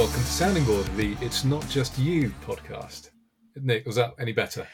welcome 0.00 0.22
to 0.22 0.26
Sounding 0.28 0.64
Board, 0.64 0.86
the 0.96 1.14
It's 1.20 1.44
Not 1.44 1.68
Just 1.68 1.98
You 1.98 2.32
podcast. 2.46 3.10
Nick, 3.54 3.84
was 3.84 3.96
that 3.96 4.14
any 4.18 4.32
better? 4.32 4.66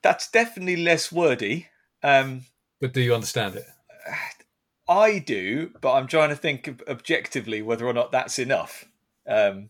That's 0.00 0.30
definitely 0.30 0.76
less 0.76 1.12
wordy. 1.12 1.66
Um, 2.02 2.46
But 2.80 2.94
do 2.94 3.02
you 3.02 3.14
understand 3.14 3.56
it? 3.56 3.66
I 4.88 5.18
do, 5.18 5.72
but 5.82 5.92
I'm 5.92 6.06
trying 6.06 6.30
to 6.30 6.36
think 6.36 6.82
objectively 6.88 7.60
whether 7.60 7.86
or 7.86 7.92
not 7.92 8.12
that's 8.12 8.38
enough. 8.38 8.86
Um, 9.28 9.68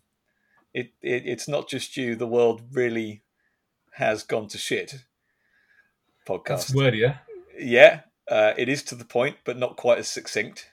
it, 0.73 0.93
it 1.01 1.23
it's 1.25 1.49
not 1.49 1.67
just 1.67 1.97
you. 1.97 2.15
The 2.15 2.25
world 2.25 2.61
really 2.71 3.23
has 3.95 4.23
gone 4.23 4.47
to 4.47 4.57
shit. 4.57 5.03
Podcast. 6.25 6.47
That's 6.47 6.73
wordier. 6.73 7.19
yeah, 7.59 8.03
uh, 8.29 8.53
it 8.57 8.69
is 8.69 8.83
to 8.83 8.95
the 8.95 9.03
point, 9.03 9.35
but 9.43 9.57
not 9.57 9.75
quite 9.75 9.97
as 9.97 10.07
succinct. 10.07 10.70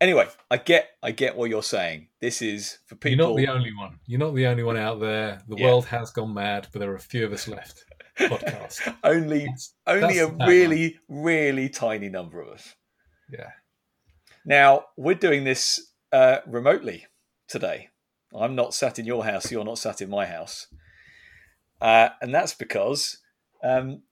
Anyway, 0.00 0.28
I 0.50 0.58
get 0.58 0.90
I 1.02 1.10
get 1.10 1.36
what 1.36 1.48
you're 1.50 1.62
saying. 1.62 2.08
This 2.20 2.42
is 2.42 2.78
for 2.86 2.96
people. 2.96 3.38
You're 3.40 3.46
not 3.48 3.52
the 3.54 3.58
only 3.58 3.74
one. 3.74 3.98
You're 4.06 4.20
not 4.20 4.34
the 4.34 4.46
only 4.46 4.62
one 4.62 4.76
out 4.76 5.00
there. 5.00 5.40
The 5.48 5.56
Yeah. 5.56 5.66
world 5.66 5.86
has 5.86 6.10
gone 6.10 6.34
mad, 6.34 6.68
but 6.72 6.80
there 6.80 6.90
are 6.90 6.96
a 6.96 7.00
few 7.00 7.24
of 7.24 7.32
us 7.32 7.48
left. 7.48 7.84
Podcast. 8.18 8.94
only 9.04 9.40
That's- 9.40 9.74
only 9.86 10.18
a 10.18 10.26
that's 10.26 10.36
tagline. 10.38 10.46
really 10.48 10.98
really 11.08 11.68
tiny 11.68 12.08
number 12.08 12.40
of 12.42 12.48
us. 12.48 12.74
Yeah. 13.32 13.50
Now 14.44 14.86
we're 14.96 15.14
doing 15.14 15.44
this 15.44 15.92
uh, 16.12 16.38
remotely 16.46 17.06
today. 17.48 17.88
I'm 18.34 18.54
not 18.54 18.74
sat 18.74 18.98
in 18.98 19.06
your 19.06 19.24
house. 19.24 19.50
You're 19.50 19.64
not 19.64 19.78
sat 19.78 20.00
in 20.02 20.10
my 20.10 20.26
house, 20.26 20.66
uh, 21.80 22.10
and 22.20 22.34
that's 22.34 22.52
because 22.54 23.18
um, 23.62 24.02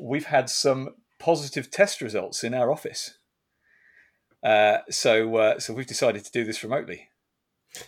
we've 0.00 0.26
had 0.26 0.48
some 0.48 0.94
positive 1.18 1.70
test 1.70 2.00
results 2.00 2.42
in 2.42 2.54
our 2.54 2.70
office. 2.70 3.15
Uh, 4.46 4.78
so, 4.88 5.36
uh, 5.36 5.58
so 5.58 5.74
we've 5.74 5.88
decided 5.88 6.24
to 6.24 6.30
do 6.30 6.44
this 6.44 6.62
remotely. 6.62 7.08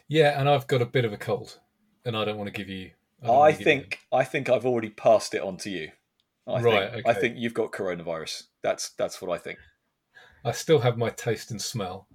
Yeah, 0.08 0.38
and 0.40 0.48
I've 0.48 0.66
got 0.66 0.82
a 0.82 0.86
bit 0.86 1.04
of 1.04 1.12
a 1.12 1.16
cold, 1.16 1.60
and 2.04 2.16
I 2.16 2.24
don't 2.24 2.36
want 2.36 2.48
to 2.48 2.52
give 2.52 2.68
you. 2.68 2.90
don't 3.22 3.40
I 3.40 3.52
give 3.52 3.60
you- 3.60 3.64
think 3.64 4.00
I 4.12 4.24
think 4.24 4.48
I've 4.48 4.66
already 4.66 4.90
passed 4.90 5.34
it 5.34 5.40
on 5.40 5.56
to 5.58 5.70
you. 5.70 5.92
I 6.48 6.60
Right, 6.60 6.92
Think, 6.92 7.06
I 7.06 7.12
think 7.12 7.36
you've 7.36 7.54
got 7.54 7.70
coronavirus. 7.70 8.44
That's 8.62 8.90
that's 8.90 9.22
what 9.22 9.30
I 9.30 9.38
think. 9.38 9.58
I 10.44 10.50
still 10.52 10.80
have 10.80 10.96
my 10.96 11.10
taste 11.10 11.50
and 11.52 11.60
smell, 11.62 12.08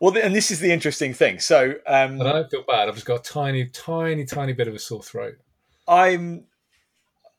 Well, 0.00 0.16
and 0.16 0.34
this 0.34 0.50
is 0.50 0.60
the 0.60 0.72
interesting 0.72 1.12
thing. 1.12 1.38
So, 1.40 1.74
um, 1.86 2.16
but 2.18 2.28
I 2.28 2.32
don't 2.32 2.50
feel 2.50 2.64
bad. 2.66 2.88
I've 2.88 2.94
just 2.94 3.06
got 3.06 3.20
a 3.20 3.32
tiny, 3.32 3.66
tiny, 3.66 4.24
tiny 4.24 4.52
bit 4.52 4.68
of 4.68 4.74
a 4.74 4.78
sore 4.78 5.02
throat. 5.02 5.34
I'm, 5.88 6.46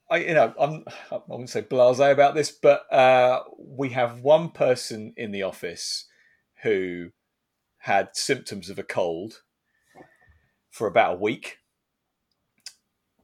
I 0.09 0.17
you 0.17 0.33
know 0.35 0.53
I'm 0.59 0.85
I 1.11 1.19
wouldn't 1.27 1.49
say 1.49 1.63
blasé 1.63 2.11
about 2.11 2.35
this, 2.35 2.51
but 2.51 2.91
uh, 2.94 3.44
we 3.57 3.89
have 3.89 4.22
one 4.22 4.49
person 4.49 5.13
in 5.17 5.31
the 5.31 5.44
office 5.44 6.06
who 6.63 7.11
had 7.80 8.16
symptoms 8.16 8.69
of 8.69 8.80
a 8.80 8.83
cold 8.83 9.41
for 10.69 10.88
about 10.88 11.16
a 11.16 11.19
week. 11.19 11.58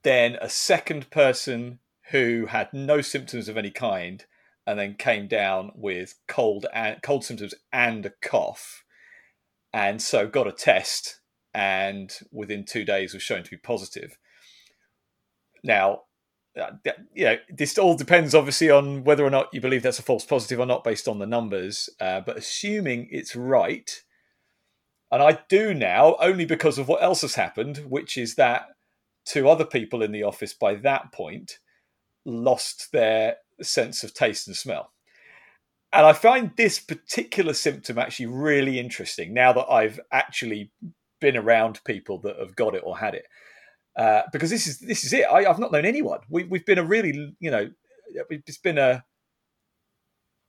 Then 0.04 0.38
a 0.42 0.50
second 0.50 1.10
person 1.10 1.80
who 2.12 2.48
had 2.48 2.74
no 2.74 3.02
symptoms 3.02 3.48
of 3.48 3.58
any 3.58 3.72
kind, 3.72 4.26
and 4.66 4.80
then 4.80 4.96
came 4.96 5.28
down 5.28 5.72
with 5.76 6.16
cold 6.28 6.66
and 6.74 7.02
cold 7.02 7.24
symptoms 7.26 7.54
and 7.72 8.06
a 8.06 8.12
cough, 8.22 8.84
and 9.74 10.02
so 10.02 10.28
got 10.28 10.48
a 10.48 10.52
test, 10.52 11.22
and 11.54 12.20
within 12.32 12.66
two 12.66 12.86
days 12.86 13.14
was 13.14 13.24
shown 13.24 13.44
to 13.44 13.50
be 13.50 13.58
positive. 13.58 14.18
Now, 15.64 16.04
uh, 16.60 16.72
know, 17.16 17.38
this 17.50 17.78
all 17.78 17.96
depends 17.96 18.36
obviously 18.36 18.70
on 18.70 19.04
whether 19.04 19.26
or 19.26 19.30
not 19.30 19.50
you 19.54 19.62
believe 19.62 19.82
that's 19.82 20.00
a 20.00 20.04
false 20.04 20.26
positive 20.26 20.60
or 20.60 20.66
not 20.66 20.84
based 20.84 21.08
on 21.08 21.20
the 21.20 21.26
numbers. 21.26 21.90
Uh, 22.00 22.22
but 22.22 22.38
assuming 22.38 23.08
it's 23.12 23.36
right, 23.36 24.04
and 25.12 25.22
I 25.22 25.40
do 25.50 25.74
now 25.74 26.16
only 26.20 26.46
because 26.46 26.78
of 26.78 26.88
what 26.88 27.04
else 27.04 27.22
has 27.22 27.36
happened, 27.36 27.78
which 27.88 28.18
is 28.18 28.36
that 28.36 28.68
two 29.26 29.50
other 29.50 29.66
people 29.66 30.04
in 30.04 30.12
the 30.12 30.24
office 30.24 30.54
by 30.54 30.76
that 30.76 31.12
point 31.12 31.60
lost 32.26 32.92
their 32.92 33.38
sense 33.62 34.04
of 34.04 34.14
taste 34.14 34.48
and 34.48 34.56
smell. 34.56 34.92
And 35.92 36.06
I 36.06 36.14
find 36.14 36.52
this 36.56 36.80
particular 36.80 37.54
symptom 37.54 38.00
actually 38.00 38.26
really 38.26 38.80
interesting 38.80 39.34
now 39.34 39.54
that 39.54 39.70
I've 39.70 40.00
actually 40.12 40.72
been 41.22 41.38
around 41.38 41.84
people 41.86 42.18
that 42.20 42.38
have 42.40 42.56
got 42.56 42.76
it 42.76 42.82
or 42.84 42.98
had 42.98 43.14
it 43.14 43.28
uh, 43.96 44.24
because 44.32 44.50
this 44.50 44.68
is 44.68 44.80
this 44.80 45.04
is 45.04 45.14
it. 45.14 45.26
I, 45.26 45.46
I've 45.46 45.60
not 45.60 45.72
known 45.72 45.86
anyone. 45.86 46.20
We, 46.30 46.44
we've 46.44 46.66
been 46.66 46.80
a 46.80 46.84
really, 46.84 47.36
you 47.40 47.52
know, 47.52 47.70
it's 48.30 48.58
been 48.58 48.78
a 48.78 49.04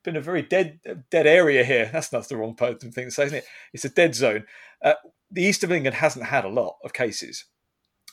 been 0.04 0.16
a 0.16 0.20
very 0.20 0.42
dead 0.42 0.80
dead 1.10 1.26
area 1.26 1.64
here. 1.64 1.90
That's 1.92 2.12
not 2.12 2.28
the 2.28 2.36
wrong 2.36 2.54
thing 2.54 2.78
to 2.78 3.10
say, 3.10 3.24
isn't 3.24 3.38
it? 3.38 3.46
It's 3.72 3.84
a 3.84 3.90
dead 3.90 4.14
zone. 4.14 4.44
Uh, 4.82 4.94
the 5.30 5.42
east 5.42 5.64
of 5.64 5.72
England 5.72 5.96
hasn't 5.96 6.26
had 6.26 6.44
a 6.44 6.48
lot 6.48 6.76
of 6.84 6.92
cases, 6.92 7.46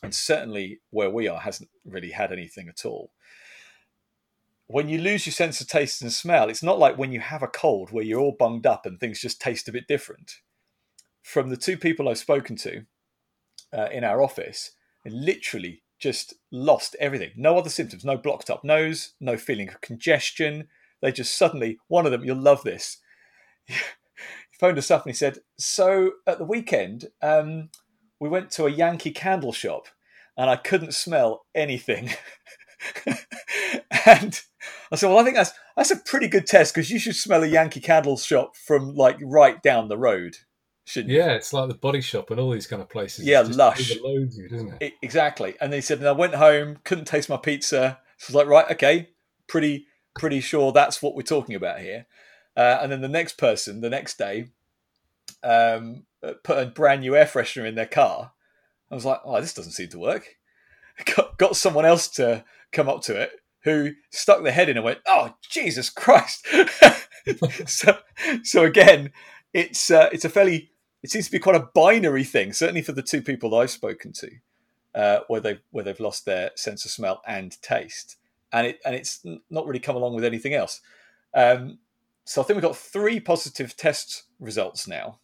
and 0.02 0.14
certainly 0.14 0.80
where 0.90 1.10
we 1.10 1.28
are 1.28 1.40
hasn't 1.40 1.70
really 1.86 2.12
had 2.12 2.32
anything 2.32 2.68
at 2.68 2.86
all. 2.86 3.12
When 4.68 4.88
you 4.88 5.00
lose 5.00 5.26
your 5.26 5.34
sense 5.34 5.60
of 5.60 5.68
taste 5.68 6.02
and 6.02 6.14
smell, 6.14 6.50
it's 6.50 6.64
not 6.64 6.80
like 6.80 6.98
when 6.98 7.12
you 7.12 7.20
have 7.20 7.44
a 7.44 7.48
cold 7.48 7.92
where 7.92 8.06
you're 8.06 8.22
all 8.22 8.36
bunged 8.38 8.66
up 8.66 8.86
and 8.86 8.98
things 8.98 9.20
just 9.20 9.42
taste 9.42 9.68
a 9.68 9.72
bit 9.74 9.86
different. 9.86 10.36
From 11.22 11.50
the 11.50 11.58
two 11.58 11.76
people 11.78 12.08
I've 12.08 12.18
spoken 12.18 12.56
to 12.58 12.86
uh, 13.74 13.90
in 13.92 14.06
our 14.06 14.24
office, 14.24 14.72
literally 15.06 15.84
just 16.00 16.34
lost 16.52 16.96
everything. 17.00 17.32
No 17.36 17.58
other 17.58 17.70
symptoms, 17.70 18.04
no 18.04 18.18
blocked 18.18 18.50
up 18.50 18.64
nose, 18.64 19.14
no 19.20 19.38
feeling 19.38 19.70
of 19.70 19.82
congestion. 19.82 20.68
They 21.02 21.12
just 21.12 21.36
suddenly, 21.38 21.78
one 21.88 22.06
of 22.06 22.12
them, 22.12 22.26
you'll 22.26 22.42
love 22.42 22.64
this. 22.64 22.98
he 23.66 23.76
phoned 24.60 24.78
us 24.78 24.92
up 24.92 25.06
and 25.06 25.12
he 25.12 25.18
said, 25.18 25.40
So 25.58 26.14
at 26.28 26.40
the 26.40 26.44
weekend, 26.44 27.06
um, 27.22 27.70
we 28.20 28.30
went 28.30 28.52
to 28.52 28.66
a 28.66 28.72
Yankee 28.72 29.12
candle 29.12 29.54
shop 29.54 29.88
and 30.38 30.50
I 30.50 30.56
couldn't 30.56 30.94
smell 30.94 31.46
anything. 31.54 32.10
and 34.06 34.42
I 34.92 34.96
said, 34.96 35.10
Well, 35.10 35.20
I 35.20 35.24
think 35.24 35.36
that's 35.36 35.54
that's 35.76 35.92
a 35.92 35.98
pretty 35.98 36.28
good 36.28 36.48
test 36.48 36.74
because 36.74 36.90
you 36.90 37.00
should 37.00 37.16
smell 37.16 37.44
a 37.44 37.48
Yankee 37.48 37.80
candle 37.80 38.18
shop 38.18 38.56
from 38.56 38.96
like 38.96 39.18
right 39.22 39.62
down 39.62 39.88
the 39.88 39.98
road, 39.98 40.38
shouldn't 40.86 41.12
you? 41.12 41.20
Yeah, 41.20 41.32
it's 41.32 41.54
like 41.54 41.68
the 41.68 41.76
body 41.76 42.02
shop 42.02 42.32
and 42.32 42.40
all 42.40 42.52
these 42.52 42.68
kind 42.68 42.82
of 42.82 42.90
places. 42.90 43.26
Yeah, 43.26 43.42
It 43.42 43.56
lush. 43.56 43.92
Overloads 43.92 44.38
you, 44.38 44.50
doesn't 44.50 44.74
it? 44.82 44.84
E- 44.84 44.98
exactly. 45.02 45.56
And 45.62 45.72
they 45.72 45.82
said, 45.82 46.00
and 46.00 46.08
I 46.08 46.14
went 46.14 46.36
home, 46.36 46.80
couldn't 46.84 47.06
taste 47.06 47.30
my 47.30 47.38
pizza. 47.38 48.00
So 48.18 48.26
I 48.26 48.30
was 48.30 48.36
like, 48.36 48.48
right, 48.48 48.72
okay, 48.72 49.10
pretty, 49.48 49.88
pretty 50.18 50.42
sure 50.42 50.72
that's 50.72 51.02
what 51.02 51.16
we're 51.16 51.22
talking 51.24 51.56
about 51.56 51.80
here. 51.80 52.06
Uh, 52.56 52.80
and 52.82 52.92
then 52.92 53.02
the 53.02 53.08
next 53.08 53.38
person, 53.38 53.82
the 53.82 53.90
next 53.90 54.18
day, 54.18 54.50
um, 55.44 56.04
uh, 56.24 56.34
put 56.44 56.58
a 56.58 56.66
brand 56.68 57.02
new 57.02 57.16
air 57.16 57.26
freshener 57.26 57.68
in 57.68 57.76
their 57.76 57.86
car. 57.86 58.34
I 58.90 58.96
was 58.96 59.06
like, 59.06 59.22
oh, 59.24 59.40
this 59.40 59.54
doesn't 59.54 59.72
seem 59.72 59.90
to 59.90 60.00
work. 60.00 60.36
Got, 61.16 61.38
got 61.38 61.56
someone 61.56 61.86
else 61.86 62.10
to 62.10 62.44
come 62.72 62.88
up 62.88 63.02
to 63.04 63.20
it 63.20 63.32
who 63.64 63.92
stuck 64.12 64.44
their 64.44 64.52
head 64.52 64.70
in 64.70 64.78
and 64.78 64.84
went, 64.84 65.00
oh, 65.08 65.34
Jesus 65.50 65.90
Christ. 65.90 66.46
so, 67.66 67.98
so 68.44 68.66
again, 68.66 69.12
it's 69.54 69.92
uh, 69.92 70.10
it's 70.12 70.26
a 70.26 70.30
fairly 70.30 70.72
it 71.04 71.10
seems 71.10 71.26
to 71.26 71.32
be 71.32 71.40
quite 71.40 71.56
a 71.56 71.68
binary 71.74 72.24
thing, 72.24 72.54
certainly 72.54 72.82
for 72.82 72.92
the 72.92 73.02
two 73.02 73.22
people 73.22 73.50
that 73.52 73.58
I've 73.58 73.72
spoken 73.72 74.14
to, 74.14 74.30
uh, 74.96 75.20
where 75.28 75.42
they 75.42 75.60
where 75.72 75.84
they've 75.84 76.00
lost 76.00 76.26
their 76.26 76.52
sense 76.56 76.86
of 76.86 76.92
smell 76.92 77.22
and 77.28 77.60
taste, 77.62 78.18
and 78.52 78.68
it 78.68 78.80
and 78.86 78.96
it's 78.96 79.26
not 79.50 79.66
really 79.66 79.80
come 79.80 79.96
along 79.96 80.16
with 80.16 80.24
anything 80.24 80.54
else. 80.54 80.82
Um, 81.34 81.80
so 82.26 82.42
I 82.42 82.46
think 82.46 82.56
we've 82.58 82.62
got 82.64 82.78
three 82.78 83.20
positive 83.20 83.76
test 83.76 84.24
results 84.40 84.88
now, 84.88 85.20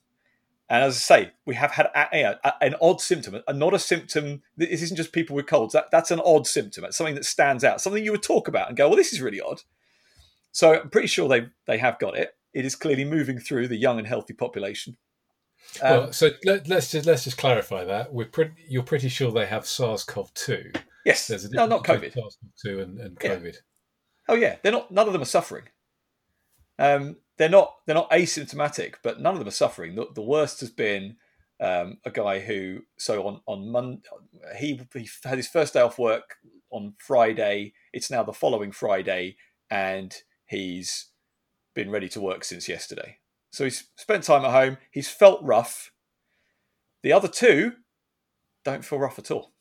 and 0.69 0.83
as 0.83 0.95
I 0.95 0.99
say, 0.99 1.31
we 1.45 1.55
have 1.55 1.71
had 1.71 1.87
a, 1.87 2.07
a- 2.13 2.39
a- 2.43 2.63
an 2.63 2.75
odd 2.81 3.01
symptom, 3.01 3.41
and 3.47 3.59
not 3.59 3.73
a 3.73 3.79
symptom. 3.79 4.41
This 4.57 4.81
isn't 4.81 4.97
just 4.97 5.11
people 5.11 5.35
with 5.35 5.45
colds. 5.47 5.73
That 5.73 5.91
that's 5.91 6.11
an 6.11 6.21
odd 6.25 6.47
symptom. 6.47 6.83
It's 6.85 6.97
something 6.97 7.15
that 7.15 7.25
stands 7.25 7.63
out, 7.63 7.81
something 7.81 8.03
you 8.03 8.11
would 8.11 8.23
talk 8.23 8.47
about 8.47 8.67
and 8.67 8.77
go, 8.77 8.87
"Well, 8.87 8.97
this 8.97 9.13
is 9.13 9.21
really 9.21 9.41
odd." 9.41 9.61
So 10.51 10.81
I'm 10.81 10.89
pretty 10.89 11.07
sure 11.07 11.27
they 11.29 11.47
they 11.67 11.77
have 11.77 11.99
got 11.99 12.17
it. 12.17 12.35
It 12.53 12.65
is 12.65 12.75
clearly 12.75 13.05
moving 13.05 13.39
through 13.39 13.67
the 13.67 13.75
young 13.77 13.99
and 13.99 14.07
healthy 14.07 14.33
population. 14.33 14.97
Um, 15.81 15.89
well, 15.91 16.13
so 16.13 16.31
let, 16.45 16.67
let's 16.67 16.91
just 16.91 17.05
let's 17.05 17.23
just 17.25 17.37
clarify 17.37 17.83
that 17.83 18.13
we're 18.13 18.25
pretty. 18.25 18.53
You're 18.69 18.83
pretty 18.83 19.09
sure 19.09 19.31
they 19.31 19.45
have 19.45 19.65
SARS-CoV-2. 19.65 20.77
yes, 21.05 21.27
There's 21.27 21.45
a 21.45 21.51
no, 21.51 21.65
not 21.67 21.83
COVID. 21.83 22.13
SARS-CoV-2 22.13 22.81
and, 22.81 22.99
and 22.99 23.17
Yeah. 23.21 23.35
COVID. 23.35 23.55
Oh 24.29 24.35
yeah, 24.35 24.57
they're 24.61 24.71
not. 24.71 24.91
None 24.91 25.07
of 25.07 25.13
them 25.13 25.21
are 25.21 25.25
suffering. 25.25 25.65
Um, 26.79 27.17
they're 27.37 27.49
not. 27.49 27.75
They're 27.85 27.95
not 27.95 28.09
asymptomatic, 28.11 28.95
but 29.03 29.19
none 29.19 29.33
of 29.33 29.39
them 29.39 29.47
are 29.47 29.51
suffering. 29.51 29.95
The, 29.95 30.07
the 30.13 30.21
worst 30.21 30.59
has 30.61 30.69
been 30.69 31.17
um, 31.59 31.97
a 32.05 32.11
guy 32.11 32.39
who. 32.39 32.81
So 32.97 33.25
on 33.27 33.41
on 33.45 33.69
Monday, 33.71 34.01
he 34.57 34.79
he 34.93 35.09
had 35.23 35.37
his 35.37 35.47
first 35.47 35.73
day 35.73 35.81
off 35.81 35.99
work 35.99 36.35
on 36.71 36.93
Friday. 36.99 37.73
It's 37.93 38.11
now 38.11 38.23
the 38.23 38.33
following 38.33 38.71
Friday, 38.71 39.37
and 39.69 40.15
he's 40.45 41.07
been 41.77 41.91
ready 41.91 42.09
to 42.09 42.19
work 42.19 42.43
since 42.43 42.67
yesterday. 42.67 43.19
So 43.51 43.63
he's 43.63 43.85
spent 43.95 44.23
time 44.23 44.43
at 44.43 44.51
home. 44.51 44.77
He's 44.91 45.09
felt 45.09 45.43
rough. 45.43 45.91
The 47.03 47.13
other 47.13 47.27
two 47.27 47.73
don't 48.65 48.83
feel 48.83 48.97
rough 48.97 49.19
at 49.19 49.29
all. 49.29 49.53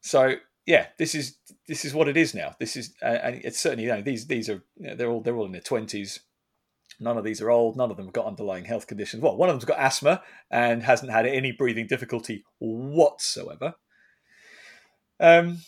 So 0.00 0.36
yeah, 0.64 0.86
this 0.98 1.14
is 1.14 1.36
this 1.68 1.84
is 1.84 1.92
what 1.92 2.08
it 2.08 2.16
is 2.16 2.34
now. 2.34 2.54
This 2.58 2.76
is 2.76 2.94
and 3.02 3.42
it's 3.44 3.60
certainly 3.60 3.84
you 3.84 3.90
know 3.90 4.00
these 4.00 4.26
these 4.26 4.48
are 4.48 4.64
you 4.76 4.88
know, 4.88 4.96
they're 4.96 5.10
all 5.10 5.20
they're 5.20 5.36
all 5.36 5.46
in 5.46 5.52
their 5.52 5.60
twenties. 5.60 6.20
None 6.98 7.18
of 7.18 7.24
these 7.24 7.42
are 7.42 7.50
old. 7.50 7.76
None 7.76 7.90
of 7.90 7.98
them 7.98 8.06
have 8.06 8.14
got 8.14 8.26
underlying 8.26 8.64
health 8.64 8.86
conditions. 8.86 9.22
Well, 9.22 9.36
one 9.36 9.50
of 9.50 9.54
them's 9.54 9.66
got 9.66 9.78
asthma 9.78 10.22
and 10.50 10.82
hasn't 10.82 11.12
had 11.12 11.26
any 11.26 11.52
breathing 11.52 11.86
difficulty 11.86 12.44
whatsoever. 12.58 13.74
Um, 15.20 15.58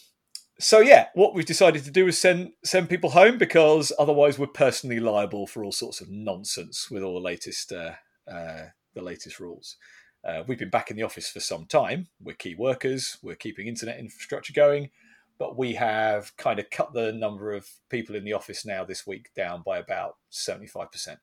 so 0.59 0.81
yeah, 0.81 1.09
what 1.15 1.35
we've 1.35 1.45
decided 1.45 1.85
to 1.85 1.91
do 1.91 2.07
is 2.07 2.19
send 2.19 2.53
send 2.65 2.89
people 2.89 3.11
home 3.11 3.37
because 3.37 3.93
otherwise 3.99 4.39
we're 4.39 4.47
personally 4.47 5.01
liable 5.01 5.47
for 5.47 5.63
all 5.63 5.73
sorts 5.73 6.01
of 6.01 6.09
nonsense 6.11 6.91
with 6.91 7.03
all 7.03 7.15
the 7.15 7.21
latest 7.21 7.73
uh, 7.73 7.93
uh, 8.31 8.67
the 8.95 9.03
latest 9.03 9.39
rules. 9.39 9.77
Uh, 10.25 10.43
we've 10.47 10.59
been 10.59 10.71
back 10.71 10.91
in 10.91 10.97
the 10.97 11.03
office 11.03 11.29
for 11.29 11.41
some 11.41 11.67
time. 11.67 12.09
We're 12.21 12.35
key 12.35 12.55
workers. 12.55 13.19
We're 13.23 13.37
keeping 13.37 13.67
internet 13.67 13.99
infrastructure 13.99 14.53
going, 14.53 14.91
but 15.39 15.57
we 15.57 15.75
have 15.75 16.37
kind 16.37 16.59
of 16.59 16.71
cut 16.71 16.95
the 16.95 17.13
number 17.13 17.53
of 17.53 17.69
people 17.91 18.17
in 18.17 18.25
the 18.25 18.33
office 18.33 18.65
now 18.65 18.85
this 18.85 19.07
week 19.07 19.31
down 19.37 19.63
by 19.65 19.79
about 19.79 20.17
seventy 20.31 20.67
five 20.67 20.91
percent. 20.91 21.19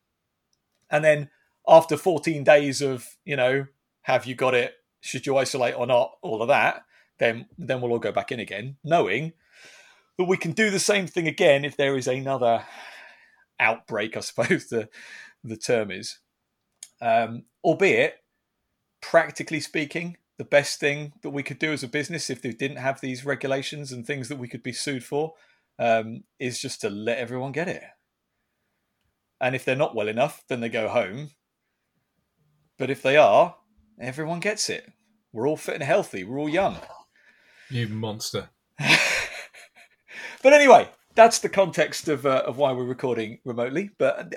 And 0.90 1.04
then 1.04 1.30
after 1.66 1.96
fourteen 1.96 2.44
days 2.44 2.80
of 2.80 3.16
you 3.24 3.36
know, 3.36 3.66
have 4.02 4.26
you 4.26 4.36
got 4.36 4.54
it? 4.54 4.74
Should 5.00 5.26
you 5.26 5.36
isolate 5.36 5.76
or 5.76 5.86
not? 5.86 6.12
All 6.22 6.40
of 6.40 6.48
that 6.48 6.84
then 7.18 7.46
then 7.58 7.80
we'll 7.80 7.92
all 7.92 7.98
go 7.98 8.12
back 8.12 8.32
in 8.32 8.40
again, 8.40 8.76
knowing 8.84 9.32
that 10.18 10.24
we 10.24 10.36
can 10.36 10.52
do 10.52 10.70
the 10.70 10.78
same 10.78 11.06
thing 11.06 11.26
again 11.26 11.64
if 11.64 11.76
there 11.76 11.96
is 11.96 12.06
another 12.06 12.64
outbreak. 13.60 14.16
I 14.16 14.20
suppose 14.20 14.66
the 14.70 14.88
the 15.42 15.56
term 15.56 15.90
is, 15.90 16.18
um, 17.00 17.44
albeit 17.62 18.16
practically 19.00 19.60
speaking, 19.60 20.16
the 20.38 20.44
best 20.44 20.80
thing 20.80 21.12
that 21.22 21.30
we 21.30 21.42
could 21.42 21.58
do 21.58 21.72
as 21.72 21.82
a 21.82 21.88
business 21.88 22.30
if 22.30 22.40
they 22.40 22.52
didn't 22.52 22.78
have 22.78 23.00
these 23.00 23.24
regulations 23.24 23.92
and 23.92 24.06
things 24.06 24.28
that 24.28 24.38
we 24.38 24.48
could 24.48 24.62
be 24.62 24.72
sued 24.72 25.04
for 25.04 25.34
um, 25.78 26.24
is 26.38 26.60
just 26.60 26.80
to 26.80 26.90
let 26.90 27.18
everyone 27.18 27.52
get 27.52 27.68
it. 27.68 27.82
And 29.40 29.54
if 29.54 29.64
they're 29.64 29.76
not 29.76 29.94
well 29.94 30.08
enough, 30.08 30.42
then 30.48 30.60
they 30.60 30.70
go 30.70 30.88
home. 30.88 31.30
But 32.78 32.90
if 32.90 33.02
they 33.02 33.16
are, 33.16 33.56
everyone 34.00 34.40
gets 34.40 34.70
it. 34.70 34.90
We're 35.32 35.46
all 35.46 35.56
fit 35.56 35.74
and 35.74 35.84
healthy. 35.84 36.24
We're 36.24 36.38
all 36.38 36.48
young. 36.48 36.78
You 37.74 37.88
monster. 37.88 38.50
but 38.78 40.52
anyway, 40.52 40.88
that's 41.16 41.40
the 41.40 41.48
context 41.48 42.06
of 42.06 42.24
uh, 42.24 42.44
of 42.46 42.56
why 42.56 42.72
we're 42.72 42.84
recording 42.84 43.40
remotely. 43.44 43.90
But 43.98 44.32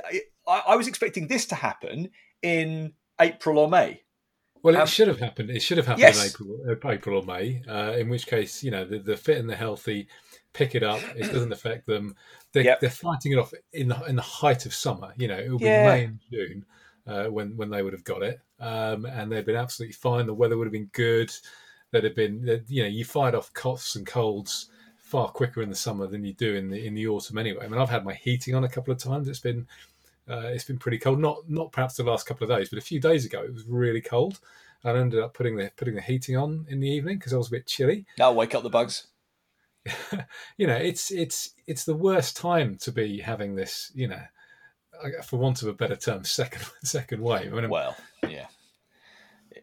I, 0.48 0.64
I, 0.70 0.76
was 0.76 0.88
expecting 0.88 1.28
this 1.28 1.46
to 1.48 1.56
happen 1.56 2.10
in 2.42 2.94
April 3.22 3.60
or 3.60 3.70
May. 3.70 4.02
Well, 4.64 4.74
it 4.74 4.80
um, 4.80 4.88
should 4.88 5.08
have 5.08 5.20
happened. 5.20 5.52
It 5.52 5.62
should 5.62 5.78
have 5.78 5.86
happened 5.86 6.02
yes. 6.02 6.20
in 6.20 6.32
April, 6.32 6.58
uh, 6.68 6.90
April 6.90 7.20
or 7.20 7.24
May. 7.24 7.62
Uh, 7.70 7.94
in 7.96 8.10
which 8.10 8.26
case, 8.26 8.64
you 8.64 8.72
know, 8.72 8.86
the, 8.86 8.98
the, 8.98 9.16
fit 9.16 9.38
and 9.38 9.48
the 9.48 9.56
healthy 9.56 10.08
pick 10.54 10.74
it 10.74 10.82
up. 10.82 11.00
It 11.16 11.32
doesn't 11.32 11.52
affect 11.54 11.86
them. 11.86 12.16
They're, 12.54 12.64
yep. 12.64 12.80
they're 12.80 12.90
fighting 12.90 13.34
it 13.34 13.38
off 13.38 13.54
in 13.72 13.90
the 13.90 14.02
in 14.06 14.16
the 14.16 14.24
height 14.24 14.66
of 14.66 14.74
summer. 14.74 15.14
You 15.16 15.28
know, 15.28 15.38
it 15.38 15.52
will 15.52 15.60
be 15.60 15.66
yeah. 15.66 15.86
May 15.86 16.04
and 16.06 16.20
June 16.32 16.66
uh, 17.06 17.26
when 17.26 17.56
when 17.56 17.70
they 17.70 17.84
would 17.84 17.94
have 17.94 18.04
got 18.04 18.24
it, 18.24 18.40
um, 18.60 19.06
and 19.06 19.32
they've 19.32 19.46
been 19.46 19.56
absolutely 19.56 19.94
fine. 19.94 20.26
The 20.26 20.34
weather 20.34 20.58
would 20.58 20.66
have 20.66 20.74
been 20.74 20.90
good 20.92 21.32
that 21.92 22.04
have 22.04 22.16
been 22.16 22.46
that, 22.46 22.70
you 22.70 22.84
know 22.84 22.90
you 22.90 23.06
fight 23.06 23.36
off 23.36 23.54
coughs 23.54 23.96
and 23.96 24.06
colds 24.06 24.70
far 24.98 25.30
quicker 25.30 25.62
in 25.62 25.70
the 25.70 25.76
summer 25.76 26.06
than 26.06 26.26
you 26.26 26.34
do 26.34 26.56
in 26.56 26.70
the 26.70 26.86
in 26.86 26.94
the 26.94 27.08
autumn 27.08 27.38
anyway. 27.38 27.64
I 27.64 27.68
mean, 27.68 27.80
I've 27.80 27.90
had 27.90 28.06
my 28.06 28.14
heating 28.14 28.56
on 28.56 28.64
a 28.64 28.70
couple 28.70 28.92
of 28.92 29.00
times. 29.00 29.28
It's 29.28 29.40
been 29.40 29.68
uh, 30.30 30.48
it's 30.48 30.66
been 30.66 30.78
pretty 30.78 30.98
cold. 30.98 31.20
Not 31.20 31.50
not 31.50 31.72
perhaps 31.72 31.96
the 31.96 32.04
last 32.04 32.26
couple 32.26 32.50
of 32.50 32.58
days, 32.58 32.70
but 32.70 32.80
a 32.80 32.82
few 32.82 33.00
days 33.00 33.26
ago 33.26 33.42
it 33.42 33.54
was 33.54 33.66
really 33.66 34.02
cold. 34.02 34.40
I 34.84 34.92
ended 34.92 35.22
up 35.22 35.34
putting 35.34 35.56
the 35.56 35.72
putting 35.76 35.96
the 35.96 36.02
heating 36.02 36.38
on 36.38 36.66
in 36.70 36.80
the 36.80 36.90
evening 36.90 37.18
because 37.18 37.34
I 37.34 37.38
was 37.38 37.48
a 37.48 37.52
bit 37.52 37.68
chilly. 37.68 38.06
That'll 38.18 38.36
wake 38.36 38.54
up 38.54 38.64
the 38.64 38.70
bugs. 38.70 39.08
you 40.58 40.68
know, 40.68 40.76
it's 40.76 41.12
it's 41.12 41.52
it's 41.66 41.86
the 41.86 41.96
worst 41.96 42.36
time 42.36 42.78
to 42.82 42.92
be 42.92 43.20
having 43.20 43.56
this. 43.56 43.92
You 43.96 44.10
know, 44.10 44.22
for 45.26 45.38
want 45.38 45.62
of 45.62 45.70
a 45.70 45.74
better 45.74 45.96
term, 45.96 46.24
second 46.26 46.66
second 46.84 47.22
wave. 47.22 47.54
I 47.54 47.62
mean, 47.62 47.70
well, 47.70 47.96
yeah, 48.28 48.48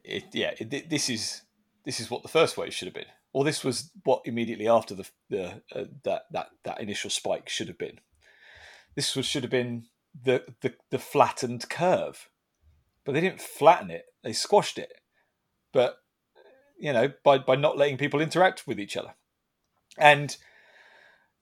it, 0.03 0.25
yeah. 0.33 0.55
It, 0.59 0.89
this 0.89 1.11
is 1.11 1.43
this 1.85 2.01
is 2.01 2.11
what 2.11 2.23
the 2.23 2.29
first 2.29 2.57
wave 2.57 2.73
should 2.73 2.87
have 2.87 2.95
been, 2.95 3.05
or 3.33 3.45
this 3.45 3.63
was 3.63 3.91
what 4.05 4.23
immediately 4.25 4.69
after 4.69 4.95
the, 4.95 5.09
the 5.29 5.63
uh, 5.75 5.85
that 6.05 6.23
that 6.31 6.49
that 6.65 6.81
initial 6.81 7.11
spike 7.11 7.49
should 7.49 7.69
have 7.69 7.79
been. 7.79 8.01
This 8.95 9.15
was 9.15 9.27
should 9.27 9.43
have 9.43 9.51
been 9.51 9.87
the, 10.23 10.45
the 10.61 10.75
the 10.91 10.99
flattened 10.99 11.69
curve, 11.69 12.29
but 13.05 13.13
they 13.13 13.21
didn't 13.21 13.41
flatten 13.41 13.91
it; 13.91 14.07
they 14.23 14.33
squashed 14.33 14.79
it. 14.79 14.93
But 15.73 15.97
you 16.79 16.93
know, 16.93 17.13
by 17.23 17.39
by 17.39 17.57
not 17.57 17.77
letting 17.77 17.99
people 17.99 18.21
interact 18.21 18.67
with 18.67 18.81
each 18.81 18.97
other, 18.97 19.15
and 19.99 20.37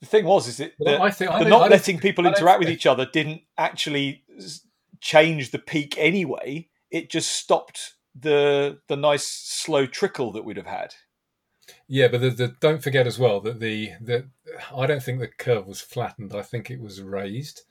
the 0.00 0.06
thing 0.06 0.24
was 0.24 0.48
is 0.48 0.56
that 0.56 0.72
well, 0.78 1.04
the, 1.04 1.12
think, 1.12 1.30
the 1.30 1.44
not 1.48 1.70
letting 1.70 1.98
people 1.98 2.26
interact 2.26 2.58
with 2.58 2.68
each 2.68 2.86
other 2.86 3.06
didn't 3.06 3.42
actually 3.56 4.24
change 5.00 5.52
the 5.52 5.58
peak 5.58 5.94
anyway. 5.96 6.68
It 6.90 7.10
just 7.10 7.30
stopped 7.30 7.94
the 8.14 8.78
the 8.88 8.96
nice 8.96 9.26
slow 9.26 9.86
trickle 9.86 10.32
that 10.32 10.44
we'd 10.44 10.56
have 10.56 10.66
had. 10.66 10.94
Yeah, 11.86 12.08
but 12.08 12.20
the, 12.20 12.30
the, 12.30 12.48
don't 12.60 12.82
forget 12.82 13.06
as 13.06 13.18
well 13.18 13.40
that 13.40 13.60
the 13.60 13.92
the 14.00 14.26
I 14.74 14.86
don't 14.86 15.02
think 15.02 15.20
the 15.20 15.28
curve 15.28 15.66
was 15.66 15.80
flattened. 15.80 16.34
I 16.34 16.42
think 16.42 16.70
it 16.70 16.80
was 16.80 17.00
raised 17.00 17.62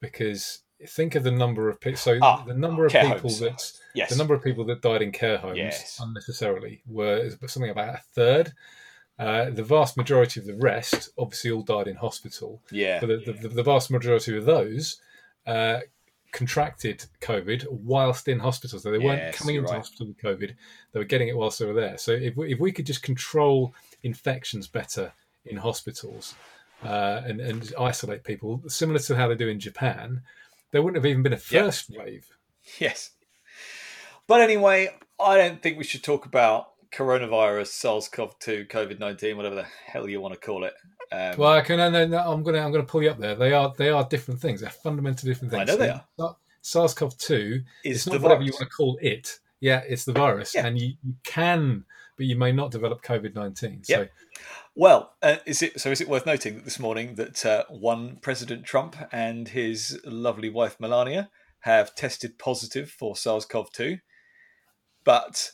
because 0.00 0.60
think 0.86 1.14
of 1.14 1.22
the 1.22 1.30
number 1.30 1.68
of 1.68 1.80
people. 1.80 1.98
So 1.98 2.18
ah, 2.22 2.44
the 2.46 2.54
number 2.54 2.86
of 2.86 2.92
people 2.92 3.18
homes. 3.18 3.40
that 3.40 3.72
yes. 3.94 4.10
the 4.10 4.16
number 4.16 4.34
of 4.34 4.42
people 4.42 4.64
that 4.66 4.82
died 4.82 5.02
in 5.02 5.12
care 5.12 5.38
homes 5.38 5.58
yes. 5.58 6.00
unnecessarily 6.02 6.82
were 6.86 7.30
something 7.46 7.70
about 7.70 7.94
a 7.94 8.02
third. 8.14 8.52
Uh, 9.18 9.50
the 9.50 9.62
vast 9.62 9.96
majority 9.96 10.40
of 10.40 10.46
the 10.46 10.56
rest 10.56 11.10
obviously 11.18 11.50
all 11.50 11.62
died 11.62 11.86
in 11.86 11.96
hospital. 11.96 12.62
Yeah, 12.70 13.00
but 13.00 13.24
the, 13.24 13.32
the, 13.32 13.48
the 13.48 13.62
vast 13.62 13.90
majority 13.90 14.36
of 14.36 14.44
those 14.44 15.00
uh, 15.46 15.80
contracted 16.32 17.04
COVID 17.20 17.66
whilst 17.70 18.26
in 18.26 18.38
hospital. 18.38 18.78
So 18.78 18.90
they 18.90 18.98
weren't 18.98 19.34
coming 19.34 19.56
into 19.56 19.68
right. 19.68 19.76
hospital 19.78 20.08
with 20.08 20.18
COVID; 20.18 20.54
they 20.92 20.98
were 20.98 21.04
getting 21.04 21.28
it 21.28 21.36
whilst 21.36 21.58
they 21.58 21.66
were 21.66 21.72
there. 21.72 21.98
So 21.98 22.12
if 22.12 22.36
we, 22.36 22.52
if 22.52 22.58
we 22.58 22.72
could 22.72 22.86
just 22.86 23.02
control 23.02 23.74
infections 24.02 24.66
better 24.66 25.12
in 25.44 25.56
hospitals 25.56 26.34
uh, 26.82 27.22
and 27.24 27.40
and 27.40 27.72
isolate 27.78 28.24
people, 28.24 28.62
similar 28.66 28.98
to 28.98 29.16
how 29.16 29.28
they 29.28 29.36
do 29.36 29.48
in 29.48 29.60
Japan, 29.60 30.22
there 30.72 30.82
wouldn't 30.82 31.02
have 31.02 31.10
even 31.10 31.22
been 31.22 31.32
a 31.32 31.38
first 31.38 31.90
yep. 31.90 32.04
wave. 32.04 32.26
Yes, 32.78 33.10
but 34.26 34.40
anyway, 34.40 34.88
I 35.20 35.36
don't 35.36 35.62
think 35.62 35.78
we 35.78 35.84
should 35.84 36.02
talk 36.02 36.26
about 36.26 36.71
coronavirus, 36.92 37.68
SARS-CoV-2, 37.68 38.68
COVID-19, 38.68 39.36
whatever 39.36 39.54
the 39.54 39.66
hell 39.86 40.08
you 40.08 40.20
want 40.20 40.34
to 40.34 40.40
call 40.40 40.64
it. 40.64 40.74
Um, 41.10 41.36
well, 41.36 41.52
I 41.52 41.60
can. 41.60 41.78
No, 41.78 42.06
no, 42.06 42.18
I'm 42.18 42.42
gonna. 42.42 42.58
I'm 42.58 42.72
gonna 42.72 42.84
pull 42.84 43.02
you 43.02 43.10
up 43.10 43.18
there. 43.18 43.34
They 43.34 43.52
are. 43.52 43.72
They 43.76 43.90
are 43.90 44.04
different 44.08 44.40
things. 44.40 44.60
They're 44.60 44.70
fundamentally 44.70 45.32
different 45.32 45.52
things. 45.52 45.62
I 45.62 45.64
know 45.64 45.76
they 45.76 45.90
are. 45.90 46.36
SARS-CoV-2 46.62 47.64
is 47.84 47.96
it's 47.96 48.06
not 48.06 48.22
whatever 48.22 48.40
virus. 48.40 48.46
you 48.46 48.52
want 48.52 48.70
to 48.70 48.76
call 48.76 48.98
it. 49.02 49.40
Yeah, 49.60 49.82
it's 49.86 50.04
the 50.04 50.12
virus, 50.12 50.54
yeah. 50.54 50.66
and 50.66 50.80
you, 50.80 50.94
you 51.04 51.14
can, 51.24 51.84
but 52.16 52.26
you 52.26 52.36
may 52.36 52.52
not 52.52 52.70
develop 52.70 53.02
COVID-19. 53.02 53.86
So. 53.86 53.98
Yep. 53.98 54.12
Well, 54.74 55.12
uh, 55.22 55.36
is 55.44 55.62
it 55.62 55.80
so? 55.80 55.90
Is 55.90 56.00
it 56.00 56.08
worth 56.08 56.24
noting 56.24 56.54
that 56.54 56.64
this 56.64 56.78
morning 56.78 57.16
that 57.16 57.44
uh, 57.44 57.64
one 57.68 58.18
President 58.22 58.64
Trump 58.64 58.96
and 59.12 59.48
his 59.48 60.00
lovely 60.04 60.48
wife 60.48 60.76
Melania 60.80 61.30
have 61.60 61.94
tested 61.94 62.38
positive 62.38 62.90
for 62.90 63.14
SARS-CoV-2, 63.14 64.00
but 65.04 65.52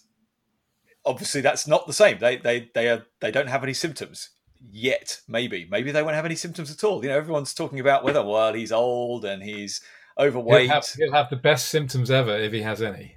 obviously 1.08 1.40
that's 1.40 1.66
not 1.66 1.86
the 1.86 1.92
same. 1.92 2.18
They 2.18 2.36
they 2.36 2.70
they 2.74 2.88
are 2.88 3.06
they 3.20 3.30
don't 3.30 3.48
have 3.48 3.64
any 3.64 3.74
symptoms 3.74 4.30
yet. 4.70 5.20
Maybe, 5.26 5.66
maybe 5.70 5.90
they 5.90 6.02
won't 6.02 6.14
have 6.14 6.26
any 6.26 6.36
symptoms 6.36 6.70
at 6.70 6.84
all. 6.84 7.02
You 7.02 7.10
know, 7.10 7.16
everyone's 7.16 7.54
talking 7.54 7.80
about 7.80 8.04
whether 8.04 8.24
well 8.24 8.52
he's 8.52 8.72
old 8.72 9.24
and 9.24 9.42
he's 9.42 9.80
overweight. 10.18 10.66
He'll 10.66 10.74
have, 10.74 10.86
he'll 10.96 11.12
have 11.12 11.30
the 11.30 11.36
best 11.36 11.68
symptoms 11.68 12.10
ever 12.10 12.36
if 12.36 12.52
he 12.52 12.62
has 12.62 12.82
any. 12.82 13.16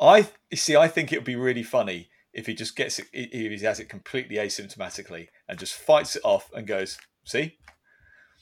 I 0.00 0.28
see. 0.54 0.76
I 0.76 0.88
think 0.88 1.12
it 1.12 1.18
would 1.18 1.24
be 1.24 1.36
really 1.36 1.62
funny 1.62 2.08
if 2.32 2.46
he 2.46 2.54
just 2.54 2.76
gets 2.76 2.98
it, 2.98 3.06
if 3.12 3.60
he 3.60 3.66
has 3.66 3.80
it 3.80 3.88
completely 3.88 4.36
asymptomatically 4.36 5.28
and 5.48 5.58
just 5.58 5.74
fights 5.74 6.16
it 6.16 6.22
off 6.24 6.50
and 6.54 6.66
goes, 6.66 6.98
"See." 7.24 7.58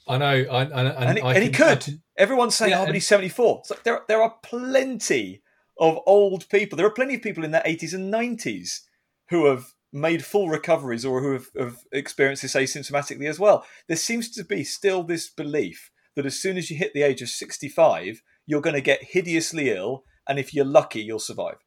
I 0.07 0.19
know, 0.19 0.45
I, 0.51 0.57
I, 0.57 0.61
and, 0.61 1.19
I 1.19 1.33
and 1.33 1.43
he 1.43 1.49
could. 1.49 1.81
Can, 1.81 2.03
Everyone's 2.15 2.55
saying, 2.55 2.71
yeah, 2.71 2.81
"Oh, 2.81 2.85
but 2.85 2.93
he's 2.93 3.07
74." 3.07 3.61
It's 3.61 3.71
like 3.71 3.83
there, 3.83 4.01
there 4.07 4.21
are 4.21 4.35
plenty 4.43 5.41
of 5.79 5.99
old 6.05 6.47
people. 6.49 6.77
There 6.77 6.85
are 6.85 6.91
plenty 6.91 7.15
of 7.15 7.21
people 7.21 7.43
in 7.43 7.51
their 7.51 7.63
80s 7.63 7.93
and 7.93 8.13
90s 8.13 8.81
who 9.29 9.45
have 9.45 9.73
made 9.91 10.25
full 10.25 10.49
recoveries 10.49 11.05
or 11.05 11.21
who 11.21 11.33
have, 11.33 11.47
have, 11.57 11.77
experienced 11.91 12.41
this 12.41 12.55
asymptomatically 12.55 13.29
as 13.29 13.39
well. 13.39 13.65
There 13.87 13.97
seems 13.97 14.29
to 14.31 14.43
be 14.43 14.63
still 14.63 15.03
this 15.03 15.29
belief 15.29 15.91
that 16.15 16.25
as 16.25 16.39
soon 16.39 16.57
as 16.57 16.69
you 16.69 16.77
hit 16.77 16.93
the 16.93 17.03
age 17.03 17.21
of 17.21 17.29
65, 17.29 18.21
you're 18.45 18.61
going 18.61 18.75
to 18.75 18.81
get 18.81 19.03
hideously 19.03 19.71
ill, 19.71 20.03
and 20.27 20.37
if 20.37 20.53
you're 20.53 20.65
lucky, 20.65 21.01
you'll 21.01 21.19
survive. 21.19 21.57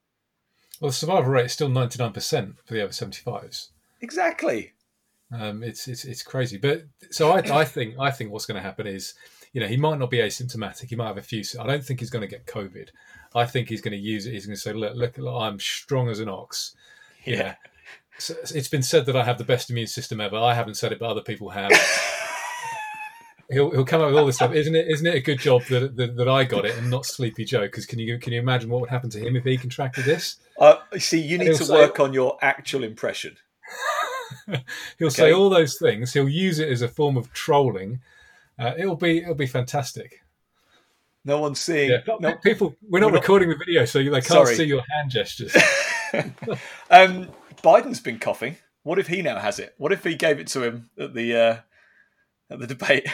Well, 0.81 0.91
the 0.91 0.97
survival 0.97 1.31
rate 1.31 1.47
is 1.47 1.53
still 1.53 1.69
99% 1.69 2.55
for 2.65 2.75
the 2.75 2.83
over 2.83 2.93
75s. 2.93 3.69
Exactly. 4.01 4.73
Um, 5.33 5.63
it's, 5.63 5.89
it's 5.89 6.05
it's 6.07 6.23
crazy, 6.23 6.57
but 6.57 6.85
so 7.11 7.33
I, 7.33 7.61
I 7.61 7.65
think 7.65 7.97
I 8.01 8.11
think 8.11 8.31
what's 8.31 8.47
going 8.47 8.57
to 8.57 8.63
happen 8.63 8.87
is, 8.87 9.13
you 9.59 9.65
know, 9.65 9.69
he 9.69 9.77
might 9.77 9.99
not 9.99 10.09
be 10.09 10.19
asymptomatic. 10.19 10.89
He 10.89 10.95
might 10.95 11.09
have 11.09 11.19
a 11.19 11.23
few. 11.23 11.43
I 11.59 11.67
don't 11.67 11.83
think 11.83 11.99
he's 11.99 12.11
going 12.11 12.23
to 12.23 12.29
get 12.29 12.47
COVID. 12.47 12.91
I 13.35 13.45
think 13.45 13.69
he's 13.69 13.81
going 13.81 13.93
to 13.93 13.99
use 13.99 14.25
it. 14.27 14.33
He's 14.33 14.47
going 14.47 14.55
to 14.55 14.61
say, 14.61 14.73
"Look, 14.73 14.95
look, 14.95 15.19
look 15.19 15.35
I'm 15.35 15.59
strong 15.59 16.09
as 16.09 16.21
an 16.21 16.29
ox." 16.29 16.77
Yeah. 17.25 17.37
yeah 17.37 17.55
it's 18.19 18.69
been 18.69 18.83
said 18.83 19.07
that 19.07 19.17
I 19.17 19.25
have 19.25 19.39
the 19.39 19.45
best 19.45 19.69
immune 19.69 19.87
system 19.87 20.21
ever. 20.21 20.37
I 20.37 20.55
haven't 20.55 20.75
said 20.75 20.93
it, 20.93 20.99
but 20.99 21.09
other 21.09 21.21
people 21.21 21.51
have. 21.51 21.71
he'll 23.51 23.71
he'll 23.71 23.85
come 23.85 24.01
up 24.01 24.09
with 24.09 24.17
all 24.17 24.27
this 24.27 24.37
stuff. 24.37 24.53
Isn't 24.53 24.77
it? 24.77 24.87
Isn't 24.89 25.07
it 25.07 25.15
a 25.15 25.21
good 25.21 25.41
job 25.41 25.63
that 25.65 25.97
that, 25.97 26.17
that 26.17 26.29
I 26.29 26.45
got 26.45 26.65
it 26.65 26.77
and 26.77 26.89
not 26.89 27.05
Sleepy 27.05 27.45
Joe? 27.45 27.63
Because 27.63 27.87
can 27.87 27.99
you 27.99 28.19
can 28.19 28.33
you 28.33 28.41
imagine 28.41 28.71
what 28.71 28.81
would 28.81 28.91
happen 28.91 29.11
to 29.11 29.19
him 29.19 29.35
if 29.35 29.45
he 29.45 29.57
contracted 29.57 30.05
this? 30.05 30.37
Uh, 30.59 30.77
see, 30.99 31.21
you 31.21 31.39
need 31.39 31.57
to 31.57 31.65
say, 31.65 31.75
work 31.75 31.99
on 32.01 32.13
your 32.13 32.39
actual 32.43 32.85
impression. 32.85 33.37
he'll 34.47 34.57
okay. 35.03 35.09
say 35.09 35.33
all 35.33 35.49
those 35.49 35.79
things. 35.79 36.13
He'll 36.13 36.29
use 36.29 36.59
it 36.59 36.69
as 36.69 36.83
a 36.83 36.89
form 36.89 37.17
of 37.17 37.33
trolling. 37.33 38.01
Uh, 38.59 38.75
it'll 38.77 38.97
be 38.97 39.19
it'll 39.19 39.35
be 39.35 39.47
fantastic. 39.47 40.21
No 41.25 41.41
one's 41.41 41.61
seeing. 41.61 41.91
Yeah, 41.91 42.17
no, 42.21 42.37
people. 42.37 42.75
We're 42.89 43.01
not 43.01 43.13
we're 43.13 43.19
recording 43.19 43.51
not, 43.51 43.59
the 43.59 43.65
video, 43.65 43.85
so 43.85 43.99
they 43.99 44.11
can't 44.11 44.25
sorry. 44.25 44.55
see 44.55 44.65
your 44.65 44.83
hand 44.97 45.11
gestures. 45.11 45.55
um, 46.91 47.29
Biden's 47.63 48.01
been 48.01 48.19
coughing. 48.19 48.57
What 48.83 48.99
if 48.99 49.09
he 49.09 49.23
now 49.23 49.39
has 49.39 49.59
it? 49.59 49.75
What 49.79 49.93
if 49.93 50.05
he 50.05 50.15
gave 50.15 50.39
it 50.41 50.47
to 50.49 50.63
him 50.63 50.91
at 50.99 51.15
the 51.15 51.37
uh, 51.37 51.57
at 52.51 52.59
the 52.59 52.67
debate? 52.67 53.09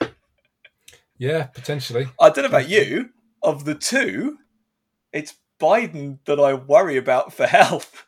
yeah, 1.18 1.44
potentially. 1.44 2.06
I 2.20 2.30
don't 2.30 2.44
know 2.44 2.56
about 2.56 2.68
you. 2.68 3.10
Of 3.42 3.64
the 3.64 3.74
two, 3.74 4.38
it's 5.12 5.34
Biden 5.60 6.18
that 6.26 6.40
I 6.40 6.54
worry 6.54 6.96
about 6.96 7.32
for 7.32 7.46
health. 7.48 8.06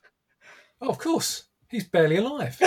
Oh, 0.81 0.89
of 0.89 0.99
course, 0.99 1.45
he's 1.69 1.85
barely 1.85 2.17
alive. 2.17 2.61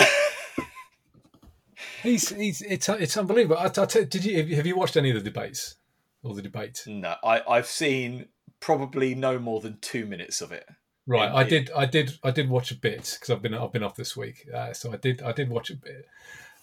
He's 2.02 2.28
he's 2.30 2.62
it's 2.62 2.88
it's 2.88 3.16
unbelievable. 3.16 3.58
I, 3.58 3.66
I 3.66 3.86
t- 3.86 4.04
did 4.04 4.24
you 4.24 4.56
have 4.56 4.66
you 4.66 4.76
watched 4.76 4.96
any 4.96 5.10
of 5.10 5.16
the 5.16 5.22
debates 5.22 5.76
or 6.22 6.34
the 6.34 6.42
debate? 6.42 6.82
No, 6.86 7.16
I 7.24 7.42
I've 7.48 7.66
seen 7.66 8.26
probably 8.60 9.14
no 9.14 9.38
more 9.38 9.60
than 9.60 9.78
two 9.80 10.06
minutes 10.06 10.40
of 10.40 10.52
it. 10.52 10.66
Right, 11.04 11.32
I 11.32 11.42
did, 11.42 11.68
I 11.74 11.84
did, 11.84 12.12
I 12.22 12.30
did 12.30 12.48
watch 12.48 12.70
a 12.70 12.76
bit 12.76 13.16
because 13.18 13.30
I've 13.30 13.42
been, 13.42 13.54
I've 13.54 13.72
been 13.72 13.82
off 13.82 13.96
this 13.96 14.16
week, 14.16 14.46
uh, 14.54 14.72
so 14.72 14.92
I 14.92 14.96
did, 14.96 15.20
I 15.20 15.32
did 15.32 15.48
watch 15.50 15.70
a 15.70 15.74
bit. 15.74 16.06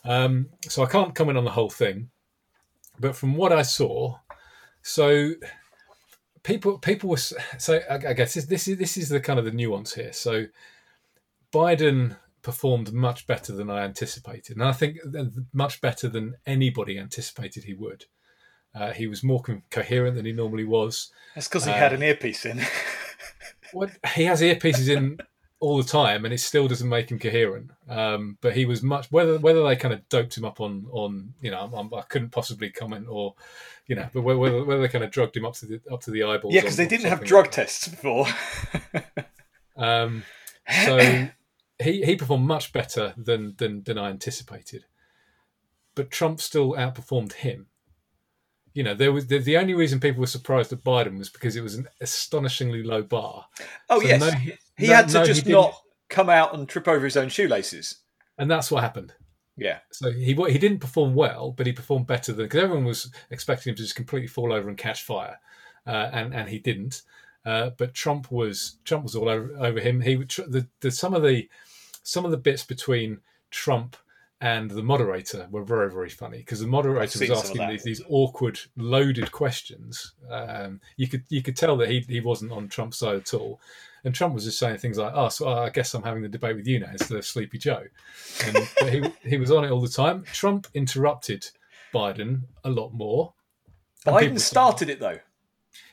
Um, 0.05 0.47
so 0.69 0.81
I 0.81 0.85
can't 0.85 1.13
comment 1.13 1.37
on 1.37 1.43
the 1.43 1.51
whole 1.51 1.69
thing, 1.69 2.09
but 2.97 3.17
from 3.17 3.35
what 3.35 3.51
I 3.51 3.63
saw, 3.63 4.17
so 4.81 5.33
people, 6.43 6.77
people 6.77 7.09
were 7.09 7.17
so 7.17 7.81
I 7.89 8.13
guess 8.13 8.33
this, 8.33 8.45
this 8.45 8.69
is 8.69 8.77
this 8.77 8.95
is 8.95 9.09
the 9.09 9.19
kind 9.19 9.39
of 9.39 9.45
the 9.45 9.51
nuance 9.51 9.93
here. 9.93 10.13
So 10.13 10.45
Biden 11.51 12.15
performed 12.41 12.93
much 12.93 13.27
better 13.27 13.53
than 13.53 13.69
I 13.69 13.83
anticipated, 13.83 14.57
and 14.57 14.65
I 14.65 14.71
think 14.71 14.97
much 15.53 15.81
better 15.81 16.07
than 16.07 16.35
anybody 16.45 16.97
anticipated 16.97 17.63
he 17.63 17.73
would. 17.73 18.05
Uh, 18.73 18.91
he 18.91 19.07
was 19.07 19.23
more 19.23 19.41
co- 19.41 19.61
coherent 19.71 20.15
than 20.15 20.25
he 20.25 20.31
normally 20.31 20.63
was. 20.63 21.11
That's 21.35 21.47
because 21.47 21.65
he 21.65 21.71
uh, 21.71 21.75
had 21.75 21.93
an 21.93 22.03
earpiece 22.03 22.45
in. 22.45 22.61
What 23.71 23.91
he 24.15 24.23
has 24.23 24.41
earpieces 24.41 24.89
in 24.89 25.19
all 25.59 25.77
the 25.77 25.83
time, 25.83 26.25
and 26.25 26.33
it 26.33 26.39
still 26.39 26.67
doesn't 26.67 26.89
make 26.89 27.11
him 27.11 27.19
coherent. 27.19 27.69
Um, 27.87 28.39
but 28.41 28.55
he 28.55 28.65
was 28.65 28.81
much 28.81 29.11
whether 29.11 29.37
whether 29.37 29.63
they 29.63 29.75
kind 29.75 29.93
of 29.93 30.09
doped 30.09 30.35
him 30.35 30.43
up 30.43 30.59
on 30.59 30.87
on 30.91 31.35
you 31.39 31.51
know 31.51 31.69
I'm, 31.71 31.93
I 31.93 32.01
could 32.01 32.23
not 32.23 32.31
possibly 32.31 32.71
comment 32.71 33.05
or 33.07 33.35
you 33.89 33.95
know, 33.95 34.07
but 34.13 34.21
whether, 34.21 34.63
whether 34.63 34.81
they 34.81 34.87
kind 34.87 35.03
of 35.03 35.09
drugged 35.09 35.35
him 35.35 35.45
up 35.45 35.55
to 35.55 35.65
the 35.65 35.81
up 35.91 36.01
to 36.01 36.11
the 36.11 36.23
eyeballs. 36.23 36.53
Yeah, 36.53 36.61
because 36.61 36.77
they 36.77 36.87
didn't 36.87 37.09
have 37.09 37.23
drug 37.23 37.45
like 37.45 37.51
tests 37.51 37.87
before. 37.87 38.27
um, 39.75 40.23
so 40.85 41.27
he 41.81 42.03
he 42.03 42.15
performed 42.15 42.47
much 42.47 42.73
better 42.73 43.13
than 43.17 43.55
than 43.57 43.83
than 43.83 43.97
I 43.97 44.09
anticipated, 44.09 44.85
but 45.95 46.11
Trump 46.11 46.41
still 46.41 46.73
outperformed 46.73 47.33
him 47.33 47.67
you 48.73 48.83
know, 48.83 48.93
there 48.93 49.11
was 49.11 49.27
the, 49.27 49.39
the, 49.39 49.57
only 49.57 49.73
reason 49.73 49.99
people 49.99 50.21
were 50.21 50.27
surprised 50.27 50.71
at 50.71 50.83
Biden 50.83 51.17
was 51.17 51.29
because 51.29 51.55
it 51.55 51.61
was 51.61 51.75
an 51.75 51.87
astonishingly 52.01 52.83
low 52.83 53.01
bar. 53.01 53.47
Oh 53.89 53.99
so 53.99 54.07
yes, 54.07 54.21
no, 54.21 54.31
he, 54.31 54.53
he 54.77 54.87
no, 54.87 54.95
had 54.95 55.09
to 55.09 55.19
no, 55.19 55.25
just 55.25 55.45
not 55.47 55.73
come 56.09 56.29
out 56.29 56.53
and 56.53 56.67
trip 56.67 56.87
over 56.87 57.03
his 57.03 57.17
own 57.17 57.29
shoelaces, 57.29 57.97
and 58.37 58.49
that's 58.49 58.71
what 58.71 58.83
happened. 58.83 59.13
Yeah. 59.57 59.79
So 59.91 60.11
he 60.11 60.33
he 60.33 60.57
didn't 60.57 60.79
perform 60.79 61.15
well, 61.15 61.51
but 61.51 61.67
he 61.67 61.73
performed 61.73 62.07
better 62.07 62.31
than 62.31 62.45
because 62.45 62.63
everyone 62.63 62.85
was 62.85 63.11
expecting 63.31 63.71
him 63.71 63.75
to 63.75 63.83
just 63.83 63.95
completely 63.95 64.27
fall 64.27 64.53
over 64.53 64.69
and 64.69 64.77
catch 64.77 65.03
fire, 65.03 65.39
uh, 65.85 66.09
and 66.13 66.33
and 66.33 66.49
he 66.49 66.59
didn't. 66.59 67.01
Uh, 67.45 67.71
but 67.77 67.93
Trump 67.93 68.31
was 68.31 68.77
Trump 68.83 69.03
was 69.03 69.15
all 69.15 69.29
over, 69.29 69.55
over 69.59 69.79
him. 69.79 70.01
He 70.01 70.15
the, 70.15 70.67
the 70.81 70.91
some 70.91 71.13
of 71.13 71.23
the 71.23 71.49
some 72.03 72.25
of 72.25 72.31
the 72.31 72.37
bits 72.37 72.63
between 72.63 73.19
Trump 73.51 73.95
and 74.41 74.71
the 74.71 74.83
moderator 74.83 75.47
were 75.51 75.63
very 75.63 75.91
very 75.91 76.09
funny 76.09 76.37
because 76.37 76.61
the 76.61 76.67
moderator 76.67 77.19
was 77.19 77.31
asking 77.31 77.67
these, 77.67 77.83
these 77.83 78.01
awkward 78.09 78.59
loaded 78.77 79.31
questions. 79.31 80.13
Um, 80.29 80.79
you 80.97 81.07
could 81.07 81.23
you 81.29 81.41
could 81.41 81.57
tell 81.57 81.75
that 81.77 81.89
he, 81.89 82.01
he 82.07 82.19
wasn't 82.19 82.51
on 82.51 82.67
trump's 82.67 82.97
side 82.97 83.15
at 83.15 83.33
all. 83.33 83.59
And 84.05 84.15
trump 84.15 84.33
was 84.33 84.45
just 84.45 84.59
saying 84.59 84.77
things 84.77 84.97
like 84.97 85.11
oh 85.13 85.27
so 85.27 85.49
i 85.49 85.69
guess 85.69 85.93
i'm 85.93 86.03
having 86.03 86.23
the 86.23 86.29
debate 86.29 86.55
with 86.55 86.65
you 86.65 86.79
now 86.79 86.87
instead 86.89 87.17
of 87.17 87.25
sleepy 87.25 87.57
joe. 87.57 87.83
And 88.45 88.57
he, 88.89 89.29
he 89.29 89.37
was 89.37 89.51
on 89.51 89.65
it 89.65 89.71
all 89.71 89.81
the 89.81 89.89
time. 89.89 90.23
Trump 90.31 90.67
interrupted 90.73 91.45
biden 91.93 92.43
a 92.63 92.69
lot 92.69 92.93
more. 92.93 93.33
Biden 94.05 94.39
started 94.39 94.89
it 94.89 95.01
though 95.01 95.19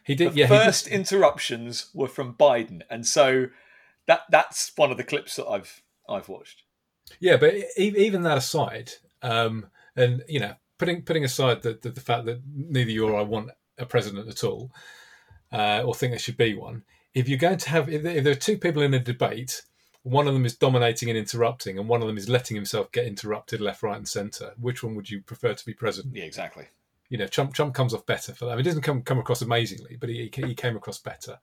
he 0.04 0.14
did 0.14 0.32
the 0.32 0.40
yeah 0.40 0.46
first 0.46 0.86
interruptions 0.86 1.90
were 1.94 2.08
from 2.08 2.34
biden 2.34 2.82
and 2.90 3.06
so 3.06 3.46
that 4.06 4.22
that's 4.30 4.72
one 4.76 4.90
of 4.90 4.96
the 4.96 5.04
clips 5.04 5.36
that 5.36 5.46
i've 5.46 5.82
i've 6.08 6.28
watched 6.28 6.62
yeah, 7.20 7.36
but 7.36 7.54
even 7.76 8.22
that 8.22 8.38
aside, 8.38 8.92
um, 9.22 9.66
and 9.94 10.22
you 10.28 10.40
know, 10.40 10.54
putting 10.78 11.02
putting 11.02 11.24
aside 11.24 11.62
the, 11.62 11.78
the, 11.80 11.90
the 11.90 12.00
fact 12.00 12.26
that 12.26 12.42
neither 12.54 12.90
you 12.90 13.06
or 13.06 13.18
I 13.18 13.22
want 13.22 13.50
a 13.78 13.86
president 13.86 14.28
at 14.28 14.44
all, 14.44 14.72
uh, 15.52 15.82
or 15.84 15.94
think 15.94 16.12
there 16.12 16.18
should 16.18 16.36
be 16.36 16.54
one, 16.54 16.84
if 17.14 17.28
you're 17.28 17.38
going 17.38 17.58
to 17.58 17.70
have, 17.70 17.88
if 17.88 18.02
there, 18.02 18.16
if 18.16 18.24
there 18.24 18.32
are 18.32 18.36
two 18.36 18.58
people 18.58 18.82
in 18.82 18.94
a 18.94 18.98
debate, 18.98 19.62
one 20.02 20.28
of 20.28 20.34
them 20.34 20.44
is 20.44 20.56
dominating 20.56 21.08
and 21.08 21.18
interrupting, 21.18 21.78
and 21.78 21.88
one 21.88 22.02
of 22.02 22.06
them 22.06 22.18
is 22.18 22.28
letting 22.28 22.54
himself 22.54 22.92
get 22.92 23.06
interrupted 23.06 23.60
left, 23.60 23.82
right, 23.82 23.96
and 23.96 24.08
centre, 24.08 24.52
which 24.58 24.82
one 24.82 24.94
would 24.94 25.10
you 25.10 25.22
prefer 25.22 25.54
to 25.54 25.66
be 25.66 25.74
president? 25.74 26.14
Yeah, 26.14 26.24
exactly. 26.24 26.66
You 27.08 27.18
know, 27.18 27.26
Trump 27.26 27.54
Trump 27.54 27.74
comes 27.74 27.94
off 27.94 28.06
better 28.06 28.34
for 28.34 28.46
that. 28.46 28.52
I 28.52 28.54
mean, 28.56 28.64
he 28.64 28.70
doesn't 28.70 28.82
come 28.82 29.02
come 29.02 29.18
across 29.18 29.42
amazingly, 29.42 29.96
but 29.96 30.08
he 30.08 30.30
he 30.34 30.54
came 30.54 30.76
across 30.76 30.98
better. 30.98 31.38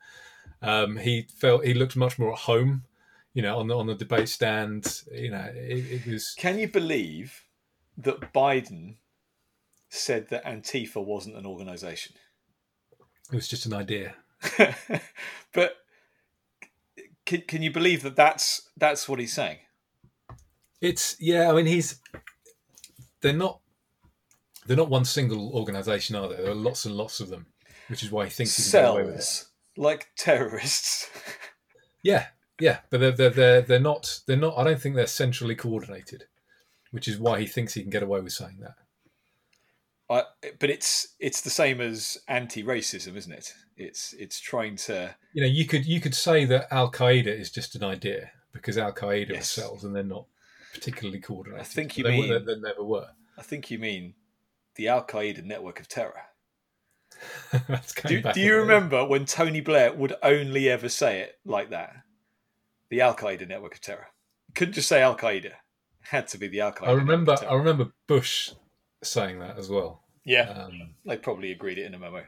Um, 0.62 0.98
he 0.98 1.28
felt 1.36 1.66
he 1.66 1.74
looked 1.74 1.96
much 1.96 2.18
more 2.18 2.34
at 2.34 2.40
home 2.40 2.84
you 3.34 3.42
know, 3.42 3.58
on 3.58 3.68
the 3.68 3.78
on 3.78 3.88
the 3.88 3.96
debate 3.96 4.30
stand. 4.30 5.02
You 5.12 5.32
know, 5.32 5.50
it, 5.54 6.06
it 6.06 6.08
was. 6.08 6.36
Can 6.38 6.60
you 6.60 6.68
believe 6.68 7.44
that 7.98 8.34
Biden 8.34 8.96
said 9.90 10.30
that 10.30 10.46
Antifa 10.46 11.04
wasn't 11.04 11.38
an 11.38 11.46
organisation? 11.46 12.16
It 13.32 13.36
was 13.36 13.48
just 13.48 13.66
an 13.66 13.74
idea. 13.74 14.16
but 15.54 15.78
can, 17.26 17.42
can 17.42 17.62
you 17.64 17.72
believe 17.72 18.04
that 18.04 18.16
that's 18.16 18.70
that's 18.78 19.10
what 19.10 19.20
he's 19.20 19.34
saying? 19.34 19.58
It's 20.80 21.16
yeah. 21.20 21.50
I 21.50 21.54
mean, 21.54 21.66
he's 21.66 22.00
they're 23.22 23.34
not 23.34 23.62
they're 24.66 24.78
not 24.78 24.90
one 24.90 25.06
single 25.06 25.52
organisation, 25.54 26.16
are 26.16 26.30
they? 26.30 26.38
There 26.38 26.52
are 26.52 26.56
lots 26.56 26.86
and 26.86 26.96
lots 26.96 27.20
of 27.20 27.30
them, 27.30 27.48
which 27.88 28.04
is 28.04 28.12
why 28.12 28.26
he 28.26 28.30
thinks 28.30 28.56
he 28.56 28.64
can 28.64 28.82
get 28.82 28.92
away 28.92 29.04
with 29.04 29.16
it. 29.16 29.82
like 29.82 30.10
terrorists. 30.16 31.10
yeah, 32.04 32.28
yeah, 32.60 32.80
but 32.90 33.00
they're, 33.00 33.12
they're 33.12 33.30
they're 33.30 33.62
they're 33.62 33.80
not 33.80 34.22
they're 34.28 34.38
not. 34.38 34.58
I 34.58 34.64
don't 34.64 34.82
think 34.82 34.96
they're 34.96 35.08
centrally 35.08 35.56
coordinated, 35.56 36.26
which 36.92 37.08
is 37.08 37.20
why 37.20 37.40
he 37.40 37.46
thinks 37.46 37.74
he 37.74 37.82
can 37.82 37.90
get 37.90 38.04
away 38.04 38.22
with 38.22 38.34
saying 38.34 38.60
that. 38.62 38.76
I, 40.10 40.24
but 40.60 40.70
it's 40.70 41.16
it's 41.20 41.42
the 41.42 41.50
same 41.50 41.82
as 41.82 42.18
anti-racism, 42.28 43.16
isn't 43.16 43.32
it? 43.32 43.54
It's 43.78 44.14
it's 44.14 44.40
trying 44.40 44.76
to. 44.78 45.16
You 45.34 45.42
know, 45.42 45.48
you 45.48 45.66
could 45.66 45.86
you 45.86 46.00
could 46.00 46.16
say 46.16 46.46
that 46.46 46.68
Al 46.72 46.92
Qaeda 46.92 47.28
is 47.28 47.50
just 47.50 47.76
an 47.76 47.84
idea 47.84 48.32
because 48.52 48.78
Al 48.78 48.94
Qaeda 48.94 49.30
yes. 49.30 49.58
are 49.58 49.62
cells 49.62 49.84
and 49.84 49.96
they're 49.96 50.04
not 50.04 50.26
particularly 50.74 51.20
coordinated. 51.20 51.62
I 51.62 51.68
think 51.68 51.98
you 51.98 52.04
they, 52.04 52.12
mean 52.12 52.30
they, 52.30 52.40
they 52.40 52.60
never 52.60 52.84
were. 52.84 53.08
I 53.38 53.42
think 53.42 53.72
you 53.72 53.80
mean 53.80 54.14
the 54.76 54.88
Al 54.88 55.06
Qaeda 55.06 55.44
network 55.44 55.80
of 55.80 55.88
terror. 55.88 56.22
do, 58.08 58.22
do 58.22 58.40
you 58.42 58.58
remember 58.58 59.06
when 59.06 59.26
Tony 59.26 59.62
Blair 59.62 59.94
would 59.94 60.14
only 60.24 60.70
ever 60.70 60.90
say 60.90 61.22
it 61.22 61.38
like 61.46 61.70
that? 61.70 62.04
the 62.94 63.02
Al 63.02 63.16
Qaeda 63.16 63.48
network 63.48 63.74
of 63.74 63.82
terror. 63.82 64.08
couldn't 64.54 64.76
just 64.76 64.88
say 64.88 65.02
Al 65.02 65.18
Qaeda; 65.18 65.52
had 66.02 66.28
to 66.28 66.38
be 66.38 66.48
the 66.48 66.62
Al 66.62 66.72
Qaeda. 66.72 66.88
I 66.88 66.92
remember. 66.92 67.36
I 67.50 67.56
remember 67.56 67.92
Bush 68.08 68.52
saying 69.04 69.40
that 69.40 69.58
as 69.58 69.70
well. 69.70 70.04
Yeah, 70.26 70.50
um, 70.50 70.94
they 71.04 71.18
probably 71.18 71.52
agreed 71.52 71.80
it 71.80 71.88
in 71.88 71.96
a 71.96 72.00
memo. 72.00 72.24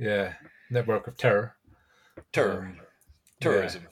Yeah, 0.00 0.32
network 0.70 1.06
of 1.06 1.16
terror. 1.16 1.54
Terror. 2.32 2.62
Um, 2.62 2.80
Terrorism. 3.40 3.82
Yeah. 3.84 3.88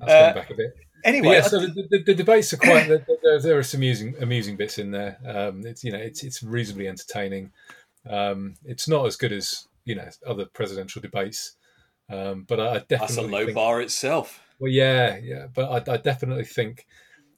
That's 0.00 0.12
uh, 0.12 0.22
going 0.22 0.34
back 0.34 0.50
a 0.50 0.54
bit. 0.54 0.74
Anyway, 1.04 1.34
yeah, 1.34 1.42
so 1.42 1.60
the, 1.60 1.86
the, 1.90 2.02
the, 2.02 2.14
debates 2.14 2.52
are 2.54 2.56
quite. 2.56 2.88
there, 2.88 3.38
there, 3.38 3.58
are 3.58 3.62
some 3.62 3.78
amusing, 3.80 4.14
amusing 4.20 4.56
bits 4.56 4.78
in 4.78 4.90
there. 4.90 5.18
Um, 5.26 5.66
it's 5.66 5.84
you 5.84 5.92
know, 5.92 5.98
it's 5.98 6.24
it's 6.24 6.42
reasonably 6.42 6.88
entertaining. 6.88 7.52
Um, 8.08 8.54
it's 8.64 8.88
not 8.88 9.06
as 9.06 9.16
good 9.16 9.32
as 9.32 9.68
you 9.84 9.94
know 9.94 10.08
other 10.26 10.46
presidential 10.46 11.02
debates, 11.02 11.56
um, 12.08 12.44
but 12.48 12.58
I 12.58 12.78
definitely 12.78 12.98
that's 12.98 13.16
a 13.18 13.22
low 13.22 13.44
think, 13.44 13.54
bar 13.54 13.82
itself. 13.82 14.42
Well, 14.58 14.72
yeah, 14.72 15.18
yeah, 15.22 15.46
but 15.52 15.88
I, 15.88 15.92
I, 15.92 15.96
definitely 15.98 16.44
think 16.44 16.86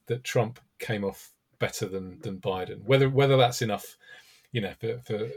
that 0.06 0.22
Trump 0.22 0.60
came 0.78 1.04
off 1.04 1.32
better 1.58 1.86
than 1.86 2.20
than 2.20 2.38
Biden. 2.38 2.84
Whether 2.84 3.08
whether 3.10 3.36
that's 3.36 3.62
enough, 3.62 3.96
you 4.52 4.60
know, 4.60 4.74
for, 4.78 4.98
for 5.04 5.28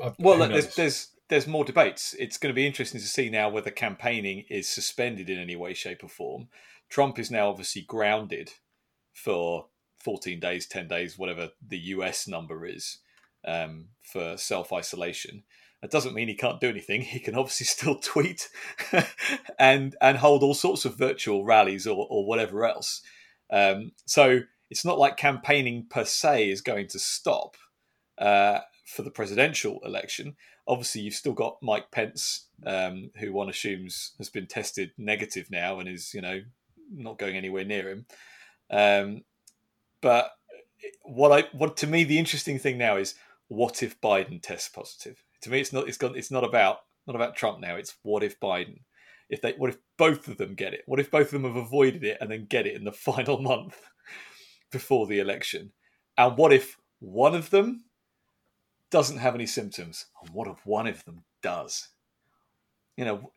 uh, 0.00 0.12
well, 0.18 0.38
look, 0.38 0.52
there's, 0.52 0.74
there's 0.74 1.08
there's 1.28 1.46
more 1.46 1.64
debates. 1.64 2.14
It's 2.18 2.38
going 2.38 2.50
to 2.50 2.56
be 2.56 2.66
interesting 2.66 3.00
to 3.00 3.06
see 3.06 3.28
now 3.28 3.48
whether 3.48 3.70
campaigning 3.70 4.44
is 4.48 4.68
suspended 4.68 5.28
in 5.28 5.38
any 5.38 5.56
way, 5.56 5.74
shape, 5.74 6.02
or 6.02 6.08
form. 6.08 6.48
Trump 6.88 7.18
is 7.18 7.30
now 7.30 7.48
obviously 7.48 7.82
grounded 7.82 8.52
for 9.12 9.66
14 10.00 10.40
days, 10.40 10.66
10 10.66 10.88
days, 10.88 11.18
whatever 11.18 11.50
the 11.66 11.78
US 11.78 12.26
number 12.28 12.64
is. 12.66 12.98
um, 13.46 13.86
for 14.02 14.36
self 14.36 14.72
isolation. 14.72 15.44
That 15.82 15.90
doesn't 15.90 16.14
mean 16.14 16.28
he 16.28 16.34
can't 16.34 16.60
do 16.60 16.68
anything. 16.68 17.02
He 17.14 17.20
can 17.20 17.34
obviously 17.36 17.66
still 17.66 17.96
tweet 17.98 18.48
and 19.58 19.96
and 20.00 20.18
hold 20.18 20.42
all 20.42 20.54
sorts 20.54 20.84
of 20.84 20.96
virtual 20.98 21.44
rallies 21.44 21.86
or, 21.86 22.06
or 22.10 22.26
whatever 22.26 22.64
else. 22.66 23.02
Um, 23.50 23.92
so 24.06 24.40
it's 24.70 24.84
not 24.84 24.98
like 24.98 25.16
campaigning 25.16 25.86
per 25.88 26.04
se 26.04 26.50
is 26.50 26.60
going 26.60 26.88
to 26.88 26.98
stop 26.98 27.56
uh, 28.18 28.60
for 28.86 29.02
the 29.02 29.10
presidential 29.10 29.80
election. 29.84 30.36
Obviously, 30.66 31.00
you've 31.02 31.14
still 31.14 31.32
got 31.32 31.56
Mike 31.62 31.90
Pence, 31.90 32.48
um, 32.66 33.10
who 33.18 33.32
one 33.32 33.48
assumes 33.48 34.12
has 34.18 34.28
been 34.28 34.46
tested 34.46 34.90
negative 34.98 35.50
now 35.50 35.78
and 35.80 35.88
is, 35.88 36.12
you 36.12 36.20
know, 36.20 36.42
not 36.92 37.18
going 37.18 37.36
anywhere 37.36 37.64
near 37.64 37.90
him. 37.90 38.06
Um, 38.70 39.22
but 40.00 40.30
what 41.02 41.32
I 41.32 41.48
what 41.56 41.76
to 41.78 41.86
me 41.86 42.04
the 42.04 42.18
interesting 42.18 42.58
thing 42.58 42.78
now 42.78 42.96
is 42.96 43.14
what 43.48 43.82
if 43.82 44.00
Biden 44.00 44.40
tests 44.42 44.68
positive? 44.68 45.22
To 45.42 45.50
me, 45.50 45.60
it's 45.60 45.72
not 45.72 45.88
it's 45.88 45.98
got 45.98 46.16
it's 46.16 46.30
not 46.30 46.44
about 46.44 46.78
not 47.06 47.16
about 47.16 47.36
Trump 47.36 47.60
now. 47.60 47.76
It's 47.76 47.96
what 48.02 48.22
if 48.22 48.38
Biden? 48.40 48.80
If 49.30 49.42
they 49.42 49.52
what 49.52 49.70
if 49.70 49.78
both 49.96 50.28
of 50.28 50.36
them 50.36 50.54
get 50.54 50.74
it? 50.74 50.82
What 50.86 51.00
if 51.00 51.10
both 51.10 51.26
of 51.26 51.42
them 51.42 51.44
have 51.44 51.56
avoided 51.56 52.04
it 52.04 52.18
and 52.20 52.30
then 52.30 52.46
get 52.48 52.66
it 52.66 52.76
in 52.76 52.84
the 52.84 52.92
final 53.08 53.40
month 53.40 53.76
before 54.70 55.06
the 55.06 55.18
election? 55.18 55.72
And 56.16 56.36
what 56.36 56.52
if 56.52 56.76
one 57.00 57.34
of 57.34 57.50
them 57.50 57.84
doesn't 58.90 59.18
have 59.18 59.34
any 59.34 59.46
symptoms? 59.46 60.06
And 60.22 60.34
what 60.34 60.48
if 60.48 60.64
one 60.66 60.86
of 60.86 61.04
them 61.04 61.22
does? 61.42 61.88
You 62.96 63.04
know, 63.04 63.32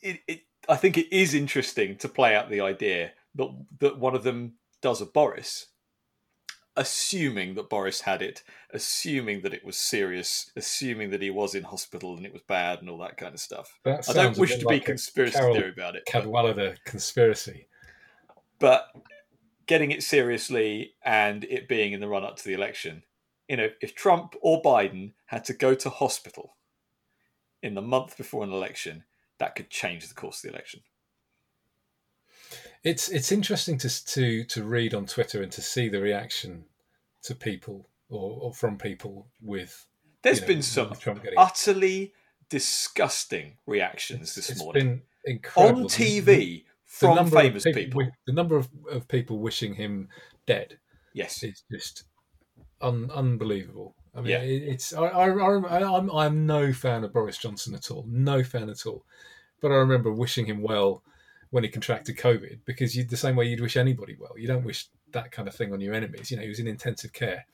it, 0.00 0.20
it 0.26 0.40
I 0.68 0.76
think 0.76 0.98
it 0.98 1.14
is 1.14 1.34
interesting 1.34 1.96
to 1.96 2.08
play 2.08 2.34
out 2.34 2.50
the 2.50 2.60
idea 2.60 3.12
that 3.34 3.48
that 3.80 3.98
one 3.98 4.14
of 4.14 4.22
them 4.22 4.54
does 4.82 5.00
a 5.00 5.06
Boris, 5.06 5.66
assuming 6.76 7.54
that 7.54 7.70
Boris 7.70 8.02
had 8.02 8.22
it, 8.22 8.42
assuming 8.72 9.40
that 9.42 9.54
it 9.54 9.64
was 9.64 9.76
serious, 9.76 10.52
assuming 10.56 11.10
that 11.10 11.22
he 11.22 11.30
was 11.30 11.54
in 11.54 11.64
hospital 11.64 12.16
and 12.16 12.24
it 12.24 12.32
was 12.32 12.42
bad 12.42 12.80
and 12.80 12.88
all 12.88 12.98
that 12.98 13.16
kind 13.16 13.34
of 13.34 13.40
stuff. 13.40 13.80
I 13.84 14.00
don't 14.12 14.38
wish 14.38 14.56
to 14.58 14.66
like 14.66 14.82
be 14.82 14.86
conspiracy 14.86 15.38
Carole 15.38 15.54
theory 15.54 15.70
about 15.70 15.96
it. 15.96 16.04
Cadwalladr 16.06 16.76
conspiracy. 16.84 17.66
But 18.58 18.88
getting 19.66 19.90
it 19.90 20.02
seriously 20.02 20.94
and 21.02 21.44
it 21.44 21.68
being 21.68 21.92
in 21.92 22.00
the 22.00 22.08
run 22.08 22.24
up 22.24 22.36
to 22.36 22.44
the 22.44 22.54
election, 22.54 23.02
you 23.48 23.56
know, 23.56 23.68
if 23.80 23.94
Trump 23.94 24.34
or 24.40 24.62
Biden 24.62 25.12
had 25.26 25.44
to 25.44 25.54
go 25.54 25.74
to 25.74 25.90
hospital 25.90 26.56
in 27.62 27.74
the 27.74 27.82
month 27.82 28.16
before 28.16 28.44
an 28.44 28.52
election, 28.52 29.04
that 29.38 29.54
could 29.54 29.70
change 29.70 30.08
the 30.08 30.14
course 30.14 30.38
of 30.38 30.50
the 30.50 30.56
election. 30.56 30.80
It's 32.84 33.08
it's 33.08 33.32
interesting 33.32 33.78
to 33.78 34.04
to 34.06 34.44
to 34.44 34.64
read 34.64 34.94
on 34.94 35.06
Twitter 35.06 35.42
and 35.42 35.52
to 35.52 35.62
see 35.62 35.88
the 35.88 36.00
reaction 36.00 36.64
to 37.22 37.34
people 37.34 37.88
or, 38.08 38.38
or 38.40 38.54
from 38.54 38.78
people 38.78 39.26
with. 39.42 39.86
There's 40.22 40.38
you 40.38 40.42
know, 40.42 40.48
been 40.48 40.62
some 40.62 40.92
utterly 41.36 42.12
disgusting 42.48 43.58
reactions 43.66 44.34
this 44.34 44.50
it's 44.50 44.60
morning. 44.60 44.86
Been 44.86 45.02
incredible. 45.24 45.82
on 45.82 45.88
TV 45.88 46.64
from 46.84 47.30
famous 47.30 47.64
people. 47.64 47.82
people. 47.82 48.12
The 48.26 48.32
number 48.32 48.56
of, 48.56 48.68
of 48.90 49.06
people 49.08 49.38
wishing 49.38 49.74
him 49.74 50.08
dead. 50.46 50.78
Yes, 51.12 51.42
is 51.42 51.62
just 51.70 52.04
un, 52.80 53.10
unbelievable. 53.12 53.94
I 54.14 54.20
mean, 54.20 54.30
yeah. 54.30 54.38
it's 54.40 54.92
I, 54.92 55.04
I, 55.04 55.28
I 55.28 55.96
I'm 55.96 56.10
I'm 56.10 56.46
no 56.46 56.72
fan 56.72 57.04
of 57.04 57.12
Boris 57.12 57.38
Johnson 57.38 57.74
at 57.74 57.90
all, 57.90 58.04
no 58.08 58.42
fan 58.42 58.68
at 58.68 58.86
all. 58.86 59.04
But 59.60 59.72
I 59.72 59.76
remember 59.76 60.12
wishing 60.12 60.46
him 60.46 60.62
well 60.62 61.02
when 61.50 61.64
he 61.64 61.70
contracted 61.70 62.16
COVID 62.16 62.60
because 62.64 62.96
you 62.96 63.04
the 63.04 63.16
same 63.16 63.36
way 63.36 63.46
you'd 63.46 63.60
wish 63.60 63.76
anybody 63.76 64.16
well. 64.18 64.32
You 64.36 64.46
don't 64.46 64.64
wish 64.64 64.88
that 65.12 65.32
kind 65.32 65.48
of 65.48 65.54
thing 65.54 65.72
on 65.72 65.80
your 65.80 65.94
enemies. 65.94 66.30
You 66.30 66.36
know, 66.36 66.42
he 66.42 66.48
was 66.48 66.60
in 66.60 66.66
intensive 66.66 67.12
care, 67.12 67.46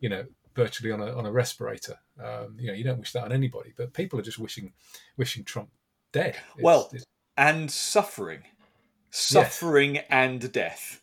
you 0.00 0.08
know, 0.08 0.24
virtually 0.54 0.90
on 0.90 1.00
a 1.00 1.16
on 1.16 1.26
a 1.26 1.32
respirator. 1.32 1.96
Um, 2.22 2.56
you 2.58 2.68
know, 2.68 2.74
you 2.74 2.84
don't 2.84 2.98
wish 2.98 3.12
that 3.12 3.24
on 3.24 3.32
anybody. 3.32 3.72
But 3.76 3.92
people 3.92 4.18
are 4.18 4.22
just 4.22 4.38
wishing 4.38 4.72
wishing 5.16 5.44
Trump 5.44 5.70
dead. 6.12 6.36
It's, 6.54 6.62
well, 6.62 6.90
it's, 6.92 7.04
and 7.36 7.70
suffering, 7.70 8.42
suffering 9.10 9.96
yes. 9.96 10.04
and 10.10 10.52
death. 10.52 11.02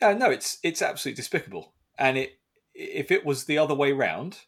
Uh, 0.00 0.14
no, 0.14 0.30
it's 0.30 0.58
it's 0.62 0.82
absolutely 0.82 1.16
despicable. 1.16 1.72
And 1.98 2.16
it 2.16 2.37
if 2.78 3.10
it 3.10 3.26
was 3.26 3.44
the 3.44 3.58
other 3.58 3.74
way 3.74 3.92
round, 3.92 4.38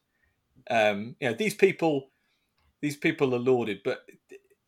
um, 0.70 1.16
you 1.20 1.28
know, 1.28 1.34
these 1.34 1.54
people, 1.54 2.10
these 2.80 2.96
people 2.96 3.34
are 3.34 3.38
lauded, 3.38 3.80
but 3.84 4.06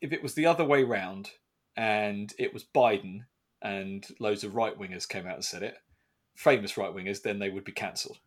if 0.00 0.12
it 0.12 0.22
was 0.22 0.34
the 0.34 0.46
other 0.46 0.64
way 0.64 0.82
round 0.82 1.30
and 1.76 2.34
it 2.38 2.52
was 2.52 2.64
Biden 2.64 3.20
and 3.62 4.04
loads 4.18 4.42
of 4.42 4.56
right 4.56 4.76
wingers 4.76 5.08
came 5.08 5.26
out 5.26 5.36
and 5.36 5.44
said 5.44 5.62
it, 5.62 5.76
famous 6.34 6.76
right 6.76 6.92
wingers, 6.92 7.22
then 7.22 7.38
they 7.38 7.50
would 7.50 7.64
be 7.64 7.72
cancelled. 7.72 8.18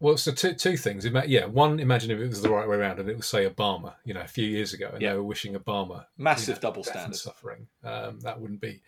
Well, 0.00 0.16
so 0.16 0.32
two 0.32 0.54
two 0.54 0.76
things. 0.76 1.06
Yeah, 1.26 1.46
one. 1.46 1.78
Imagine 1.78 2.10
if 2.10 2.18
it 2.18 2.28
was 2.28 2.42
the 2.42 2.50
right 2.50 2.68
way 2.68 2.76
around, 2.76 2.98
and 2.98 3.08
it 3.08 3.16
was 3.16 3.26
say 3.26 3.48
Obama, 3.48 3.94
you 4.04 4.12
know, 4.12 4.20
a 4.20 4.28
few 4.28 4.46
years 4.46 4.74
ago, 4.74 4.90
and 4.92 5.00
yeah. 5.00 5.12
they 5.12 5.16
were 5.16 5.22
wishing 5.22 5.54
Obama 5.54 6.04
massive 6.18 6.48
you 6.48 6.54
know, 6.54 6.60
double 6.60 6.84
standard 6.84 7.16
suffering. 7.16 7.68
Um, 7.84 8.18
that 8.20 8.40
wouldn't 8.40 8.60
be, 8.60 8.82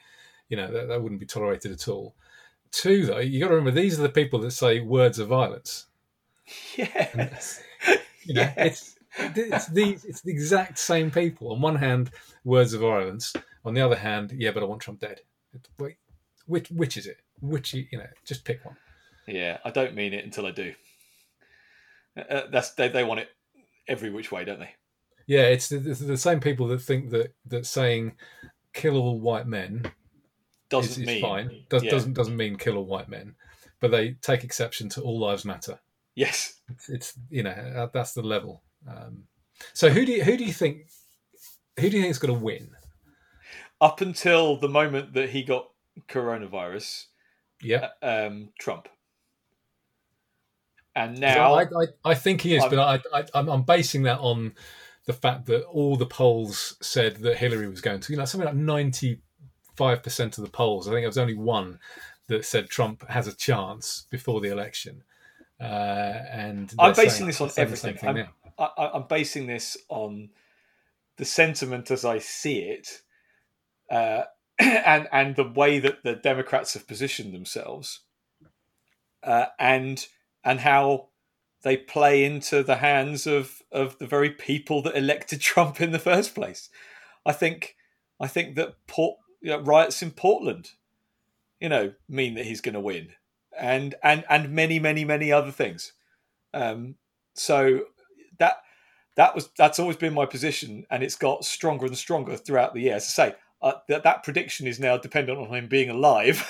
you 0.49 0.57
know, 0.57 0.71
that, 0.71 0.89
that 0.89 1.01
wouldn't 1.01 1.21
be 1.21 1.27
tolerated 1.27 1.73
at 1.73 1.89
all. 1.89 2.17
Two, 2.73 3.07
though, 3.07 3.19
you 3.19 3.41
got 3.41 3.49
to 3.49 3.55
remember 3.55 3.81
these 3.81 3.99
are 3.99 4.03
the 4.03 4.09
people 4.09 4.41
that 4.41 4.51
say 4.51 4.81
words 4.81 5.19
of 5.19 5.29
violence. 5.29 5.87
Yes. 6.77 7.63
you 8.25 8.35
know, 8.35 8.53
yes. 8.57 8.97
it's 9.19 9.37
it's 9.37 9.67
these 9.69 10.05
it's 10.05 10.21
the 10.21 10.31
exact 10.31 10.79
same 10.79 11.11
people. 11.11 11.53
On 11.53 11.61
one 11.61 11.77
hand, 11.77 12.11
words 12.45 12.73
of 12.73 12.83
violence. 12.83 13.33
On 13.65 13.75
the 13.75 13.81
other 13.81 13.97
hand, 13.97 14.33
yeah, 14.37 14.53
but 14.53 14.63
I 14.63 14.67
want 14.67 14.83
Trump 14.83 15.01
dead. 15.01 15.21
Wait, 15.79 15.97
which 16.47 16.71
which 16.71 16.97
is 16.97 17.07
it? 17.07 17.19
Which 17.41 17.75
you 17.75 17.87
know, 17.93 18.07
just 18.25 18.45
pick 18.45 18.65
one. 18.65 18.77
Yeah, 19.27 19.59
I 19.65 19.71
don't 19.71 19.95
mean 19.95 20.13
it 20.15 20.25
until 20.25 20.47
I 20.47 20.51
do. 20.53 20.75
Uh, 22.17 22.21
uh 22.21 22.43
that's 22.51 22.71
they, 22.75 22.89
they 22.89 23.05
want 23.05 23.21
it 23.21 23.29
every 23.89 24.11
which 24.11 24.31
way, 24.31 24.45
don't 24.45 24.61
they? 24.61 24.71
Yeah, 25.27 25.43
it's 25.43 25.69
the, 25.69 25.79
the 25.79 26.17
same 26.17 26.41
people 26.41 26.69
that 26.69 26.81
think 26.81 27.11
that 27.11 27.35
that 27.47 27.67
saying 27.67 28.17
"kill 28.73 28.97
all 28.97 29.19
white 29.21 29.47
men" 29.47 29.91
doesn't 30.69 30.93
is, 30.93 30.99
is 30.99 31.07
mean 31.07 31.23
fine. 31.23 31.65
Does, 31.69 31.83
yeah. 31.83 31.91
Doesn't 31.91 32.13
doesn't 32.15 32.37
mean 32.37 32.57
kill 32.57 32.77
all 32.77 32.87
white 32.87 33.09
men, 33.09 33.35
but 33.81 33.91
they 33.91 34.13
take 34.13 34.45
exception 34.45 34.89
to 34.91 35.01
all 35.01 35.19
lives 35.19 35.45
matter. 35.45 35.81
Yes, 36.17 36.59
it's, 36.71 36.89
it's 36.89 37.19
you 37.31 37.45
know 37.45 37.89
that's 37.93 38.15
the 38.15 38.23
level. 38.23 38.63
Um, 38.89 39.25
so 39.75 39.91
who 39.91 40.05
do 40.05 40.13
you, 40.13 40.25
who 40.25 40.37
do 40.37 40.45
you 40.45 40.53
think 40.53 40.89
who 41.79 41.91
do 41.91 41.97
you 41.97 42.03
think 42.03 42.11
is 42.11 42.19
going 42.19 42.35
to 42.35 42.45
win? 42.45 42.71
Up 43.81 44.01
until 44.01 44.57
the 44.57 44.69
moment 44.69 45.13
that 45.13 45.31
he 45.31 45.43
got 45.43 45.69
coronavirus, 46.09 47.05
yeah, 47.63 47.89
uh, 48.03 48.27
um, 48.27 48.49
Trump. 48.59 48.89
And 50.95 51.21
now, 51.21 51.53
I, 51.53 51.65
I, 51.65 51.87
I, 52.07 52.15
think 52.15 52.41
he 52.41 52.57
is, 52.57 52.65
I'm, 52.65 52.71
but 52.71 52.79
I, 52.79 53.21
I, 53.21 53.25
I'm 53.35 53.65
basing 53.65 54.05
that 54.05 54.19
on 54.19 54.55
the 55.05 55.13
fact 55.13 55.45
that 55.47 55.65
all 55.65 55.97
the 55.97 56.07
polls 56.07 56.79
said 56.81 57.17
that 57.17 57.37
Hillary 57.37 57.69
was 57.69 57.83
going 57.83 58.01
to, 58.01 58.13
you 58.13 58.19
know, 58.19 58.25
something 58.25 58.47
like 58.47 58.57
ninety 58.57 59.21
five 59.77 60.03
percent 60.03 60.39
of 60.39 60.45
the 60.45 60.51
polls. 60.51 60.89
I 60.89 60.93
think 60.93 61.03
there 61.03 61.09
was 61.09 61.19
only 61.19 61.35
one 61.35 61.79
that 62.29 62.47
said 62.47 62.71
Trump 62.71 63.07
has 63.11 63.27
a 63.27 63.37
chance 63.37 64.07
before 64.11 64.41
the 64.41 64.49
election. 64.49 65.03
Uh, 65.61 65.65
and 65.65 66.75
I'm 66.79 66.95
basing 66.95 67.27
this 67.27 67.41
on 67.41 67.51
everything. 67.57 67.99
I'm, 68.03 68.29
I, 68.59 68.91
am 68.95 69.05
basing 69.09 69.47
this 69.47 69.77
on 69.89 70.31
the 71.17 71.25
sentiment 71.25 71.91
as 71.91 72.05
I 72.05 72.19
see 72.19 72.59
it, 72.59 73.01
uh, 73.91 74.25
and 74.59 75.09
and 75.13 75.37
the 75.37 75.49
way 75.49 75.79
that 75.79 76.03
the 76.03 76.15
Democrats 76.15 76.75
have 76.75 76.87
positioned 76.87 77.33
themselves, 77.33 78.01
uh, 79.23 79.47
and 79.59 80.07
and 80.45 80.61
how 80.61 81.09
they 81.63 81.77
play 81.77 82.23
into 82.23 82.63
the 82.63 82.77
hands 82.77 83.27
of 83.27 83.63
of 83.73 83.99
the 83.99 84.07
very 84.07 84.31
people 84.31 84.83
that 84.83 84.97
elected 84.97 85.41
Trump 85.41 85.81
in 85.81 85.93
the 85.93 85.99
first 85.99 86.35
place. 86.35 86.69
I 87.25 87.33
think 87.33 87.77
I 88.21 88.27
think 88.27 88.57
that 88.57 88.75
Port, 88.87 89.19
you 89.41 89.51
know, 89.51 89.61
riots 89.61 90.03
in 90.03 90.11
Portland, 90.11 90.73
you 91.61 91.71
know, 91.71 91.95
mean 92.09 92.35
that 92.35 92.45
he's 92.45 92.61
going 92.61 92.75
to 92.75 92.81
win 92.81 93.13
and 93.59 93.95
and 94.03 94.25
and 94.29 94.51
many 94.51 94.79
many 94.79 95.05
many 95.05 95.33
other 95.33 95.51
things. 95.51 95.93
Um, 96.55 96.97
so 97.35 97.81
that 98.39 98.57
that 99.17 99.35
was 99.35 99.49
that's 99.57 99.79
always 99.79 99.97
been 99.97 100.15
my 100.15 100.27
position, 100.27 100.85
and 100.91 101.03
it's 101.03 101.17
got 101.17 101.45
stronger 101.45 101.87
and 101.87 101.97
stronger 101.97 102.37
throughout 102.37 102.75
the 102.75 102.83
year. 102.83 102.97
As 102.97 103.05
I 103.05 103.29
say, 103.29 103.35
uh, 103.63 103.73
that 103.89 104.05
that 104.05 104.23
prediction 104.23 104.67
is 104.67 104.79
now 104.79 104.97
dependent 104.99 105.39
on 105.39 105.55
him 105.55 105.69
being 105.69 105.91
alive, 105.91 106.49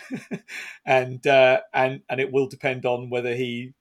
and 0.86 1.26
uh, 1.26 1.60
and 1.72 2.02
and 2.08 2.20
it 2.20 2.32
will 2.32 2.46
depend 2.46 2.86
on 2.86 3.10
whether 3.10 3.34
he 3.34 3.72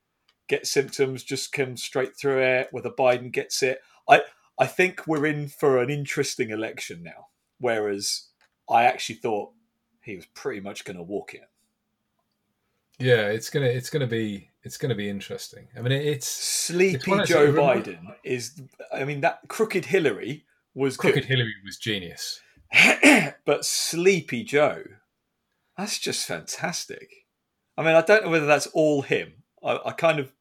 gets 0.48 0.72
symptoms, 0.72 1.24
just 1.24 1.54
comes 1.54 1.84
straight 1.84 2.18
through 2.18 2.42
it, 2.42 2.68
whether 2.72 2.90
Biden 2.90 3.32
gets 3.32 3.62
it. 3.62 3.80
I 4.10 4.22
I 4.60 4.68
think 4.68 5.06
we're 5.08 5.26
in 5.26 5.48
for 5.48 5.82
an 5.82 5.90
interesting 5.90 6.50
election 6.50 7.04
now, 7.04 7.28
whereas 7.60 8.28
I 8.70 8.84
actually 8.84 9.16
thought 9.16 9.52
he 10.02 10.16
was 10.16 10.26
pretty 10.28 10.62
much 10.62 10.86
going 10.86 10.98
to 10.98 11.04
walk 11.04 11.34
in. 11.34 11.42
Yeah, 13.00 13.28
it's 13.28 13.50
gonna 13.50 13.68
it's 13.68 13.90
gonna 13.90 14.08
be 14.08 14.50
it's 14.64 14.78
gonna 14.78 14.96
be 14.96 15.10
interesting. 15.10 15.68
I 15.78 15.82
mean, 15.82 15.92
it's 15.92 16.28
sleepy 16.28 17.12
it's 17.12 17.30
Joe 17.30 17.52
Biden 17.52 18.16
is. 18.24 18.62
I 18.94 19.06
mean, 19.06 19.22
that 19.22 19.42
crooked 19.48 19.86
Hillary 19.86 20.46
was 20.74 20.98
crooked 20.98 21.24
good. 21.24 21.26
Hillary 21.26 21.56
was 21.66 21.78
genius, 21.78 22.40
but 23.46 23.66
sleepy 23.66 24.44
Joe, 24.44 24.84
that's 25.78 26.00
just 26.00 26.28
fantastic. 26.28 27.10
I 27.78 27.84
mean, 27.84 27.96
I 27.96 28.02
don't 28.02 28.26
know 28.26 28.32
whether 28.32 28.46
that's 28.46 28.68
all 28.68 29.02
him. 29.02 29.44
I, 29.64 29.80
I 29.86 29.92
kind 29.92 30.20
of 30.20 30.32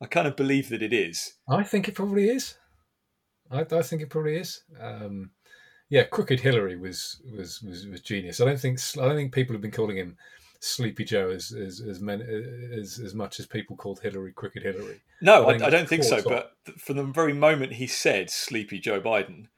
I 0.00 0.06
kind 0.06 0.26
of 0.26 0.36
believe 0.36 0.68
that 0.70 0.82
it 0.82 0.92
is. 0.92 1.34
I 1.48 1.62
think 1.62 1.88
it 1.88 1.94
probably 1.94 2.28
is. 2.28 2.56
I, 3.50 3.60
I 3.60 3.82
think 3.82 4.02
it 4.02 4.10
probably 4.10 4.36
is. 4.36 4.62
Um, 4.80 5.30
yeah, 5.88 6.04
Crooked 6.04 6.40
Hillary 6.40 6.76
was, 6.76 7.20
was 7.36 7.60
was 7.62 7.86
was 7.86 8.00
genius. 8.00 8.40
I 8.40 8.46
don't 8.46 8.58
think 8.58 8.80
I 8.98 9.02
don't 9.02 9.14
think 9.14 9.32
people 9.32 9.54
have 9.54 9.62
been 9.62 9.70
calling 9.70 9.96
him 9.96 10.16
Sleepy 10.64 11.04
Joe 11.04 11.30
as 11.30 11.50
as 11.50 11.80
as, 11.80 12.00
men, 12.00 12.22
as, 12.22 13.00
as 13.04 13.14
much 13.14 13.40
as 13.40 13.46
people 13.46 13.74
called 13.74 13.98
Hillary 14.00 14.32
Crooked 14.32 14.62
Hillary. 14.62 15.00
No, 15.20 15.48
I, 15.48 15.54
I, 15.54 15.66
I 15.66 15.70
don't 15.70 15.88
think 15.88 16.04
so. 16.04 16.22
But 16.22 16.52
from 16.78 16.96
the 16.96 17.02
very 17.02 17.32
moment 17.32 17.74
he 17.74 17.88
said 17.88 18.30
Sleepy 18.30 18.78
Joe 18.78 19.00
Biden, 19.00 19.48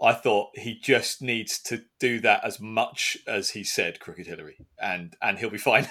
I 0.00 0.12
thought 0.12 0.50
he 0.54 0.78
just 0.78 1.20
needs 1.20 1.58
to 1.64 1.82
do 1.98 2.20
that 2.20 2.44
as 2.44 2.60
much 2.60 3.18
as 3.26 3.50
he 3.50 3.64
said 3.64 3.98
Crooked 3.98 4.28
Hillary, 4.28 4.58
and 4.80 5.16
and 5.20 5.40
he'll 5.40 5.50
be 5.50 5.58
fine. 5.58 5.88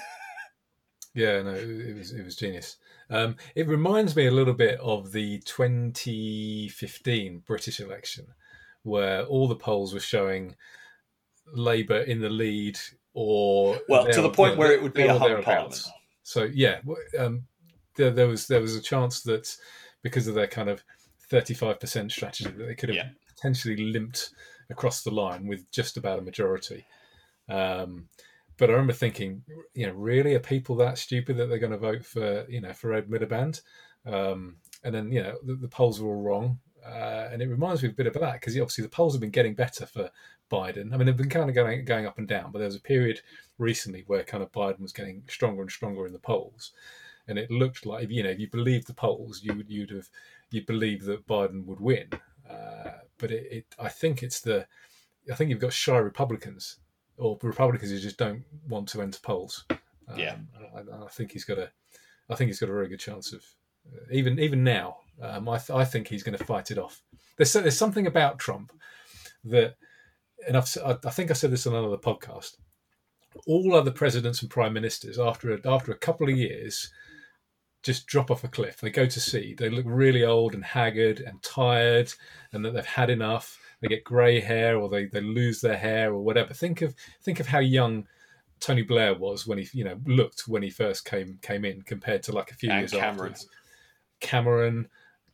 yeah, 1.13 1.41
no, 1.41 1.54
it 1.54 1.97
was 1.97 2.13
it 2.13 2.23
was 2.23 2.38
genius. 2.38 2.78
Um, 3.10 3.36
it 3.56 3.67
reminds 3.67 4.15
me 4.15 4.28
a 4.28 4.32
little 4.32 4.54
bit 4.54 4.80
of 4.80 5.12
the 5.12 5.39
2015 5.39 7.43
British 7.45 7.82
election, 7.82 8.28
where 8.84 9.23
all 9.23 9.49
the 9.49 9.58
polls 9.58 9.93
were 9.93 9.99
showing 9.99 10.56
Labour 11.54 11.99
in 11.99 12.21
the 12.21 12.30
lead, 12.30 12.80
or 13.13 13.80
well, 13.88 14.06
to 14.08 14.21
the 14.21 14.30
point 14.30 14.58
where 14.58 14.71
it 14.71 14.82
would 14.82 14.93
be 14.93 15.04
a 15.04 15.17
hung 15.17 15.43
parliament. 15.43 15.88
So 16.23 16.43
yeah, 16.43 16.80
um, 17.19 17.43
there, 17.95 18.12
there, 18.12 18.28
was 18.28 18.47
there 18.47 18.62
was 18.62 18.76
a 18.76 18.82
chance 18.82 19.21
that 19.23 19.56
because 20.02 20.28
of 20.28 20.36
their 20.36 20.47
kind 20.47 20.69
of 20.69 20.84
35% 21.32 22.12
strategy 22.12 22.49
that 22.49 22.65
they 22.65 22.76
could 22.76 22.89
have 22.89 22.95
yeah 22.95 23.10
potentially 23.43 23.91
limped 23.91 24.30
across 24.69 25.04
the 25.04 25.12
line 25.12 25.47
with 25.47 25.69
just 25.71 25.97
about 25.97 26.19
a 26.19 26.21
majority. 26.21 26.86
Um, 27.49 28.08
but 28.58 28.69
I 28.69 28.73
remember 28.73 28.93
thinking, 28.93 29.43
you 29.73 29.88
know, 29.88 29.93
really 29.93 30.36
are 30.36 30.39
people 30.39 30.76
that 30.78 30.97
stupid 30.97 31.38
that 31.38 31.47
they're 31.47 31.60
going 31.60 31.71
to 31.71 31.78
vote 31.78 32.06
for, 32.06 32.45
you 32.47 32.62
know, 32.62 32.71
for 32.71 32.93
Ed 32.93 33.10
Miliband? 33.10 33.62
Um, 34.06 34.58
and 34.84 34.95
then, 34.95 35.12
you 35.12 35.23
know, 35.23 35.36
the, 35.43 35.56
the 35.56 35.67
polls 35.67 35.99
were 35.99 36.10
all 36.10 36.21
wrong. 36.21 36.60
Uh, 36.86 37.30
and 37.32 37.41
it 37.41 37.47
reminds 37.47 37.84
me 37.84 37.89
a 37.89 37.93
bit 37.93 38.08
of 38.08 38.13
that 38.13 38.34
because 38.34 38.56
obviously 38.56 38.84
the 38.84 38.89
polls 38.89 39.13
have 39.13 39.21
been 39.21 39.30
getting 39.30 39.56
better 39.56 39.86
for 39.86 40.10
Biden. 40.53 40.93
I 40.93 40.97
mean, 40.97 41.07
they've 41.07 41.17
been 41.17 41.29
kind 41.29 41.49
of 41.49 41.55
going 41.55 41.83
going 41.85 42.05
up 42.05 42.19
and 42.19 42.27
down, 42.27 42.51
but 42.51 42.59
there 42.59 42.67
was 42.67 42.75
a 42.75 42.81
period 42.81 43.21
recently 43.57 44.03
where 44.07 44.23
kind 44.23 44.43
of 44.43 44.51
Biden 44.51 44.81
was 44.81 44.93
getting 44.93 45.23
stronger 45.27 45.61
and 45.63 45.71
stronger 45.71 46.05
in 46.05 46.13
the 46.13 46.19
polls, 46.19 46.71
and 47.27 47.39
it 47.39 47.49
looked 47.49 47.85
like 47.85 48.09
you 48.09 48.23
know 48.23 48.29
if 48.29 48.39
you 48.39 48.49
believed 48.49 48.87
the 48.87 48.93
polls, 48.93 49.41
you 49.43 49.53
would 49.55 49.69
you'd 49.69 49.91
have 49.91 50.09
you 50.51 50.61
believe 50.65 51.03
that 51.05 51.27
Biden 51.27 51.65
would 51.65 51.79
win. 51.79 52.07
Uh, 52.49 52.91
but 53.17 53.31
it, 53.31 53.47
it, 53.51 53.65
I 53.79 53.89
think 53.89 54.21
it's 54.21 54.41
the, 54.41 54.65
I 55.31 55.35
think 55.35 55.49
you've 55.49 55.59
got 55.59 55.73
shy 55.73 55.97
Republicans 55.97 56.77
or 57.17 57.37
Republicans 57.41 57.91
who 57.91 57.99
just 57.99 58.17
don't 58.17 58.43
want 58.69 58.87
to 58.89 59.01
enter 59.01 59.19
polls. 59.21 59.65
Um, 59.71 60.19
yeah, 60.19 60.35
I, 60.75 61.05
I, 61.05 61.07
think 61.09 61.31
he's 61.31 61.45
got 61.45 61.57
a, 61.57 61.71
I 62.29 62.35
think 62.35 62.49
he's 62.49 62.59
got 62.59 62.69
a 62.69 62.73
very 62.73 62.89
good 62.89 62.99
chance 62.99 63.33
of, 63.33 63.43
uh, 63.91 64.11
even 64.11 64.39
even 64.39 64.63
now. 64.63 64.97
Um, 65.21 65.47
I, 65.47 65.57
th- 65.57 65.77
I 65.77 65.85
think 65.85 66.07
he's 66.07 66.23
going 66.23 66.37
to 66.37 66.43
fight 66.43 66.71
it 66.71 66.77
off. 66.77 67.01
There's 67.37 67.53
there's 67.53 67.77
something 67.77 68.07
about 68.07 68.39
Trump 68.39 68.73
that, 69.45 69.75
and 70.47 70.58
I've, 70.58 70.77
I 70.86 71.10
think 71.10 71.32
I 71.32 71.34
said 71.34 71.51
this 71.51 71.67
on 71.67 71.75
another 71.75 71.97
podcast. 71.97 72.58
All 73.47 73.75
other 73.75 73.91
presidents 73.91 74.41
and 74.41 74.51
prime 74.51 74.73
ministers, 74.73 75.17
after 75.17 75.53
a, 75.53 75.60
after 75.65 75.91
a 75.91 75.97
couple 75.97 76.29
of 76.29 76.38
years, 76.38 76.91
just 77.82 78.08
drop 78.08 78.32
off 78.32 78.43
a 78.43 78.47
cliff. 78.47 78.79
They 78.79 78.89
go 78.89 79.06
to 79.06 79.19
sea. 79.19 79.56
They 79.58 79.69
look 79.69 79.86
really 79.88 80.23
old 80.23 80.53
and 80.53 80.63
haggard 80.63 81.19
and 81.19 81.41
tired, 81.43 82.13
and 82.51 82.63
that 82.63 82.73
they've 82.73 82.86
had 82.86 83.10
enough. 83.10 83.60
They 83.82 83.89
get 83.89 84.03
grey 84.03 84.39
hair, 84.39 84.77
or 84.77 84.88
they, 84.88 85.06
they 85.06 85.21
lose 85.21 85.62
their 85.62 85.77
hair, 85.77 86.13
or 86.13 86.21
whatever. 86.21 86.53
Think 86.53 86.82
of 86.82 86.95
think 87.21 87.39
of 87.39 87.47
how 87.47 87.60
young 87.60 88.08
Tony 88.60 88.82
Blair 88.82 89.13
was 89.13 89.45
when 89.45 89.58
he 89.58 89.67
you 89.73 89.84
know 89.84 89.99
looked 90.06 90.47
when 90.47 90.63
he 90.63 90.69
first 90.69 91.06
came 91.06 91.38
came 91.41 91.65
in, 91.65 91.82
compared 91.82 92.23
to 92.23 92.32
like 92.32 92.51
a 92.51 92.56
few 92.56 92.69
and 92.69 92.79
years 92.79 92.91
Cameron. 92.91 93.34
afterwards. 93.34 93.47
Cameron, 94.21 94.88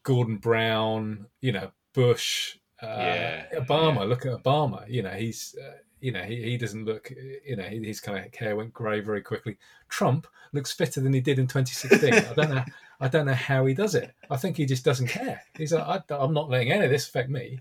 Gordon 0.04 0.38
Brown, 0.38 1.28
you 1.42 1.52
know 1.52 1.72
Bush, 1.94 2.58
uh, 2.82 2.86
yeah, 2.88 3.46
Obama. 3.56 4.00
Yeah. 4.00 4.04
Look 4.04 4.26
at 4.26 4.44
Obama. 4.44 4.90
You 4.90 5.04
know 5.04 5.12
he's 5.12 5.56
uh, 5.62 5.78
you 6.02 6.12
know, 6.12 6.22
he, 6.22 6.42
he 6.42 6.58
doesn't 6.58 6.86
look, 6.86 7.12
you 7.46 7.56
know, 7.56 7.64
his 7.64 8.00
kind 8.00 8.26
of 8.26 8.34
hair 8.34 8.56
went 8.56 8.74
grey 8.74 9.00
very 9.02 9.22
quickly. 9.22 9.58
Trump 9.90 10.28
looks 10.54 10.72
fitter 10.72 11.02
than 11.02 11.14
he 11.14 11.22
did 11.22 11.40
in 11.40 11.48
2016. 11.48 12.14
I 12.14 12.34
don't 12.34 12.56
know, 12.56 12.64
I 13.00 13.08
don't 13.08 13.26
know 13.26 13.34
how 13.34 13.66
he 13.66 13.74
does 13.74 13.96
it. 13.96 14.14
I 14.30 14.38
think 14.38 14.58
he 14.58 14.66
just 14.66 14.86
doesn't 14.86 15.08
care. 15.08 15.42
He's 15.58 15.74
like, 15.74 16.12
I, 16.12 16.24
am 16.24 16.34
not 16.34 16.50
letting 16.50 16.72
any 16.72 16.86
of 16.86 16.92
this 16.92 17.08
affect 17.08 17.30
me. 17.30 17.60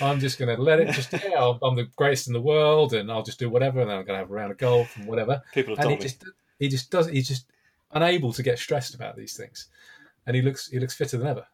I'm 0.00 0.20
just 0.20 0.38
going 0.38 0.54
to 0.54 0.62
let 0.62 0.78
it 0.78 0.90
just, 0.90 1.12
yeah, 1.12 1.52
I'm 1.62 1.74
the 1.74 1.88
greatest 1.96 2.26
in 2.26 2.32
the 2.32 2.40
world 2.40 2.92
and 2.92 3.10
I'll 3.10 3.22
just 3.22 3.38
do 3.38 3.50
whatever. 3.50 3.80
And 3.80 3.90
then 3.90 3.98
I'm 3.98 4.04
going 4.04 4.16
to 4.16 4.20
have 4.20 4.30
a 4.30 4.34
round 4.34 4.52
of 4.52 4.58
golf 4.58 4.96
and 4.96 5.06
whatever. 5.06 5.42
People 5.52 5.74
have 5.74 5.84
and 5.84 5.90
told 5.90 5.98
he 6.02 6.04
me. 6.04 6.10
just, 6.10 6.24
he 6.58 6.68
just 6.68 6.90
does, 6.90 7.08
he's 7.08 7.28
just 7.28 7.46
unable 7.92 8.32
to 8.34 8.42
get 8.42 8.58
stressed 8.58 8.94
about 8.94 9.16
these 9.16 9.36
things. 9.36 9.68
And 10.26 10.36
he 10.36 10.42
looks, 10.42 10.68
he 10.68 10.78
looks 10.78 10.94
fitter 10.94 11.16
than 11.16 11.26
ever. 11.26 11.46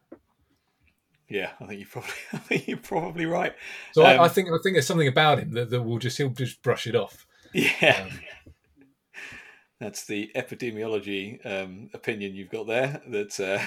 Yeah, 1.29 1.51
I 1.59 1.65
think 1.65 1.79
you 1.81 1.85
probably, 1.85 2.11
I 2.33 2.37
think 2.37 2.67
you're 2.67 2.77
probably 2.77 3.25
right. 3.25 3.53
So 3.93 4.03
um, 4.03 4.07
I, 4.07 4.15
I, 4.15 4.25
um, 4.25 4.29
think, 4.29 4.49
I 4.49 4.57
think 4.63 4.75
there's 4.75 4.87
something 4.87 5.07
about 5.07 5.39
him 5.39 5.51
that, 5.51 5.69
that 5.69 5.83
will 5.83 5.99
just, 5.99 6.17
he'll 6.17 6.29
just 6.29 6.61
brush 6.61 6.87
it 6.87 6.95
off. 6.95 7.27
Yeah. 7.53 8.07
Um, 8.09 8.19
That's 9.79 10.05
the 10.05 10.31
epidemiology 10.35 11.45
um, 11.45 11.91
opinion 11.93 12.33
you've 12.33 12.49
got 12.49 12.65
there. 12.65 13.01
That 13.07 13.39
uh, 13.39 13.59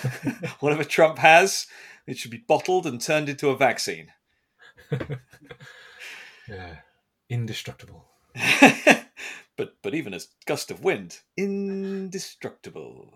whatever 0.60 0.82
Trump 0.82 1.18
has, 1.18 1.68
it 2.04 2.18
should 2.18 2.32
be 2.32 2.44
bottled 2.48 2.84
and 2.84 3.00
turned 3.00 3.28
into 3.28 3.48
a 3.50 3.56
vaccine. 3.56 4.08
yeah, 6.48 6.78
indestructible. 7.28 8.06
but 9.56 9.76
but 9.82 9.94
even 9.94 10.12
a 10.12 10.20
gust 10.46 10.72
of 10.72 10.82
wind, 10.82 11.20
indestructible. 11.36 13.14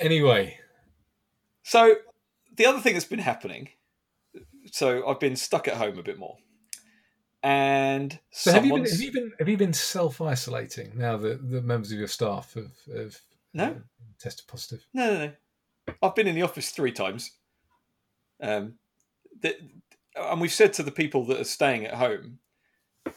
Anyway, 0.00 0.58
so 1.62 1.96
the 2.56 2.66
other 2.66 2.80
thing 2.80 2.94
that's 2.94 3.04
been 3.04 3.18
happening, 3.18 3.70
so 4.70 5.06
I've 5.06 5.20
been 5.20 5.36
stuck 5.36 5.68
at 5.68 5.74
home 5.74 5.98
a 5.98 6.02
bit 6.02 6.18
more, 6.18 6.36
and 7.42 8.18
so 8.30 8.52
have 8.52 8.64
you 8.64 8.74
been 8.74 8.84
have 8.84 9.00
you 9.00 9.12
been 9.12 9.32
have 9.38 9.48
you 9.48 9.56
been 9.56 9.72
self 9.72 10.20
isolating 10.20 10.92
now 10.94 11.16
that 11.16 11.50
the 11.50 11.62
members 11.62 11.92
of 11.92 11.98
your 11.98 12.08
staff 12.08 12.54
have, 12.54 12.96
have 12.96 13.18
no 13.54 13.64
uh, 13.64 13.74
tested 14.18 14.46
positive? 14.46 14.86
No, 14.94 15.12
no, 15.12 15.26
no. 15.26 15.32
I've 16.02 16.14
been 16.14 16.28
in 16.28 16.34
the 16.34 16.42
office 16.42 16.70
three 16.70 16.92
times. 16.92 17.32
Um, 18.40 18.74
that, 19.42 19.56
and 20.16 20.40
we've 20.40 20.52
said 20.52 20.72
to 20.74 20.82
the 20.82 20.90
people 20.90 21.24
that 21.26 21.40
are 21.40 21.44
staying 21.44 21.86
at 21.86 21.94
home, 21.94 22.38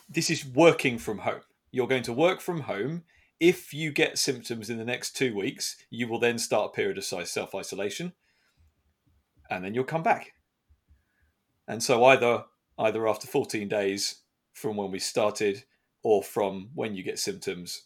this 0.09 0.29
is 0.29 0.45
working 0.45 0.97
from 0.97 1.19
home. 1.19 1.41
You're 1.71 1.87
going 1.87 2.03
to 2.03 2.13
work 2.13 2.41
from 2.41 2.61
home 2.61 3.03
if 3.39 3.73
you 3.73 3.91
get 3.91 4.17
symptoms 4.17 4.69
in 4.69 4.77
the 4.77 4.85
next 4.85 5.15
two 5.15 5.35
weeks, 5.35 5.77
you 5.89 6.07
will 6.07 6.19
then 6.19 6.37
start 6.37 6.71
a 6.71 6.75
period 6.75 6.97
of 6.97 7.03
self 7.03 7.53
isolation, 7.53 8.13
and 9.49 9.63
then 9.63 9.73
you'll 9.73 9.83
come 9.83 10.03
back. 10.03 10.33
And 11.67 11.81
so 11.81 12.03
either 12.05 12.45
either 12.77 13.07
after 13.07 13.25
14 13.27 13.67
days 13.69 14.21
from 14.53 14.75
when 14.75 14.91
we 14.91 14.99
started, 14.99 15.63
or 16.03 16.21
from 16.21 16.69
when 16.75 16.95
you 16.95 17.01
get 17.01 17.17
symptoms, 17.17 17.83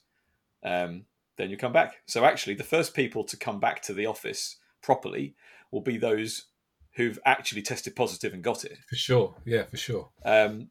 um, 0.63 1.05
then 1.37 1.49
you 1.49 1.57
come 1.57 1.71
back. 1.71 1.95
So 2.05 2.25
actually, 2.25 2.55
the 2.55 2.63
first 2.63 2.93
people 2.93 3.23
to 3.23 3.37
come 3.37 3.59
back 3.59 3.81
to 3.83 3.93
the 3.93 4.05
office 4.05 4.57
properly 4.81 5.35
will 5.71 5.81
be 5.81 5.97
those 5.97 6.47
who've 6.95 7.19
actually 7.25 7.61
tested 7.61 7.95
positive 7.95 8.33
and 8.33 8.43
got 8.43 8.65
it. 8.65 8.77
For 8.89 8.97
sure, 8.97 9.35
yeah, 9.45 9.63
for 9.63 9.77
sure. 9.77 10.09
Um, 10.25 10.69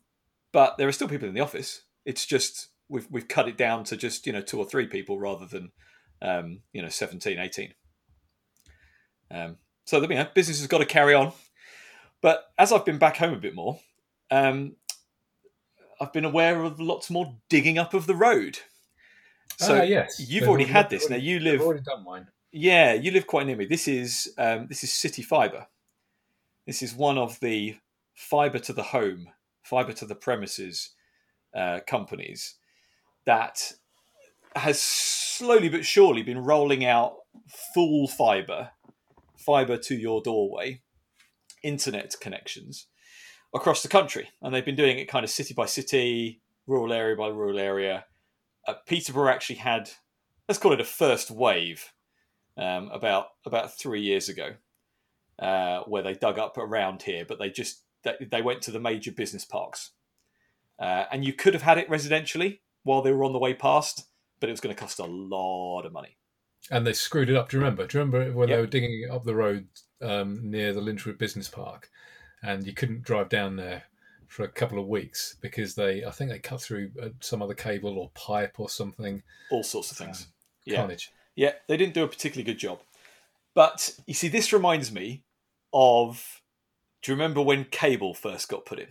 but 0.53 0.77
there 0.77 0.87
are 0.89 0.93
still 0.93 1.09
people 1.09 1.27
in 1.27 1.35
the 1.35 1.41
office. 1.41 1.83
It's 2.05 2.27
just 2.27 2.69
we've 2.89 3.07
we've 3.11 3.29
cut 3.29 3.49
it 3.49 3.57
down 3.57 3.85
to 3.85 3.97
just 3.97 4.27
you 4.27 4.33
know 4.33 4.43
two 4.43 4.59
or 4.59 4.67
three 4.67 4.87
people 4.87 5.19
rather 5.19 5.47
than 5.47 5.73
um, 6.21 6.61
you 6.73 6.83
know 6.83 6.89
17, 6.89 7.39
18. 7.39 7.75
Um, 9.31 9.57
so 9.89 10.01
the 10.01 10.09
you 10.09 10.17
know, 10.17 10.29
business 10.35 10.59
has 10.59 10.67
got 10.67 10.79
to 10.79 10.85
carry 10.85 11.15
on. 11.15 11.33
But 12.21 12.53
as 12.59 12.73
I've 12.73 12.85
been 12.85 12.99
back 12.99 13.17
home 13.17 13.33
a 13.33 13.39
bit 13.39 13.55
more, 13.55 13.81
um, 14.31 14.77
I've 15.99 16.13
been 16.13 16.27
aware 16.27 16.63
of 16.63 16.79
lots 16.79 17.09
more 17.09 17.35
digging 17.49 17.79
up 17.79 17.95
of 17.95 18.07
the 18.07 18.15
road. 18.15 18.59
So 19.57 19.79
uh, 19.79 19.85
yes, 19.85 20.21
you've 20.21 20.47
already, 20.47 20.65
already 20.65 20.73
had 20.73 20.91
this. 20.91 21.07
Already, 21.07 21.23
now 21.23 21.27
you 21.27 21.41
live. 21.41 21.63
already 21.63 21.81
done 21.81 22.05
mine. 22.05 22.27
Yeah, 22.53 22.93
you 22.93 23.13
live 23.13 23.27
quite 23.27 23.47
near 23.47 23.57
me. 23.57 23.65
This 23.65 23.89
is 23.89 24.31
um, 24.37 24.67
this 24.67 24.85
is 24.85 24.91
CityFibre. 24.91 25.65
This 26.67 26.83
is 26.83 26.95
one 26.95 27.17
of 27.17 27.41
the 27.41 27.79
fibre 28.13 28.59
to 28.59 28.75
the 28.75 28.83
home, 28.83 29.29
fibre 29.63 29.95
to 29.95 30.05
the 30.05 30.15
premises 30.15 30.91
uh, 31.55 31.81
companies 31.87 32.57
that 33.25 33.73
has 34.55 34.79
slowly 34.79 35.71
but 35.71 35.87
surely 35.87 36.23
been 36.23 36.45
rolling 36.45 36.85
out 36.85 37.15
full 37.73 38.07
fiber, 38.07 38.73
fiber 39.49 39.79
to 39.79 39.95
your 39.95 40.21
doorway, 40.21 40.83
internet 41.63 42.15
connections 42.21 42.87
across 43.55 43.83
the 43.83 43.89
country. 43.89 44.29
And 44.43 44.55
they've 44.55 44.63
been 44.63 44.77
doing 44.77 44.99
it 44.99 45.09
kind 45.09 45.25
of 45.25 45.31
city 45.31 45.55
by 45.55 45.65
city, 45.65 46.43
rural 46.67 46.93
area 46.93 47.17
by 47.17 47.29
rural 47.29 47.59
area. 47.59 48.05
Uh, 48.67 48.75
Peterborough 48.87 49.33
actually 49.33 49.57
had, 49.57 49.89
let's 50.47 50.59
call 50.59 50.75
it 50.75 50.83
a 50.83 50.85
first 50.85 51.31
wave, 51.31 51.95
um, 52.59 52.91
about 52.93 53.29
about 53.47 53.79
three 53.79 54.03
years 54.03 54.29
ago, 54.29 54.57
uh, 55.39 55.81
where 55.87 56.03
they 56.03 56.13
dug 56.13 56.39
up 56.39 56.59
around 56.59 57.01
here, 57.01 57.25
but 57.27 57.39
they 57.39 57.49
just 57.49 57.85
they, 58.03 58.17
they 58.31 58.43
went 58.43 58.61
to 58.63 58.71
the 58.71 58.81
major 58.81 59.13
business 59.13 59.47
parks, 59.47 59.93
uh, 60.79 61.05
and 61.11 61.25
you 61.25 61.33
could 61.33 61.55
have 61.55 61.63
had 61.63 61.79
it 61.79 61.89
residentially, 61.89 62.59
while 62.83 63.01
they 63.01 63.13
were 63.13 63.25
on 63.25 63.33
the 63.33 63.39
way 63.39 63.55
past, 63.55 64.09
but 64.41 64.51
it 64.51 64.53
was 64.53 64.61
going 64.61 64.75
to 64.75 64.81
cost 64.81 64.99
a 64.99 65.07
lot 65.07 65.87
of 65.87 65.93
money. 65.93 66.18
And 66.71 66.87
they 66.87 66.93
screwed 66.93 67.31
it 67.31 67.37
up. 67.37 67.49
Do 67.49 67.57
you 67.57 67.63
remember? 67.63 67.87
Do 67.87 67.99
you 67.99 68.05
remember 68.05 68.33
when 68.33 68.49
yep. 68.49 68.57
they 68.57 68.61
were 68.61 68.67
digging 68.67 69.11
up 69.11 69.25
the 69.25 69.35
road 69.35 69.67
um, 70.03 70.51
near 70.51 70.73
the 70.73 70.81
Lynchwood 70.81 71.19
Business 71.19 71.49
Park, 71.49 71.91
and 72.43 72.67
you 72.67 72.73
couldn't 72.73 73.03
drive 73.03 73.29
down 73.29 73.57
there 73.57 73.85
for 74.27 74.45
a 74.45 74.49
couple 74.49 74.79
of 74.79 74.87
weeks 74.87 75.37
because 75.41 75.75
they, 75.75 76.05
I 76.05 76.11
think 76.11 76.31
they 76.31 76.39
cut 76.39 76.61
through 76.61 76.91
uh, 77.03 77.09
some 77.21 77.43
other 77.43 77.55
cable 77.55 77.99
or 77.99 78.11
pipe 78.15 78.61
or 78.61 78.69
something. 78.69 79.23
All 79.51 79.65
sorts 79.65 79.91
of 79.91 79.97
things. 79.97 80.23
Um, 80.23 80.27
yeah. 80.67 80.77
Carnage. 80.77 81.13
Yeah, 81.35 81.53
they 81.67 81.77
didn't 81.77 81.95
do 81.95 82.05
a 82.05 82.09
particularly 82.09 82.45
good 82.45 82.59
job. 82.59 82.81
But 83.55 83.99
you 84.07 84.15
see, 84.15 84.29
this 84.29 84.53
reminds 84.53 84.93
me 84.93 85.23
of. 85.73 86.43
Do 87.01 87.13
you 87.13 87.17
remember 87.17 87.41
when 87.41 87.65
cable 87.65 88.13
first 88.13 88.49
got 88.49 88.67
put 88.67 88.81
in? 88.81 88.89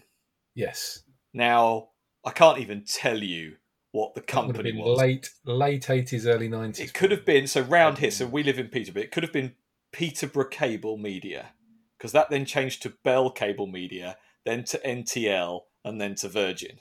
Yes. 0.55 1.03
Now 1.33 1.89
I 2.25 2.31
can't 2.31 2.59
even 2.59 2.83
tell 2.85 3.21
you 3.21 3.57
what 3.91 4.15
the 4.15 4.21
company 4.21 4.73
was. 4.73 4.97
Late 4.97 5.29
late 5.45 5.89
eighties, 5.89 6.27
early 6.27 6.47
nineties. 6.47 6.89
It 6.89 6.93
could 6.93 7.11
have 7.11 7.25
been 7.25 7.47
so 7.47 7.61
round 7.61 7.99
here. 7.99 8.11
So 8.11 8.25
um, 8.25 8.31
we 8.31 8.43
live 8.43 8.59
in 8.59 8.67
Peterborough. 8.67 9.03
It 9.03 9.11
could 9.11 9.23
have 9.23 9.33
been 9.33 9.55
Peterborough 9.91 10.49
Cable 10.49 10.97
Media 10.97 11.53
because 11.97 12.11
that 12.11 12.29
then 12.29 12.45
changed 12.45 12.81
to 12.83 12.93
Bell 13.03 13.31
Cable 13.31 13.67
Media, 13.67 14.17
then 14.45 14.63
to 14.65 14.79
NTL, 14.79 15.61
and 15.83 15.99
then 15.99 16.15
to 16.15 16.29
Virgin. 16.29 16.79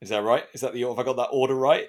Is 0.00 0.10
that 0.10 0.22
right? 0.22 0.44
Is 0.52 0.60
that 0.60 0.72
the 0.72 0.82
have 0.82 0.98
I 0.98 1.02
got 1.02 1.16
that 1.16 1.30
order 1.32 1.54
right? 1.54 1.88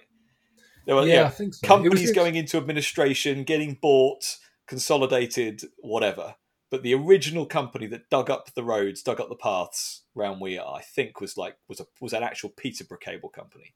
There 0.86 0.96
were, 0.96 1.06
yeah, 1.06 1.16
yeah, 1.16 1.24
I 1.26 1.30
think 1.30 1.54
so. 1.54 1.68
Companies 1.68 2.14
going 2.14 2.36
into 2.36 2.58
administration, 2.58 3.44
getting 3.44 3.78
bought, 3.82 4.38
consolidated, 4.68 5.64
whatever. 5.80 6.36
But 6.72 6.82
the 6.82 6.94
original 6.94 7.46
company 7.46 7.88
that 7.88 8.10
dug 8.10 8.30
up 8.30 8.54
the 8.54 8.64
roads, 8.64 9.02
dug 9.02 9.20
up 9.20 9.30
the 9.30 9.36
paths 9.36 10.04
around 10.18 10.40
we 10.40 10.58
are, 10.58 10.76
I 10.76 10.82
think 10.82 11.22
was 11.22 11.38
like 11.38 11.58
was 11.68 11.80
a 11.80 11.86
was 12.02 12.14
an 12.14 12.24
actual 12.24 12.50
Peterborough 12.50 13.00
cable 13.00 13.30
company. 13.30 13.74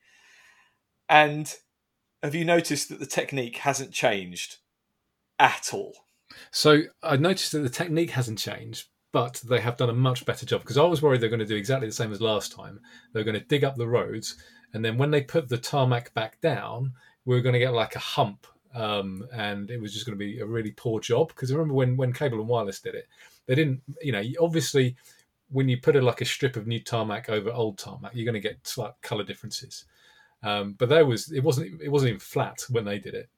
And 1.12 1.54
have 2.24 2.34
you 2.34 2.46
noticed 2.46 2.88
that 2.88 3.02
the 3.02 3.06
technique 3.06 3.58
hasn't 3.58 3.92
changed 3.92 4.58
at 5.38 5.72
all? 5.74 5.94
So 6.52 6.84
I 7.04 7.18
noticed 7.18 7.52
that 7.52 7.60
the 7.60 7.70
technique 7.70 8.12
hasn't 8.12 8.40
changed, 8.40 8.88
but 9.12 9.42
they 9.46 9.60
have 9.60 9.76
done 9.76 9.90
a 9.90 9.94
much 9.94 10.26
better 10.26 10.46
job 10.46 10.62
because 10.62 10.78
I 10.78 10.86
was 10.86 11.02
worried 11.02 11.20
they're 11.20 11.30
going 11.30 11.42
to 11.42 11.46
do 11.46 11.58
exactly 11.58 11.88
the 11.88 11.94
same 11.94 12.14
as 12.14 12.22
last 12.22 12.54
time. 12.54 12.80
They're 13.12 13.26
going 13.26 13.38
to 13.38 13.46
dig 13.46 13.66
up 13.66 13.76
the 13.76 13.90
roads, 13.90 14.38
and 14.74 14.86
then 14.86 14.98
when 14.98 15.12
they 15.12 15.22
put 15.22 15.50
the 15.50 15.58
tarmac 15.58 16.14
back 16.14 16.40
down, 16.40 16.94
we 17.26 17.38
are 17.38 17.42
going 17.42 17.54
to 17.54 17.60
get 17.60 17.74
like 17.74 17.98
a 17.98 18.00
hump, 18.00 18.48
um, 18.74 19.28
and 19.34 19.70
it 19.70 19.82
was 19.82 19.94
just 19.94 20.06
going 20.06 20.18
to 20.18 20.26
be 20.26 20.40
a 20.40 20.46
really 20.46 20.72
poor 20.72 21.02
job. 21.02 21.28
Because 21.28 21.52
I 21.52 21.56
remember 21.56 21.74
when 21.74 21.98
when 21.98 22.14
Cable 22.14 22.40
and 22.40 22.48
Wireless 22.48 22.80
did 22.80 22.96
it, 22.96 23.10
they 23.48 23.56
didn't, 23.56 23.82
you 24.02 24.14
know, 24.14 24.24
obviously 24.40 24.96
when 25.50 25.68
you 25.68 25.78
put 25.78 25.98
a, 25.98 26.02
like 26.02 26.22
a 26.22 26.26
strip 26.26 26.56
of 26.56 26.68
new 26.68 26.80
tarmac 26.80 27.30
over 27.30 27.52
old 27.52 27.78
tarmac, 27.78 28.16
you're 28.16 28.24
going 28.24 28.42
to 28.42 28.48
get 28.48 28.66
slight 28.66 28.94
color 29.02 29.26
differences. 29.26 29.84
Um, 30.44 30.74
but 30.78 30.90
there 30.90 31.06
was 31.06 31.32
it 31.32 31.44
wasn't 31.44 31.82
it 31.82 31.90
wasn't 31.90 32.10
even 32.10 32.20
flat 32.20 32.64
when 32.70 32.86
they 32.86 33.00
did 33.00 33.14
it. 33.14 33.30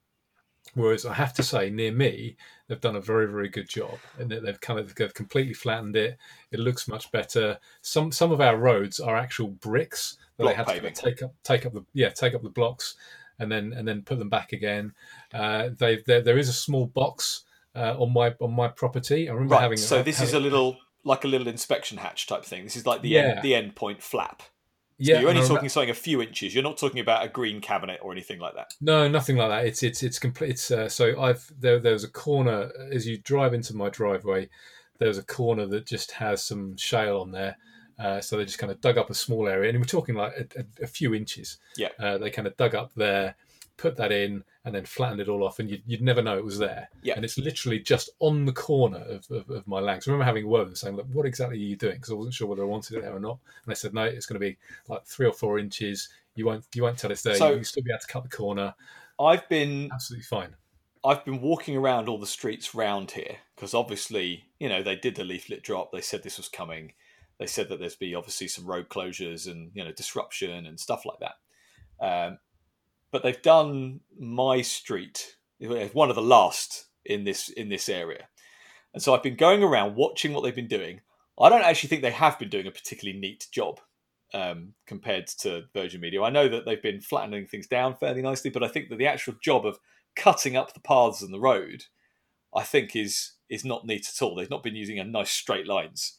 Whereas 0.72 1.04
I 1.04 1.12
have 1.12 1.34
to 1.34 1.42
say, 1.42 1.68
near 1.68 1.92
me, 1.92 2.36
they've 2.66 2.80
done 2.80 2.96
a 2.96 3.00
very, 3.00 3.26
very 3.26 3.48
good 3.48 3.68
job, 3.68 3.98
and 4.18 4.30
they've 4.30 4.60
kind 4.60 4.80
of 4.80 4.94
they've 4.94 5.12
completely 5.12 5.52
flattened 5.52 5.94
it. 5.94 6.16
It 6.50 6.58
looks 6.58 6.88
much 6.88 7.12
better. 7.12 7.58
Some 7.82 8.10
some 8.10 8.32
of 8.32 8.40
our 8.40 8.56
roads 8.56 8.98
are 8.98 9.16
actual 9.16 9.48
bricks 9.48 10.16
that 10.36 10.44
Block 10.44 10.52
they 10.52 10.56
had 10.56 10.66
paving. 10.66 10.94
to 10.94 11.02
take 11.02 11.22
up 11.22 11.34
take 11.44 11.66
up 11.66 11.74
the 11.74 11.84
yeah 11.92 12.08
take 12.08 12.34
up 12.34 12.42
the 12.42 12.48
blocks 12.48 12.96
and 13.38 13.52
then 13.52 13.72
and 13.74 13.86
then 13.86 14.02
put 14.02 14.18
them 14.18 14.30
back 14.30 14.52
again. 14.52 14.94
Uh, 15.32 15.70
they 15.78 16.02
there 16.06 16.38
is 16.38 16.48
a 16.48 16.52
small 16.52 16.86
box 16.86 17.44
uh, 17.74 17.94
on 17.98 18.12
my 18.12 18.34
on 18.40 18.52
my 18.52 18.68
property. 18.68 19.28
I 19.28 19.32
remember 19.32 19.54
right. 19.54 19.62
having 19.62 19.78
so 19.78 20.02
this 20.02 20.18
having, 20.18 20.28
is 20.28 20.34
a 20.34 20.40
little 20.40 20.78
like 21.04 21.24
a 21.24 21.28
little 21.28 21.48
inspection 21.48 21.98
hatch 21.98 22.26
type 22.26 22.44
thing. 22.44 22.64
This 22.64 22.76
is 22.76 22.86
like 22.86 23.02
the 23.02 23.10
yeah. 23.10 23.20
end, 23.20 23.42
the 23.42 23.54
end 23.54 23.76
point 23.76 24.02
flap. 24.02 24.42
So 25.00 25.10
yeah, 25.10 25.20
you're 25.20 25.30
only 25.30 25.42
talking 25.46 25.68
something 25.68 25.90
a 25.90 25.94
few 25.94 26.22
inches. 26.22 26.54
You're 26.54 26.62
not 26.62 26.76
talking 26.76 27.00
about 27.00 27.24
a 27.24 27.28
green 27.28 27.60
cabinet 27.60 27.98
or 28.00 28.12
anything 28.12 28.38
like 28.38 28.54
that. 28.54 28.74
No, 28.80 29.08
nothing 29.08 29.36
like 29.36 29.48
that. 29.48 29.66
It's 29.66 29.82
it's 29.82 30.02
it's 30.04 30.20
complete. 30.20 30.50
It's 30.50 30.70
uh, 30.70 30.88
so 30.88 31.20
I've 31.20 31.50
there 31.58 31.80
there's 31.80 32.04
a 32.04 32.10
corner 32.10 32.70
as 32.92 33.06
you 33.06 33.18
drive 33.18 33.54
into 33.54 33.74
my 33.74 33.88
driveway. 33.88 34.48
There's 34.98 35.18
a 35.18 35.24
corner 35.24 35.66
that 35.66 35.86
just 35.86 36.12
has 36.12 36.44
some 36.44 36.76
shale 36.76 37.20
on 37.20 37.32
there. 37.32 37.56
Uh, 37.98 38.20
so 38.20 38.36
they 38.36 38.44
just 38.44 38.58
kind 38.58 38.72
of 38.72 38.80
dug 38.80 38.98
up 38.98 39.10
a 39.10 39.14
small 39.14 39.48
area, 39.48 39.70
and 39.70 39.78
we're 39.78 39.84
talking 39.84 40.14
like 40.14 40.32
a, 40.56 40.60
a, 40.60 40.84
a 40.84 40.86
few 40.86 41.14
inches. 41.14 41.58
Yeah. 41.76 41.90
Uh, 41.98 42.18
they 42.18 42.30
kind 42.30 42.46
of 42.46 42.56
dug 42.56 42.74
up 42.74 42.92
there, 42.94 43.36
put 43.76 43.96
that 43.96 44.12
in, 44.12 44.44
and 44.64 44.74
then 44.74 44.84
flattened 44.84 45.20
it 45.20 45.28
all 45.28 45.44
off, 45.44 45.58
and 45.58 45.70
you'd, 45.70 45.82
you'd 45.86 46.02
never 46.02 46.22
know 46.22 46.38
it 46.38 46.44
was 46.44 46.58
there. 46.58 46.88
Yeah. 47.02 47.14
And 47.16 47.24
it's 47.24 47.36
literally 47.36 47.78
just 47.78 48.10
on 48.20 48.46
the 48.46 48.52
corner 48.52 48.98
of, 48.98 49.30
of, 49.30 49.50
of 49.50 49.66
my 49.66 49.80
legs. 49.80 50.08
I 50.08 50.10
remember 50.10 50.24
having 50.24 50.44
a 50.44 50.48
word 50.48 50.60
with 50.60 50.68
them 50.68 50.76
saying, 50.76 50.96
"Look, 50.96 51.06
what 51.12 51.26
exactly 51.26 51.56
are 51.56 51.60
you 51.60 51.76
doing?" 51.76 51.96
Because 51.96 52.10
I 52.10 52.14
wasn't 52.14 52.34
sure 52.34 52.48
whether 52.48 52.62
I 52.62 52.66
wanted 52.66 52.96
it 52.96 53.02
there 53.02 53.14
or 53.14 53.20
not. 53.20 53.38
And 53.64 53.70
they 53.70 53.74
said, 53.74 53.92
"No, 53.92 54.04
it's 54.04 54.26
going 54.26 54.40
to 54.40 54.46
be 54.46 54.56
like 54.88 55.04
three 55.04 55.26
or 55.26 55.32
four 55.32 55.58
inches. 55.58 56.08
You 56.34 56.46
won't 56.46 56.64
you 56.74 56.82
won't 56.82 56.98
tell 56.98 57.12
us 57.12 57.22
there. 57.22 57.34
So, 57.34 57.52
you 57.52 57.64
still 57.64 57.82
be 57.82 57.90
able 57.90 58.00
to 58.00 58.06
cut 58.06 58.22
the 58.22 58.36
corner." 58.36 58.74
I've 59.20 59.48
been 59.48 59.90
absolutely 59.92 60.24
fine. 60.24 60.56
I've 61.04 61.24
been 61.24 61.40
walking 61.40 61.76
around 61.76 62.08
all 62.08 62.18
the 62.18 62.26
streets 62.26 62.74
round 62.74 63.10
here 63.10 63.36
because 63.54 63.74
obviously, 63.74 64.44
you 64.58 64.68
know, 64.68 64.82
they 64.82 64.96
did 64.96 65.14
the 65.14 65.24
leaflet 65.24 65.62
drop. 65.62 65.92
They 65.92 66.00
said 66.00 66.22
this 66.22 66.38
was 66.38 66.48
coming. 66.48 66.94
They 67.38 67.46
said 67.46 67.68
that 67.68 67.78
there's 67.78 67.96
be 67.96 68.14
obviously 68.14 68.48
some 68.48 68.66
road 68.66 68.88
closures 68.88 69.50
and 69.50 69.70
you 69.74 69.84
know 69.84 69.92
disruption 69.92 70.66
and 70.66 70.80
stuff 70.80 71.04
like 71.04 71.18
that. 71.20 71.36
Um, 72.00 72.38
but 73.14 73.22
they've 73.22 73.42
done 73.42 74.00
my 74.18 74.60
street, 74.60 75.36
one 75.60 76.10
of 76.10 76.16
the 76.16 76.20
last 76.20 76.86
in 77.04 77.22
this 77.22 77.48
in 77.48 77.68
this 77.68 77.88
area, 77.88 78.26
and 78.92 79.00
so 79.00 79.14
I've 79.14 79.22
been 79.22 79.36
going 79.36 79.62
around 79.62 79.94
watching 79.94 80.32
what 80.32 80.42
they've 80.42 80.52
been 80.52 80.66
doing. 80.66 81.00
I 81.40 81.48
don't 81.48 81.62
actually 81.62 81.90
think 81.90 82.02
they 82.02 82.10
have 82.10 82.40
been 82.40 82.48
doing 82.48 82.66
a 82.66 82.72
particularly 82.72 83.16
neat 83.16 83.46
job 83.52 83.78
um, 84.34 84.74
compared 84.88 85.28
to 85.28 85.62
Virgin 85.72 86.00
Media. 86.00 86.24
I 86.24 86.30
know 86.30 86.48
that 86.48 86.66
they've 86.66 86.82
been 86.82 87.00
flattening 87.00 87.46
things 87.46 87.68
down 87.68 87.94
fairly 87.94 88.20
nicely, 88.20 88.50
but 88.50 88.64
I 88.64 88.68
think 88.68 88.88
that 88.88 88.98
the 88.98 89.06
actual 89.06 89.34
job 89.40 89.64
of 89.64 89.78
cutting 90.16 90.56
up 90.56 90.74
the 90.74 90.80
paths 90.80 91.22
and 91.22 91.32
the 91.32 91.38
road, 91.38 91.84
I 92.52 92.64
think 92.64 92.96
is 92.96 93.34
is 93.48 93.64
not 93.64 93.86
neat 93.86 94.08
at 94.08 94.22
all. 94.22 94.34
They've 94.34 94.50
not 94.50 94.64
been 94.64 94.74
using 94.74 94.98
a 94.98 95.04
nice 95.04 95.30
straight 95.30 95.68
lines. 95.68 96.18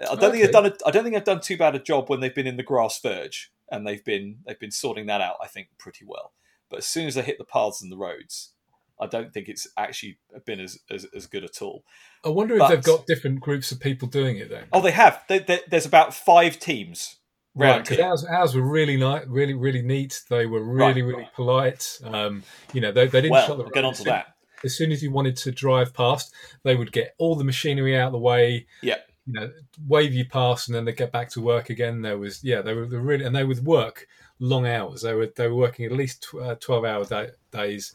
I 0.00 0.06
don't 0.06 0.24
okay. 0.24 0.30
think 0.32 0.42
they've 0.42 0.52
done. 0.52 0.66
A, 0.66 0.88
I 0.88 0.90
don't 0.90 1.04
think 1.04 1.14
they've 1.14 1.22
done 1.22 1.40
too 1.40 1.56
bad 1.56 1.76
a 1.76 1.78
job 1.78 2.10
when 2.10 2.18
they've 2.18 2.34
been 2.34 2.48
in 2.48 2.56
the 2.56 2.64
grass 2.64 3.00
verge 3.00 3.52
and 3.70 3.86
they've 3.86 4.04
been 4.04 4.38
they've 4.46 4.58
been 4.58 4.70
sorting 4.70 5.06
that 5.06 5.20
out. 5.20 5.36
I 5.42 5.46
think 5.46 5.68
pretty 5.78 6.04
well. 6.06 6.32
But 6.70 6.78
as 6.78 6.86
soon 6.86 7.06
as 7.06 7.14
they 7.14 7.22
hit 7.22 7.38
the 7.38 7.44
paths 7.44 7.82
and 7.82 7.92
the 7.92 7.96
roads, 7.96 8.52
I 9.00 9.06
don't 9.06 9.32
think 9.32 9.48
it's 9.48 9.66
actually 9.76 10.18
been 10.46 10.60
as 10.60 10.78
as, 10.90 11.06
as 11.14 11.26
good 11.26 11.44
at 11.44 11.60
all. 11.62 11.84
I 12.24 12.28
wonder 12.28 12.58
but, 12.58 12.64
if 12.64 12.70
they've 12.70 12.96
got 12.96 13.06
different 13.06 13.40
groups 13.40 13.72
of 13.72 13.80
people 13.80 14.08
doing 14.08 14.36
it 14.38 14.50
then. 14.50 14.64
Oh, 14.72 14.80
they 14.80 14.92
have. 14.92 15.22
They, 15.28 15.40
they, 15.40 15.60
there's 15.68 15.86
about 15.86 16.14
five 16.14 16.58
teams. 16.58 17.16
Right, 17.54 17.82
because 17.82 17.98
ours, 17.98 18.24
ours 18.24 18.54
were 18.54 18.62
really 18.62 18.96
nice, 18.96 19.26
really, 19.26 19.52
really 19.52 19.82
neat. 19.82 20.22
They 20.30 20.46
were 20.46 20.62
really, 20.62 21.02
right, 21.02 21.08
really 21.10 21.22
right. 21.24 21.34
polite. 21.34 21.98
Um, 22.02 22.44
you 22.72 22.80
know, 22.80 22.92
they, 22.92 23.06
they 23.08 23.20
didn't 23.20 23.32
well, 23.32 23.46
shut 23.46 23.58
the 23.58 23.64
get 23.64 23.84
onto 23.84 24.04
that. 24.04 24.36
As 24.64 24.74
soon 24.74 24.90
as 24.90 25.02
you 25.02 25.10
wanted 25.10 25.36
to 25.38 25.52
drive 25.52 25.92
past, 25.92 26.32
they 26.62 26.74
would 26.74 26.92
get 26.92 27.14
all 27.18 27.34
the 27.34 27.44
machinery 27.44 27.94
out 27.94 28.06
of 28.06 28.12
the 28.12 28.18
way. 28.18 28.66
Yeah 28.80 28.96
you 29.32 29.40
know 29.40 29.50
wave 29.86 30.12
you 30.12 30.26
past 30.26 30.68
and 30.68 30.74
then 30.74 30.84
they 30.84 30.92
get 30.92 31.12
back 31.12 31.30
to 31.30 31.40
work 31.40 31.70
again. 31.70 32.02
There 32.02 32.18
was 32.18 32.44
yeah 32.44 32.60
they 32.60 32.74
were, 32.74 32.84
really 32.84 33.24
and 33.24 33.34
they 33.34 33.44
would 33.44 33.64
work 33.64 34.06
long 34.38 34.66
hours. 34.66 35.02
They 35.02 35.14
were 35.14 35.32
they 35.34 35.48
were 35.48 35.54
working 35.54 35.86
at 35.86 35.92
least 35.92 36.28
uh, 36.40 36.56
12 36.56 36.84
hour 36.84 37.04
day, 37.04 37.30
days. 37.50 37.94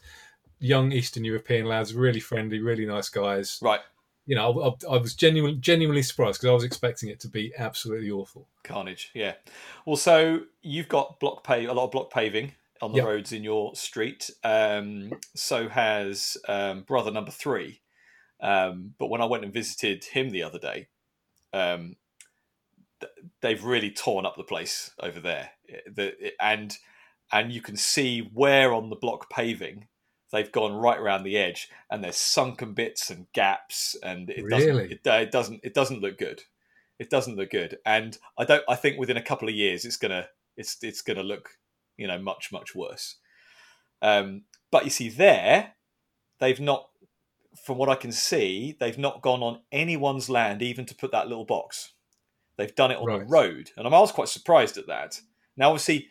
Young 0.60 0.90
eastern 0.90 1.24
european 1.24 1.66
lads 1.66 1.94
really 1.94 2.20
friendly 2.20 2.58
really 2.58 2.86
nice 2.86 3.08
guys. 3.08 3.60
Right. 3.62 3.80
You 4.26 4.34
know 4.34 4.76
i, 4.82 4.94
I 4.94 4.96
was 4.98 5.14
genuinely 5.14 5.58
genuinely 5.58 6.02
surprised 6.02 6.40
because 6.40 6.50
i 6.50 6.54
was 6.54 6.64
expecting 6.64 7.08
it 7.08 7.20
to 7.20 7.28
be 7.28 7.52
absolutely 7.56 8.10
awful. 8.10 8.48
Carnage 8.64 9.10
yeah. 9.14 9.34
Well 9.86 9.96
so 9.96 10.40
you've 10.62 10.88
got 10.88 11.20
block 11.20 11.44
pave 11.44 11.68
a 11.68 11.72
lot 11.72 11.84
of 11.84 11.92
block 11.92 12.10
paving 12.10 12.52
on 12.82 12.92
the 12.92 12.98
yep. 12.98 13.06
roads 13.06 13.32
in 13.32 13.42
your 13.42 13.74
street. 13.74 14.30
Um, 14.44 15.12
so 15.34 15.68
has 15.68 16.36
um, 16.46 16.82
brother 16.82 17.10
number 17.10 17.32
three. 17.32 17.80
Um, 18.40 18.94
but 18.98 19.08
when 19.08 19.20
i 19.20 19.24
went 19.24 19.42
and 19.42 19.52
visited 19.52 20.04
him 20.04 20.30
the 20.30 20.44
other 20.44 20.60
day 20.60 20.86
um, 21.52 21.96
they've 23.40 23.64
really 23.64 23.90
torn 23.90 24.26
up 24.26 24.36
the 24.36 24.44
place 24.44 24.90
over 25.00 25.20
there. 25.20 25.50
The, 25.86 26.32
and 26.40 26.76
and 27.32 27.52
you 27.52 27.60
can 27.60 27.76
see 27.76 28.30
where 28.32 28.72
on 28.72 28.90
the 28.90 28.96
block 28.96 29.28
paving 29.30 29.86
they've 30.32 30.52
gone 30.52 30.74
right 30.74 30.98
around 30.98 31.22
the 31.22 31.36
edge, 31.36 31.68
and 31.90 32.02
there's 32.02 32.16
sunken 32.16 32.74
bits 32.74 33.10
and 33.10 33.26
gaps, 33.32 33.96
and 34.02 34.30
it 34.30 34.44
really? 34.44 34.48
doesn't 34.50 34.76
it, 34.92 35.00
it, 35.06 35.30
doesn't 35.30 35.60
it 35.62 35.74
doesn't 35.74 36.00
look 36.00 36.18
good. 36.18 36.42
It 36.98 37.10
doesn't 37.10 37.36
look 37.36 37.50
good, 37.50 37.78
and 37.86 38.18
I 38.38 38.44
don't. 38.44 38.64
I 38.68 38.74
think 38.74 38.98
within 38.98 39.16
a 39.16 39.22
couple 39.22 39.48
of 39.48 39.54
years, 39.54 39.84
it's 39.84 39.96
gonna 39.96 40.28
it's 40.56 40.78
it's 40.82 41.02
gonna 41.02 41.22
look 41.22 41.50
you 41.96 42.06
know 42.06 42.18
much 42.18 42.50
much 42.52 42.74
worse. 42.74 43.16
Um, 44.02 44.44
but 44.70 44.84
you 44.84 44.90
see, 44.90 45.08
there 45.08 45.74
they've 46.40 46.60
not 46.60 46.88
from 47.64 47.78
what 47.78 47.88
I 47.88 47.94
can 47.94 48.12
see, 48.12 48.76
they've 48.78 48.98
not 48.98 49.22
gone 49.22 49.42
on 49.42 49.60
anyone's 49.72 50.28
land 50.28 50.62
even 50.62 50.84
to 50.86 50.94
put 50.94 51.12
that 51.12 51.28
little 51.28 51.44
box. 51.44 51.92
They've 52.56 52.74
done 52.74 52.90
it 52.90 52.98
on 52.98 53.06
right. 53.06 53.20
the 53.20 53.26
road. 53.26 53.70
And 53.76 53.86
I 53.86 53.90
was 53.90 54.12
quite 54.12 54.28
surprised 54.28 54.76
at 54.76 54.88
that. 54.88 55.20
Now, 55.56 55.70
obviously, 55.70 56.08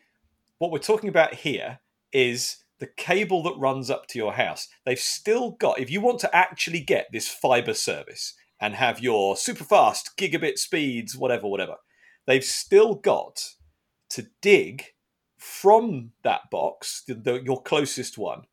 what 0.57 0.71
we're 0.71 0.79
talking 0.79 1.09
about 1.09 1.33
here 1.33 1.79
is 2.11 2.63
the 2.79 2.87
cable 2.87 3.43
that 3.43 3.57
runs 3.57 3.89
up 3.89 4.07
to 4.07 4.19
your 4.19 4.33
house. 4.33 4.67
They've 4.85 4.99
still 4.99 5.51
got, 5.51 5.79
if 5.79 5.89
you 5.89 6.01
want 6.01 6.19
to 6.21 6.35
actually 6.35 6.79
get 6.79 7.07
this 7.11 7.27
fiber 7.27 7.73
service 7.73 8.33
and 8.59 8.75
have 8.75 8.99
your 8.99 9.35
super 9.35 9.63
fast 9.63 10.11
gigabit 10.17 10.57
speeds, 10.57 11.15
whatever, 11.15 11.47
whatever, 11.47 11.75
they've 12.25 12.43
still 12.43 12.95
got 12.95 13.55
to 14.09 14.27
dig 14.41 14.85
from 15.37 16.11
that 16.23 16.49
box, 16.51 17.03
the, 17.07 17.13
the, 17.13 17.43
your 17.43 17.61
closest 17.61 18.17
one, 18.17 18.43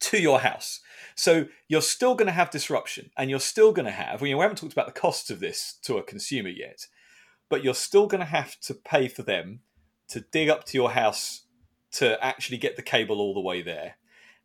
to 0.00 0.18
your 0.18 0.40
house. 0.40 0.80
So 1.18 1.46
you're 1.66 1.82
still 1.82 2.14
going 2.14 2.26
to 2.26 2.32
have 2.32 2.48
disruption 2.48 3.10
and 3.16 3.28
you're 3.28 3.40
still 3.40 3.72
going 3.72 3.86
to 3.86 3.90
have, 3.90 4.20
well, 4.20 4.28
you 4.28 4.36
we 4.36 4.42
haven't 4.42 4.58
talked 4.58 4.72
about 4.72 4.86
the 4.86 5.00
costs 5.00 5.30
of 5.30 5.40
this 5.40 5.76
to 5.82 5.98
a 5.98 6.02
consumer 6.02 6.48
yet, 6.48 6.86
but 7.50 7.64
you're 7.64 7.74
still 7.74 8.06
going 8.06 8.20
to 8.20 8.24
have 8.24 8.58
to 8.60 8.72
pay 8.72 9.08
for 9.08 9.24
them 9.24 9.58
to 10.10 10.20
dig 10.20 10.48
up 10.48 10.62
to 10.66 10.78
your 10.78 10.92
house 10.92 11.42
to 11.90 12.24
actually 12.24 12.56
get 12.56 12.76
the 12.76 12.82
cable 12.82 13.18
all 13.20 13.34
the 13.34 13.40
way 13.40 13.62
there. 13.62 13.96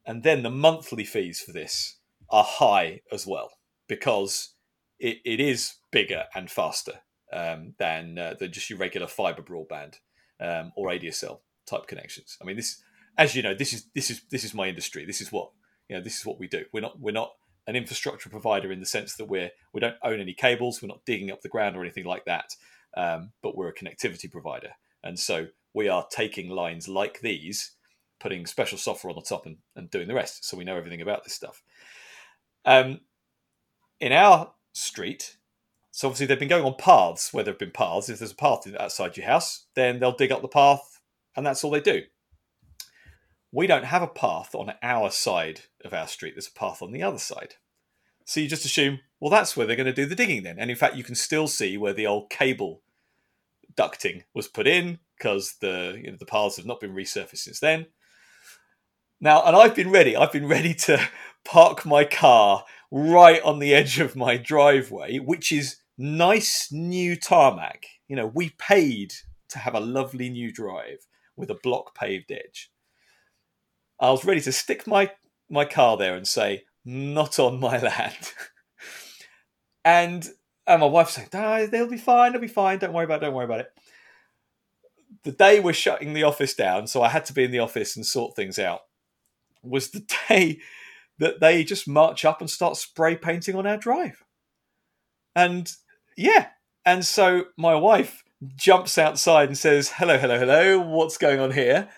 And 0.03 0.23
then 0.23 0.41
the 0.41 0.49
monthly 0.49 1.03
fees 1.03 1.39
for 1.39 1.51
this 1.51 1.97
are 2.31 2.43
high 2.43 3.01
as 3.11 3.27
well 3.27 3.51
because 3.87 4.55
it, 4.97 5.19
it 5.23 5.39
is 5.39 5.75
bigger 5.91 6.23
and 6.33 6.49
faster 6.49 7.01
um, 7.31 7.75
than, 7.77 8.17
uh, 8.17 8.33
than 8.39 8.51
just 8.51 8.71
your 8.71 8.79
regular 8.79 9.05
fiber 9.05 9.43
broadband 9.43 9.99
um, 10.39 10.71
or 10.75 10.87
ADSL 10.89 11.41
type 11.67 11.85
connections. 11.85 12.35
I 12.41 12.45
mean, 12.45 12.55
this, 12.55 12.81
as 13.15 13.35
you 13.35 13.43
know, 13.43 13.53
this 13.53 13.73
is 13.73 13.85
this 13.93 14.09
is 14.09 14.23
this 14.31 14.43
is 14.43 14.55
my 14.55 14.67
industry. 14.67 15.05
This 15.05 15.21
is 15.21 15.31
what 15.31 15.51
you 15.89 15.95
know. 15.95 16.01
This 16.03 16.19
is 16.19 16.25
what 16.25 16.39
we 16.39 16.47
do. 16.47 16.65
We're 16.71 16.81
not 16.81 16.99
we're 16.99 17.11
not 17.11 17.33
an 17.67 17.75
infrastructure 17.75 18.29
provider 18.29 18.71
in 18.71 18.79
the 18.79 18.85
sense 18.85 19.15
that 19.15 19.25
we're 19.25 19.51
we 19.73 19.79
don't 19.79 19.95
own 20.03 20.19
any 20.19 20.33
cables. 20.33 20.81
We're 20.81 20.87
not 20.87 21.05
digging 21.05 21.31
up 21.31 21.41
the 21.41 21.49
ground 21.49 21.75
or 21.75 21.81
anything 21.81 22.05
like 22.05 22.25
that. 22.25 22.55
Um, 22.95 23.31
but 23.41 23.57
we're 23.57 23.69
a 23.69 23.73
connectivity 23.73 24.31
provider, 24.31 24.71
and 25.03 25.19
so 25.19 25.47
we 25.73 25.89
are 25.89 26.05
taking 26.11 26.49
lines 26.49 26.87
like 26.87 27.21
these, 27.21 27.71
putting 28.19 28.45
special 28.45 28.77
software 28.77 29.09
on 29.09 29.15
the 29.15 29.21
top, 29.21 29.45
and, 29.45 29.57
and 29.75 29.89
doing 29.89 30.07
the 30.07 30.13
rest. 30.13 30.45
So 30.45 30.57
we 30.57 30.63
know 30.63 30.77
everything 30.77 31.01
about 31.01 31.23
this 31.23 31.33
stuff. 31.33 31.63
Um, 32.65 33.01
in 33.99 34.11
our 34.11 34.53
street, 34.73 35.37
so 35.91 36.07
obviously 36.07 36.25
they've 36.27 36.39
been 36.39 36.47
going 36.47 36.65
on 36.65 36.75
paths 36.75 37.33
where 37.33 37.43
there 37.43 37.53
have 37.53 37.59
been 37.59 37.71
paths. 37.71 38.09
If 38.09 38.19
there's 38.19 38.31
a 38.31 38.35
path 38.35 38.67
outside 38.79 39.17
your 39.17 39.25
house, 39.25 39.65
then 39.75 39.99
they'll 39.99 40.15
dig 40.15 40.31
up 40.31 40.41
the 40.41 40.47
path, 40.47 40.99
and 41.35 41.45
that's 41.45 41.63
all 41.63 41.71
they 41.71 41.81
do. 41.81 42.03
We 43.53 43.67
don't 43.67 43.85
have 43.85 44.01
a 44.01 44.07
path 44.07 44.55
on 44.55 44.73
our 44.81 45.11
side 45.11 45.61
of 45.85 45.93
our 45.93 46.07
street. 46.07 46.33
There's 46.33 46.47
a 46.47 46.59
path 46.59 46.81
on 46.81 46.91
the 46.91 47.03
other 47.03 47.19
side. 47.19 47.53
So 48.25 48.39
you 48.39 48.47
just 48.47 48.65
assume, 48.65 48.99
well, 49.19 49.29
that's 49.29 49.55
where 49.55 49.67
they're 49.67 49.75
going 49.75 49.85
to 49.85 49.93
do 49.93 50.07
the 50.07 50.15
digging 50.15 50.41
then. 50.41 50.57
And 50.57 50.71
in 50.71 50.75
fact, 50.75 50.95
you 50.95 51.03
can 51.03 51.13
still 51.13 51.47
see 51.47 51.77
where 51.77 51.93
the 51.93 52.07
old 52.07 52.31
cable 52.31 52.81
ducting 53.75 54.23
was 54.33 54.47
put 54.47 54.65
in 54.65 54.97
because 55.17 55.57
the 55.61 56.01
you 56.03 56.09
know, 56.09 56.17
the 56.17 56.25
paths 56.25 56.57
have 56.57 56.65
not 56.65 56.79
been 56.79 56.95
resurfaced 56.95 57.37
since 57.37 57.59
then. 57.59 57.85
Now, 59.21 59.43
and 59.45 59.55
I've 59.55 59.75
been 59.75 59.91
ready. 59.91 60.17
I've 60.17 60.31
been 60.31 60.47
ready 60.47 60.73
to 60.73 61.07
park 61.45 61.85
my 61.85 62.05
car 62.05 62.65
right 62.91 63.41
on 63.43 63.59
the 63.59 63.75
edge 63.75 63.99
of 63.99 64.15
my 64.15 64.35
driveway, 64.35 65.19
which 65.19 65.51
is 65.51 65.77
nice 65.95 66.69
new 66.71 67.15
tarmac. 67.15 67.85
You 68.07 68.15
know, 68.15 68.25
we 68.25 68.49
paid 68.57 69.13
to 69.49 69.59
have 69.59 69.75
a 69.75 69.79
lovely 69.79 70.29
new 70.29 70.51
drive 70.51 71.05
with 71.35 71.51
a 71.51 71.59
block 71.61 71.95
paved 71.95 72.31
edge. 72.31 72.72
I 73.99 74.11
was 74.11 74.25
ready 74.25 74.41
to 74.41 74.51
stick 74.51 74.87
my, 74.87 75.11
my 75.49 75.65
car 75.65 75.97
there 75.97 76.15
and 76.15 76.27
say, 76.27 76.63
not 76.85 77.39
on 77.39 77.59
my 77.59 77.77
land. 77.81 78.33
and, 79.85 80.27
and 80.67 80.81
my 80.81 80.87
wife 80.87 81.09
saying, 81.09 81.29
oh, 81.33 81.67
they'll 81.67 81.89
be 81.89 81.97
fine, 81.97 82.31
they'll 82.31 82.41
be 82.41 82.47
fine, 82.47 82.79
don't 82.79 82.93
worry 82.93 83.05
about 83.05 83.21
it, 83.21 83.25
don't 83.25 83.35
worry 83.35 83.45
about 83.45 83.61
it. 83.61 83.71
The 85.23 85.31
day 85.31 85.59
we're 85.59 85.73
shutting 85.73 86.13
the 86.13 86.23
office 86.23 86.53
down, 86.53 86.87
so 86.87 87.01
I 87.01 87.09
had 87.09 87.25
to 87.25 87.33
be 87.33 87.43
in 87.43 87.51
the 87.51 87.59
office 87.59 87.95
and 87.95 88.05
sort 88.05 88.35
things 88.35 88.59
out, 88.59 88.81
was 89.61 89.91
the 89.91 90.05
day 90.29 90.59
that 91.19 91.39
they 91.39 91.63
just 91.63 91.87
march 91.87 92.25
up 92.25 92.41
and 92.41 92.49
start 92.49 92.77
spray 92.77 93.15
painting 93.15 93.55
on 93.55 93.67
our 93.67 93.77
drive. 93.77 94.23
And 95.35 95.71
yeah, 96.17 96.47
and 96.85 97.05
so 97.05 97.45
my 97.57 97.75
wife 97.75 98.23
jumps 98.55 98.97
outside 98.97 99.47
and 99.47 99.57
says, 99.57 99.93
"Hello, 99.95 100.17
hello, 100.17 100.37
hello. 100.37 100.79
What's 100.79 101.17
going 101.17 101.39
on 101.39 101.51
here?" 101.51 101.89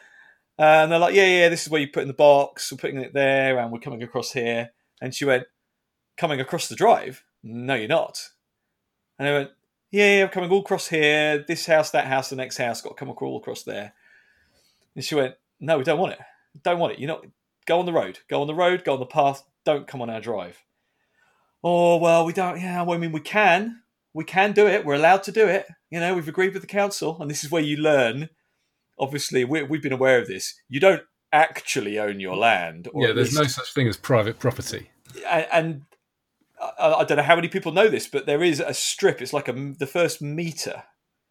Uh, 0.57 0.83
and 0.83 0.91
they're 0.91 0.99
like, 0.99 1.13
"Yeah, 1.13 1.25
yeah. 1.25 1.49
This 1.49 1.63
is 1.63 1.69
where 1.69 1.81
you 1.81 1.87
put 1.87 2.03
in 2.03 2.07
the 2.07 2.13
box. 2.13 2.71
We're 2.71 2.77
putting 2.77 2.99
it 2.99 3.13
there, 3.13 3.59
and 3.59 3.71
we're 3.71 3.79
coming 3.79 4.03
across 4.03 4.31
here." 4.31 4.71
And 5.01 5.13
she 5.13 5.25
went, 5.25 5.45
"Coming 6.17 6.39
across 6.39 6.67
the 6.67 6.75
drive? 6.75 7.23
No, 7.43 7.75
you're 7.75 7.87
not." 7.87 8.29
And 9.19 9.27
I 9.27 9.31
went, 9.33 9.51
"Yeah, 9.91 10.17
yeah. 10.17 10.23
I'm 10.23 10.29
coming 10.29 10.49
all 10.49 10.61
across 10.61 10.87
here. 10.87 11.43
This 11.45 11.65
house, 11.65 11.91
that 11.91 12.07
house, 12.07 12.29
the 12.29 12.35
next 12.35 12.57
house. 12.57 12.81
Got 12.81 12.89
to 12.89 12.95
come 12.95 13.09
all 13.09 13.37
across 13.37 13.63
there." 13.63 13.93
And 14.95 15.03
she 15.03 15.15
went, 15.15 15.35
"No, 15.59 15.77
we 15.77 15.83
don't 15.83 15.99
want 15.99 16.13
it. 16.13 16.19
Don't 16.63 16.79
want 16.79 16.93
it. 16.93 16.99
You're 16.99 17.09
not. 17.09 17.25
Go 17.65 17.79
on 17.79 17.85
the 17.85 17.93
road. 17.93 18.19
Go 18.29 18.41
on 18.41 18.47
the 18.47 18.55
road. 18.55 18.83
Go 18.85 18.93
on 18.93 18.99
the 18.99 19.05
path. 19.05 19.43
Don't 19.65 19.87
come 19.87 20.01
on 20.01 20.09
our 20.09 20.21
drive." 20.21 20.63
Oh 21.63 21.97
well, 21.97 22.25
we 22.25 22.31
don't. 22.31 22.61
Yeah, 22.61 22.83
well, 22.83 22.95
I 22.95 22.99
mean, 22.99 23.11
we 23.11 23.19
can 23.19 23.81
we 24.13 24.23
can 24.23 24.53
do 24.53 24.65
it. 24.65 24.85
We're 24.85 24.93
allowed 24.93 25.23
to 25.23 25.31
do 25.31 25.45
it. 25.47 25.67
You 25.89 25.99
know, 25.99 26.15
we've 26.15 26.27
agreed 26.27 26.53
with 26.53 26.61
the 26.61 26.67
council, 26.67 27.17
and 27.19 27.29
this 27.29 27.43
is 27.43 27.51
where 27.51 27.61
you 27.61 27.75
learn. 27.75 28.29
Obviously, 28.97 29.43
we, 29.43 29.59
have 29.59 29.81
been 29.81 29.91
aware 29.91 30.19
of 30.19 30.27
this. 30.27 30.55
You 30.69 30.79
don't 30.79 31.03
actually 31.31 31.99
own 31.99 32.19
your 32.19 32.35
land. 32.35 32.87
yeah, 32.95 33.11
there's 33.11 33.35
least, 33.35 33.37
no 33.37 33.43
such 33.43 33.73
thing 33.73 33.87
as 33.87 33.97
private 33.97 34.39
property. 34.39 34.89
And, 35.27 35.47
and 35.51 35.81
I, 36.79 36.93
I, 36.93 37.03
don't 37.03 37.17
know 37.17 37.23
how 37.23 37.35
many 37.35 37.47
people 37.47 37.71
know 37.71 37.87
this, 37.87 38.07
but 38.07 38.25
there 38.25 38.43
is 38.43 38.59
a 38.59 38.73
strip. 38.73 39.21
It's 39.21 39.33
like 39.33 39.47
a 39.47 39.53
the 39.53 39.87
first 39.87 40.21
meter. 40.21 40.83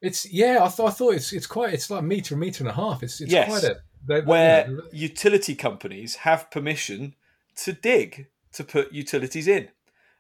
It's 0.02 0.30
yeah. 0.30 0.58
I, 0.62 0.68
th- 0.68 0.88
I 0.88 0.92
thought 0.92 1.14
it's 1.14 1.32
it's 1.32 1.46
quite. 1.46 1.72
It's 1.72 1.90
like 1.90 2.00
a 2.00 2.04
meter, 2.04 2.34
a 2.34 2.38
meter 2.38 2.64
and 2.64 2.70
a 2.70 2.74
half. 2.74 3.02
It's 3.02 3.20
it's 3.20 3.32
yes, 3.32 3.48
quite 3.48 3.64
a 3.64 3.76
they're, 4.06 4.22
where 4.22 4.68
you 4.68 4.76
know, 4.76 4.82
utility 4.92 5.54
companies 5.54 6.16
have 6.16 6.50
permission 6.50 7.14
to 7.56 7.72
dig 7.72 8.26
to 8.52 8.64
put 8.64 8.92
utilities 8.92 9.48
in 9.48 9.68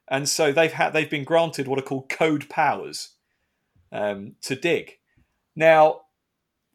and 0.08 0.28
so 0.28 0.52
they've 0.52 0.72
had 0.72 0.92
they've 0.92 1.10
been 1.10 1.24
granted 1.24 1.66
what 1.66 1.78
are 1.78 1.82
called 1.82 2.08
code 2.08 2.48
powers 2.48 3.10
um, 3.92 4.34
to 4.42 4.54
dig. 4.54 4.98
Now 5.56 6.02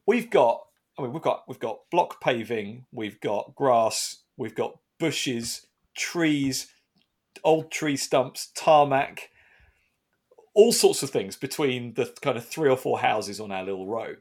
we've 0.09 0.31
got 0.31 0.61
I 0.97 1.03
mean 1.03 1.13
we've 1.13 1.21
got 1.21 1.43
we've 1.47 1.59
got 1.59 1.81
block 1.91 2.19
paving, 2.19 2.85
we've 2.91 3.21
got 3.21 3.53
grass, 3.55 4.23
we've 4.37 4.55
got 4.55 4.79
bushes, 4.99 5.67
trees, 5.95 6.67
old 7.43 7.71
tree 7.71 7.95
stumps, 7.95 8.51
tarmac, 8.55 9.29
all 10.55 10.71
sorts 10.71 11.03
of 11.03 11.11
things 11.11 11.35
between 11.37 11.93
the 11.93 12.11
kind 12.21 12.37
of 12.37 12.45
three 12.45 12.69
or 12.69 12.75
four 12.75 12.99
houses 12.99 13.39
on 13.39 13.51
our 13.51 13.63
little 13.63 13.85
row, 13.85 14.15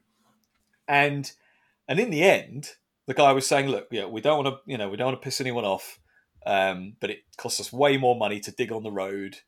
and 0.86 1.32
and 1.88 1.98
in 1.98 2.10
the 2.10 2.22
end, 2.22 2.72
the 3.06 3.14
guy 3.14 3.32
was 3.32 3.46
saying, 3.46 3.68
look, 3.68 3.88
yeah, 3.90 4.04
we 4.04 4.20
don't 4.20 4.44
want 4.44 4.54
to 4.54 4.70
you 4.70 4.76
know 4.76 4.90
we 4.90 4.98
don't 4.98 5.06
want 5.06 5.22
to 5.22 5.24
piss 5.24 5.40
anyone 5.40 5.64
off. 5.64 5.98
Um, 6.46 6.96
but 7.00 7.10
it 7.10 7.18
costs 7.36 7.60
us 7.60 7.72
way 7.72 7.98
more 7.98 8.16
money 8.16 8.40
to 8.40 8.52
dig 8.52 8.72
on 8.72 8.82
the 8.82 8.92
road. 8.92 9.38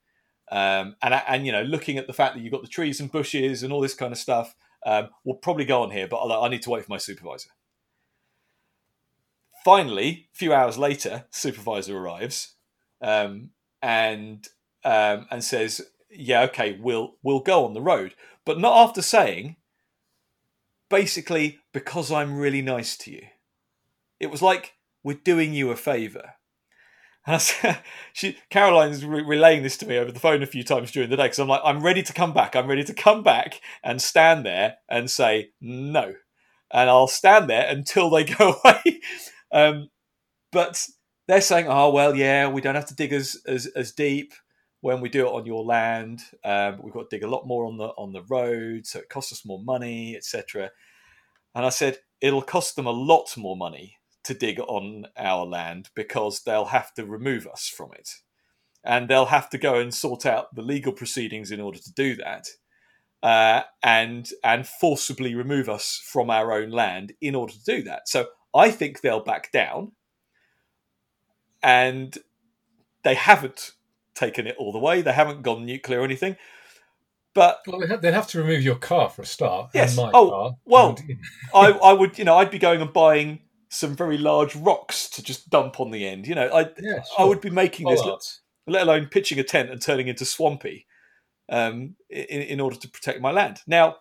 Um, 0.51 0.97
and 1.03 1.15
and 1.15 1.45
you 1.45 1.53
know, 1.53 1.63
looking 1.63 1.99
at 1.99 2.07
the 2.07 2.13
fact 2.15 2.35
that 2.35 2.41
you've 2.41 2.53
got 2.53 2.63
the 2.63 2.69
trees 2.69 2.99
and 2.99 3.13
bushes 3.13 3.63
and 3.63 3.73
all 3.73 3.81
this 3.81 3.95
kind 3.95 4.13
of 4.13 4.19
stuff, 4.19 4.55
um, 4.85 5.09
we'll 5.25 5.37
probably 5.37 5.65
go 5.65 5.83
on 5.83 5.91
here. 5.91 6.09
But 6.09 6.19
I'll, 6.19 6.45
I 6.45 6.49
need 6.49 6.63
to 6.63 6.71
wait 6.71 6.85
for 6.85 6.93
my 6.93 6.99
supervisor. 6.99 7.51
Finally, 9.65 10.29
a 10.33 10.37
few 10.37 10.53
hours 10.53 10.79
later, 10.79 11.25
supervisor 11.31 11.97
arrives 11.97 12.55
um, 13.03 13.51
and 13.83 14.49
um, 14.85 15.27
and 15.31 15.45
says, 15.45 15.83
"Yeah, 16.11 16.43
okay, 16.43 16.79
we'll 16.81 17.17
we'll 17.23 17.41
go 17.41 17.65
on 17.65 17.75
the 17.75 17.83
road, 17.83 18.15
but 18.45 18.59
not 18.59 18.77
after 18.77 19.03
saying." 19.03 19.57
Basically, 20.89 21.61
because 21.73 22.11
I'm 22.11 22.37
really 22.37 22.63
nice 22.63 22.97
to 22.99 23.13
you. 23.13 23.23
It 24.19 24.29
was 24.29 24.43
like 24.43 24.75
we're 25.05 25.15
doing 25.15 25.55
you 25.55 25.71
a 25.71 25.77
favor. 25.77 26.35
And 27.27 27.35
I, 27.35 27.39
said, 27.39 27.83
she, 28.13 28.39
Caroline's 28.51 29.05
re- 29.05 29.23
relaying 29.23 29.63
this 29.63 29.77
to 29.79 29.87
me 29.87 29.99
over 29.99 30.13
the 30.13 30.21
phone 30.21 30.43
a 30.43 30.47
few 30.47 30.65
times 30.65 30.91
during 30.91 31.11
the 31.11 31.17
day 31.17 31.25
because 31.25 31.39
I'm 31.39 31.49
like, 31.49 31.63
I'm 31.65 31.83
ready 31.83 32.03
to 32.03 32.13
come 32.13 32.33
back. 32.33 32.57
I'm 32.57 32.69
ready 32.69 32.85
to 32.85 32.95
come 32.95 33.23
back 33.23 33.61
and 33.83 34.01
stand 34.01 34.47
there 34.47 34.77
and 34.89 35.11
say 35.11 35.51
no, 35.61 36.15
and 36.73 36.91
I'll 36.91 37.09
stand 37.09 37.51
there 37.51 37.67
until 37.69 38.11
they 38.11 38.25
go 38.39 38.57
away. 38.65 39.01
um, 39.53 39.89
but 40.53 40.87
they're 41.29 41.41
saying, 41.41 41.67
oh 41.69 41.91
well, 41.91 42.15
yeah, 42.15 42.49
we 42.49 42.61
don't 42.61 42.75
have 42.75 42.89
to 42.89 42.95
dig 42.95 43.13
as 43.13 43.41
as, 43.47 43.67
as 43.67 43.93
deep 43.93 44.33
when 44.81 45.01
we 45.01 45.09
do 45.09 45.27
it 45.27 45.33
on 45.33 45.47
your 45.47 45.65
land. 45.65 46.21
Um, 46.45 46.81
we've 46.83 46.95
got 46.95 47.11
to 47.11 47.17
dig 47.17 47.25
a 47.25 47.31
lot 47.31 47.47
more 47.47 47.67
on 47.67 47.77
the 47.77 47.89
on 47.89 48.13
the 48.13 48.25
road, 48.29 48.87
so 48.87 48.99
it 48.99 49.09
costs 49.09 49.33
us 49.33 49.47
more 49.47 49.63
money, 49.63 50.17
etc. 50.17 50.71
And 51.55 51.67
I 51.67 51.69
said, 51.69 51.99
it'll 52.21 52.43
cost 52.43 52.77
them 52.77 52.87
a 52.87 52.91
lot 52.91 53.37
more 53.37 53.57
money 53.57 53.97
to 54.25 54.35
dig 54.35 54.61
on 54.61 55.07
our 55.17 55.47
land 55.47 55.89
because 55.95 56.43
they'll 56.43 56.67
have 56.67 56.93
to 56.95 57.07
remove 57.07 57.47
us 57.47 57.69
from 57.69 57.91
it. 57.95 58.11
And 58.85 59.09
they'll 59.09 59.27
have 59.27 59.51
to 59.51 59.59
go 59.59 59.77
and 59.77 59.93
sort 59.93 60.25
out 60.25 60.55
the 60.55 60.63
legal 60.63 60.93
proceedings 60.93 61.51
in 61.51 61.61
order 61.61 61.79
to 61.79 61.93
do 61.93 62.17
that. 62.17 62.47
Uh, 63.23 63.63
and 63.83 64.31
and 64.43 64.67
forcibly 64.67 65.35
remove 65.35 65.69
us 65.69 66.01
from 66.03 66.31
our 66.31 66.53
own 66.53 66.71
land 66.71 67.13
in 67.21 67.35
order 67.35 67.53
to 67.53 67.65
do 67.65 67.83
that. 67.83 68.09
So 68.09 68.29
I 68.55 68.71
think 68.71 69.03
they'll 69.03 69.23
back 69.23 69.53
down, 69.53 69.93
and 71.63 72.17
they 73.03 73.15
haven't 73.15 73.73
taken 74.15 74.47
it 74.47 74.57
all 74.59 74.73
the 74.73 74.79
way. 74.79 75.03
They 75.03 75.13
haven't 75.13 75.43
gone 75.43 75.67
nuclear 75.67 76.01
or 76.01 76.05
anything. 76.05 76.37
But 77.35 77.61
well, 77.67 77.81
they'd 78.01 78.15
have 78.15 78.29
to 78.29 78.39
remove 78.39 78.63
your 78.63 78.77
car 78.77 79.09
for 79.09 79.23
a 79.23 79.27
start. 79.27 79.71
Yes. 79.73 79.97
oh, 79.99 80.11
car. 80.11 80.57
well, 80.65 80.99
I, 81.55 81.71
I 81.71 81.93
would, 81.93 82.19
you 82.19 82.25
know, 82.25 82.37
I'd 82.37 82.51
be 82.51 82.59
going 82.59 82.81
and 82.81 82.93
buying 82.93 83.41
some 83.71 83.97
very 83.97 84.19
large 84.19 84.55
rocks 84.55 85.09
to 85.09 85.23
just 85.23 85.49
dump 85.49 85.81
on 85.81 85.91
the 85.91 86.07
end. 86.07 86.27
You 86.27 86.35
know, 86.35 86.49
I 86.49 86.71
yeah, 86.79 87.03
sure. 87.03 87.05
I 87.19 87.25
would 87.25 87.41
be 87.41 87.51
making 87.51 87.89
this, 87.89 88.05
let, 88.05 88.21
let, 88.67 88.83
alone 88.83 89.07
pitching 89.07 89.39
a 89.39 89.45
tent 89.45 89.71
and 89.71 89.81
turning 89.81 90.09
into 90.09 90.25
swampy, 90.25 90.87
um, 91.49 91.97
in, 92.11 92.43
in 92.43 92.61
order 92.61 92.77
to 92.77 92.89
protect 92.89 93.21
my 93.21 93.31
land. 93.31 93.63
Now, 93.67 93.97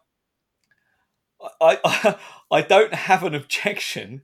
I, 1.61 1.79
I 1.83 2.15
I 2.51 2.61
don't 2.61 2.93
have 2.93 3.23
an 3.23 3.35
objection. 3.35 4.23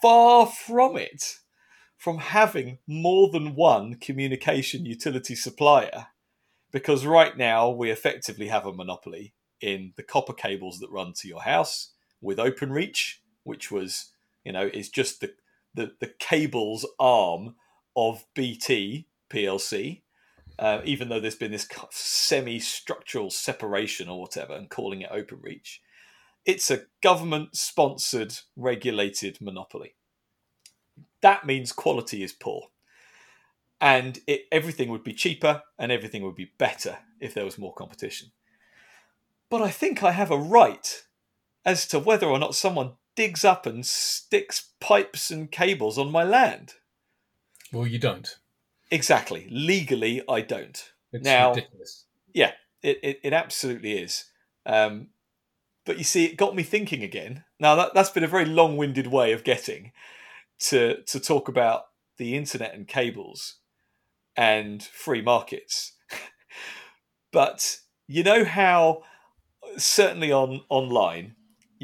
Far 0.00 0.46
from 0.46 0.96
it. 0.96 1.40
from 1.96 2.18
having 2.18 2.78
more 2.86 3.30
than 3.30 3.54
one 3.54 3.94
communication 3.94 4.84
utility 4.84 5.34
supplier 5.34 6.08
because 6.74 7.06
right 7.06 7.36
now 7.36 7.70
we 7.70 7.88
effectively 7.88 8.48
have 8.48 8.66
a 8.66 8.72
monopoly 8.72 9.32
in 9.60 9.92
the 9.96 10.02
copper 10.02 10.32
cables 10.32 10.80
that 10.80 10.90
run 10.90 11.12
to 11.14 11.28
your 11.28 11.42
house 11.42 11.92
with 12.20 12.36
OpenReach, 12.36 13.18
which 13.44 13.70
was, 13.70 14.12
you 14.44 14.52
know, 14.52 14.70
is 14.72 14.88
just 14.88 15.20
the, 15.20 15.34
the, 15.74 15.92
the 16.00 16.12
cables 16.18 16.86
arm 16.98 17.56
of 17.96 18.24
BT 18.34 19.08
PLC. 19.30 20.02
Uh, 20.56 20.80
even 20.84 21.08
though 21.08 21.18
there's 21.18 21.34
been 21.34 21.50
this 21.50 21.68
semi-structural 21.90 23.28
separation 23.28 24.08
or 24.08 24.20
whatever, 24.20 24.54
and 24.54 24.70
calling 24.70 25.00
it 25.00 25.10
OpenReach, 25.10 25.78
it's 26.44 26.70
a 26.70 26.82
government-sponsored, 27.02 28.36
regulated 28.54 29.40
monopoly. 29.40 29.96
That 31.22 31.44
means 31.44 31.72
quality 31.72 32.22
is 32.22 32.32
poor 32.32 32.68
and 33.84 34.20
it, 34.26 34.46
everything 34.50 34.88
would 34.88 35.04
be 35.04 35.12
cheaper 35.12 35.62
and 35.78 35.92
everything 35.92 36.22
would 36.22 36.34
be 36.34 36.52
better 36.58 36.98
if 37.20 37.34
there 37.34 37.44
was 37.44 37.58
more 37.58 37.74
competition. 37.74 38.32
But 39.50 39.60
I 39.60 39.70
think 39.70 40.02
I 40.02 40.12
have 40.12 40.30
a 40.30 40.38
right 40.38 41.02
as 41.66 41.86
to 41.88 41.98
whether 41.98 42.26
or 42.26 42.38
not 42.38 42.54
someone 42.54 42.92
digs 43.16 43.44
up 43.44 43.66
and 43.66 43.84
sticks 43.84 44.70
pipes 44.80 45.30
and 45.30 45.50
cables 45.50 45.98
on 45.98 46.10
my 46.10 46.24
land. 46.24 46.74
Well, 47.72 47.86
you 47.86 47.98
don't. 47.98 48.38
Exactly. 48.90 49.48
Legally, 49.50 50.22
I 50.28 50.40
don't. 50.40 50.92
It's 51.12 51.24
now, 51.24 51.50
ridiculous. 51.50 52.04
Yeah, 52.32 52.52
it, 52.82 52.98
it, 53.02 53.20
it 53.22 53.32
absolutely 53.32 53.98
is. 53.98 54.26
Um, 54.66 55.08
but 55.84 55.98
you 55.98 56.04
see, 56.04 56.24
it 56.24 56.36
got 56.36 56.54
me 56.54 56.62
thinking 56.62 57.02
again. 57.02 57.44
Now, 57.60 57.74
that, 57.76 57.94
that's 57.94 58.10
been 58.10 58.24
a 58.24 58.28
very 58.28 58.44
long 58.44 58.76
winded 58.76 59.06
way 59.06 59.32
of 59.32 59.44
getting 59.44 59.92
to, 60.60 61.02
to 61.02 61.20
talk 61.20 61.48
about 61.48 61.86
the 62.16 62.36
internet 62.36 62.74
and 62.74 62.86
cables 62.86 63.56
and 64.36 64.82
free 64.82 65.22
markets. 65.22 65.92
but 67.32 67.78
you 68.06 68.22
know 68.22 68.44
how 68.44 69.02
certainly 69.76 70.30
on 70.30 70.62
online 70.68 71.34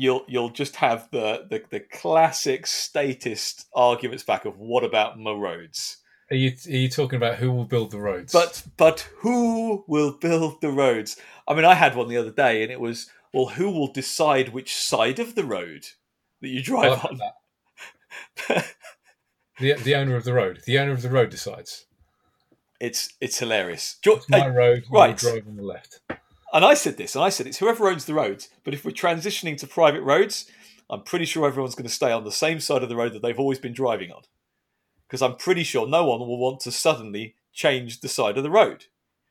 you'll 0.00 0.24
you'll 0.26 0.50
just 0.50 0.76
have 0.76 1.08
the, 1.10 1.46
the, 1.50 1.62
the 1.68 1.80
classic 1.80 2.66
statist 2.66 3.68
arguments 3.74 4.24
back 4.24 4.46
of 4.46 4.58
what 4.58 4.82
about 4.82 5.18
my 5.18 5.32
roads? 5.32 5.98
Are 6.30 6.36
you 6.36 6.52
are 6.66 6.70
you 6.70 6.88
talking 6.88 7.16
about 7.16 7.36
who 7.36 7.52
will 7.52 7.66
build 7.66 7.90
the 7.90 8.00
roads? 8.00 8.32
But 8.32 8.62
but 8.76 9.08
who 9.18 9.84
will 9.86 10.12
build 10.12 10.60
the 10.60 10.70
roads? 10.70 11.16
I 11.46 11.54
mean, 11.54 11.64
I 11.64 11.74
had 11.74 11.94
one 11.94 12.08
the 12.08 12.16
other 12.16 12.30
day, 12.30 12.62
and 12.62 12.72
it 12.72 12.80
was 12.80 13.10
well, 13.34 13.46
who 13.46 13.70
will 13.70 13.92
decide 13.92 14.50
which 14.50 14.74
side 14.74 15.18
of 15.18 15.34
the 15.34 15.44
road 15.44 15.86
that 16.40 16.48
you 16.48 16.62
drive 16.62 17.04
on? 17.04 17.20
the 19.58 19.74
the 19.74 19.94
owner 19.94 20.16
of 20.16 20.24
the 20.24 20.32
road. 20.32 20.62
The 20.64 20.78
owner 20.78 20.92
of 20.92 21.02
the 21.02 21.10
road 21.10 21.30
decides. 21.30 21.84
It's 22.80 23.12
it's 23.20 23.38
hilarious. 23.38 23.98
It's 24.02 24.28
my 24.30 24.46
uh, 24.46 24.48
road. 24.48 24.84
Right, 24.90 25.16
drive 25.16 25.46
on 25.46 25.56
the 25.56 25.62
left. 25.62 26.00
And 26.52 26.64
I 26.64 26.74
said 26.74 26.96
this, 26.96 27.14
and 27.14 27.24
I 27.24 27.28
said 27.28 27.46
it's 27.46 27.58
whoever 27.58 27.88
owns 27.88 28.04
the 28.04 28.14
roads. 28.14 28.48
But 28.64 28.74
if 28.74 28.84
we're 28.84 28.90
transitioning 28.90 29.56
to 29.58 29.66
private 29.66 30.02
roads, 30.02 30.50
I'm 30.88 31.02
pretty 31.02 31.24
sure 31.24 31.46
everyone's 31.46 31.76
going 31.76 31.88
to 31.88 31.94
stay 31.94 32.10
on 32.10 32.24
the 32.24 32.32
same 32.32 32.58
side 32.58 32.82
of 32.82 32.88
the 32.88 32.96
road 32.96 33.12
that 33.12 33.22
they've 33.22 33.38
always 33.38 33.60
been 33.60 33.72
driving 33.72 34.10
on, 34.10 34.22
because 35.06 35.22
I'm 35.22 35.36
pretty 35.36 35.62
sure 35.62 35.86
no 35.86 36.04
one 36.04 36.20
will 36.20 36.38
want 36.38 36.60
to 36.60 36.72
suddenly 36.72 37.36
change 37.52 38.00
the 38.00 38.08
side 38.08 38.36
of 38.36 38.42
the 38.42 38.50
road. 38.50 38.86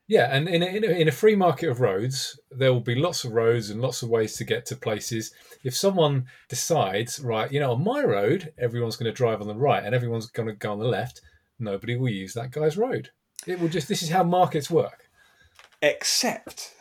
Yeah, 0.07 0.36
and 0.36 0.49
in 0.49 0.63
a, 0.63 0.65
in, 0.65 0.84
a, 0.84 0.88
in 0.88 1.07
a 1.07 1.11
free 1.11 1.36
market 1.36 1.70
of 1.70 1.82
roads, 1.82 2.39
there 2.49 2.74
will 2.74 2.80
be 2.80 2.95
lots 2.95 3.26
of 3.26 3.34
roads 3.34 3.70
and 3.70 3.80
lots 3.80 4.01
of 4.01 4.09
ways 4.09 4.38
to 4.38 4.43
get 4.43 4.65
to 4.67 4.76
places. 4.76 5.32
If 5.63 5.76
someone 5.76 6.26
decides, 6.47 7.20
right, 7.20 7.51
you 7.51 7.59
know, 7.59 7.74
on 7.74 7.84
my 7.84 8.01
road, 8.01 8.51
everyone's 8.57 8.95
going 8.95 9.11
to 9.11 9.15
drive 9.15 9.39
on 9.39 9.47
the 9.47 9.53
right 9.53 9.84
and 9.84 9.93
everyone's 9.93 10.26
going 10.28 10.47
to 10.47 10.55
go 10.55 10.72
on 10.72 10.80
the 10.80 10.86
left, 10.86 11.22
nobody 11.59 11.95
will 11.95 12.09
use 12.09 12.34
that 12.34 12.51
guy's 12.51 12.78
road. 12.78 13.09
It 13.45 13.59
will 13.59 13.67
just. 13.67 13.88
This 13.88 14.01
is 14.01 14.09
how 14.09 14.24
markets 14.24 14.72
work. 14.72 15.09
Except, 15.82 16.73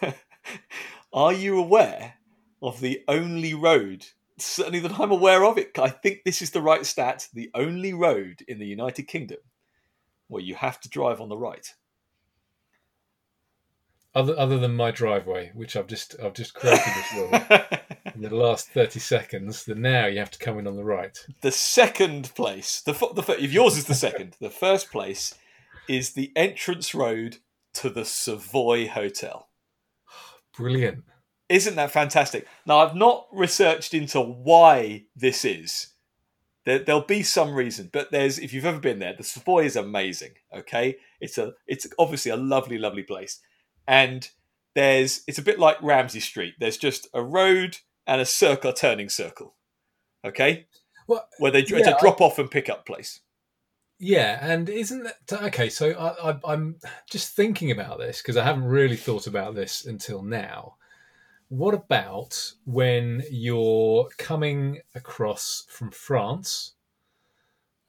are 1.12 1.32
you 1.32 1.58
aware 1.58 2.14
of 2.60 2.80
the 2.80 3.02
only 3.08 3.54
road? 3.54 4.06
Certainly, 4.38 4.80
that 4.80 4.98
I'm 4.98 5.10
aware 5.10 5.44
of 5.44 5.58
it. 5.58 5.78
I 5.78 5.88
think 5.88 6.24
this 6.24 6.42
is 6.42 6.50
the 6.50 6.62
right 6.62 6.84
stat. 6.84 7.28
The 7.32 7.50
only 7.54 7.92
road 7.92 8.42
in 8.46 8.58
the 8.58 8.66
United 8.66 9.04
Kingdom 9.04 9.38
where 10.32 10.42
you 10.42 10.54
have 10.54 10.80
to 10.80 10.88
drive 10.88 11.20
on 11.20 11.28
the 11.28 11.36
right. 11.36 11.74
Other, 14.14 14.38
other 14.38 14.58
than 14.58 14.74
my 14.74 14.90
driveway, 14.90 15.52
which 15.54 15.76
I've 15.76 15.86
just 15.86 16.16
I've 16.22 16.34
just 16.34 16.54
created 16.54 16.84
this 16.84 17.12
rule 17.14 17.30
in 18.14 18.20
the 18.22 18.34
last 18.34 18.68
thirty 18.68 19.00
seconds, 19.00 19.64
that 19.64 19.78
now 19.78 20.06
you 20.06 20.18
have 20.18 20.30
to 20.32 20.38
come 20.38 20.58
in 20.58 20.66
on 20.66 20.76
the 20.76 20.84
right. 20.84 21.16
The 21.40 21.52
second 21.52 22.34
place, 22.34 22.82
the, 22.82 22.92
the 22.92 23.36
if 23.38 23.52
yours 23.52 23.78
is 23.78 23.86
the 23.86 23.94
second, 23.94 24.36
the 24.40 24.50
first 24.50 24.90
place 24.90 25.34
is 25.88 26.10
the 26.10 26.32
entrance 26.36 26.94
road 26.94 27.38
to 27.74 27.90
the 27.90 28.04
Savoy 28.04 28.88
Hotel. 28.88 29.48
Brilliant. 30.56 31.04
Isn't 31.48 31.76
that 31.76 31.90
fantastic? 31.90 32.46
Now, 32.66 32.78
I've 32.78 32.94
not 32.94 33.26
researched 33.32 33.94
into 33.94 34.20
why 34.20 35.04
this 35.14 35.44
is. 35.44 35.88
There, 36.64 36.82
will 36.86 37.02
be 37.02 37.22
some 37.22 37.54
reason, 37.54 37.90
but 37.92 38.12
there's 38.12 38.38
if 38.38 38.52
you've 38.52 38.64
ever 38.64 38.78
been 38.78 39.00
there, 39.00 39.14
the 39.16 39.24
Savoy 39.24 39.64
is 39.64 39.74
amazing. 39.74 40.34
Okay, 40.54 40.96
it's 41.20 41.36
a 41.36 41.54
it's 41.66 41.88
obviously 41.98 42.30
a 42.30 42.36
lovely, 42.36 42.78
lovely 42.78 43.02
place, 43.02 43.40
and 43.88 44.28
there's 44.76 45.24
it's 45.26 45.38
a 45.38 45.42
bit 45.42 45.58
like 45.58 45.82
Ramsay 45.82 46.20
Street. 46.20 46.54
There's 46.60 46.76
just 46.76 47.08
a 47.12 47.22
road 47.22 47.78
and 48.06 48.20
a 48.20 48.24
circle, 48.24 48.70
a 48.70 48.74
turning 48.74 49.08
circle. 49.08 49.56
Okay, 50.24 50.66
well, 51.08 51.28
where 51.38 51.50
they 51.50 51.64
yeah, 51.64 51.78
it's 51.78 51.88
a 51.88 51.96
drop 52.00 52.20
off 52.20 52.38
and 52.38 52.48
pick 52.48 52.68
up 52.68 52.86
place. 52.86 53.20
Yeah, 54.04 54.36
and 54.42 54.68
isn't 54.68 55.04
that 55.28 55.42
okay? 55.44 55.68
So 55.68 55.92
I, 55.92 56.52
am 56.52 56.74
just 57.08 57.36
thinking 57.36 57.70
about 57.70 58.00
this 58.00 58.20
because 58.20 58.36
I 58.36 58.42
haven't 58.42 58.64
really 58.64 58.96
thought 58.96 59.28
about 59.28 59.54
this 59.54 59.86
until 59.86 60.24
now. 60.24 60.74
What 61.50 61.72
about 61.72 62.52
when 62.64 63.22
you're 63.30 64.08
coming 64.18 64.80
across 64.96 65.66
from 65.68 65.92
France, 65.92 66.72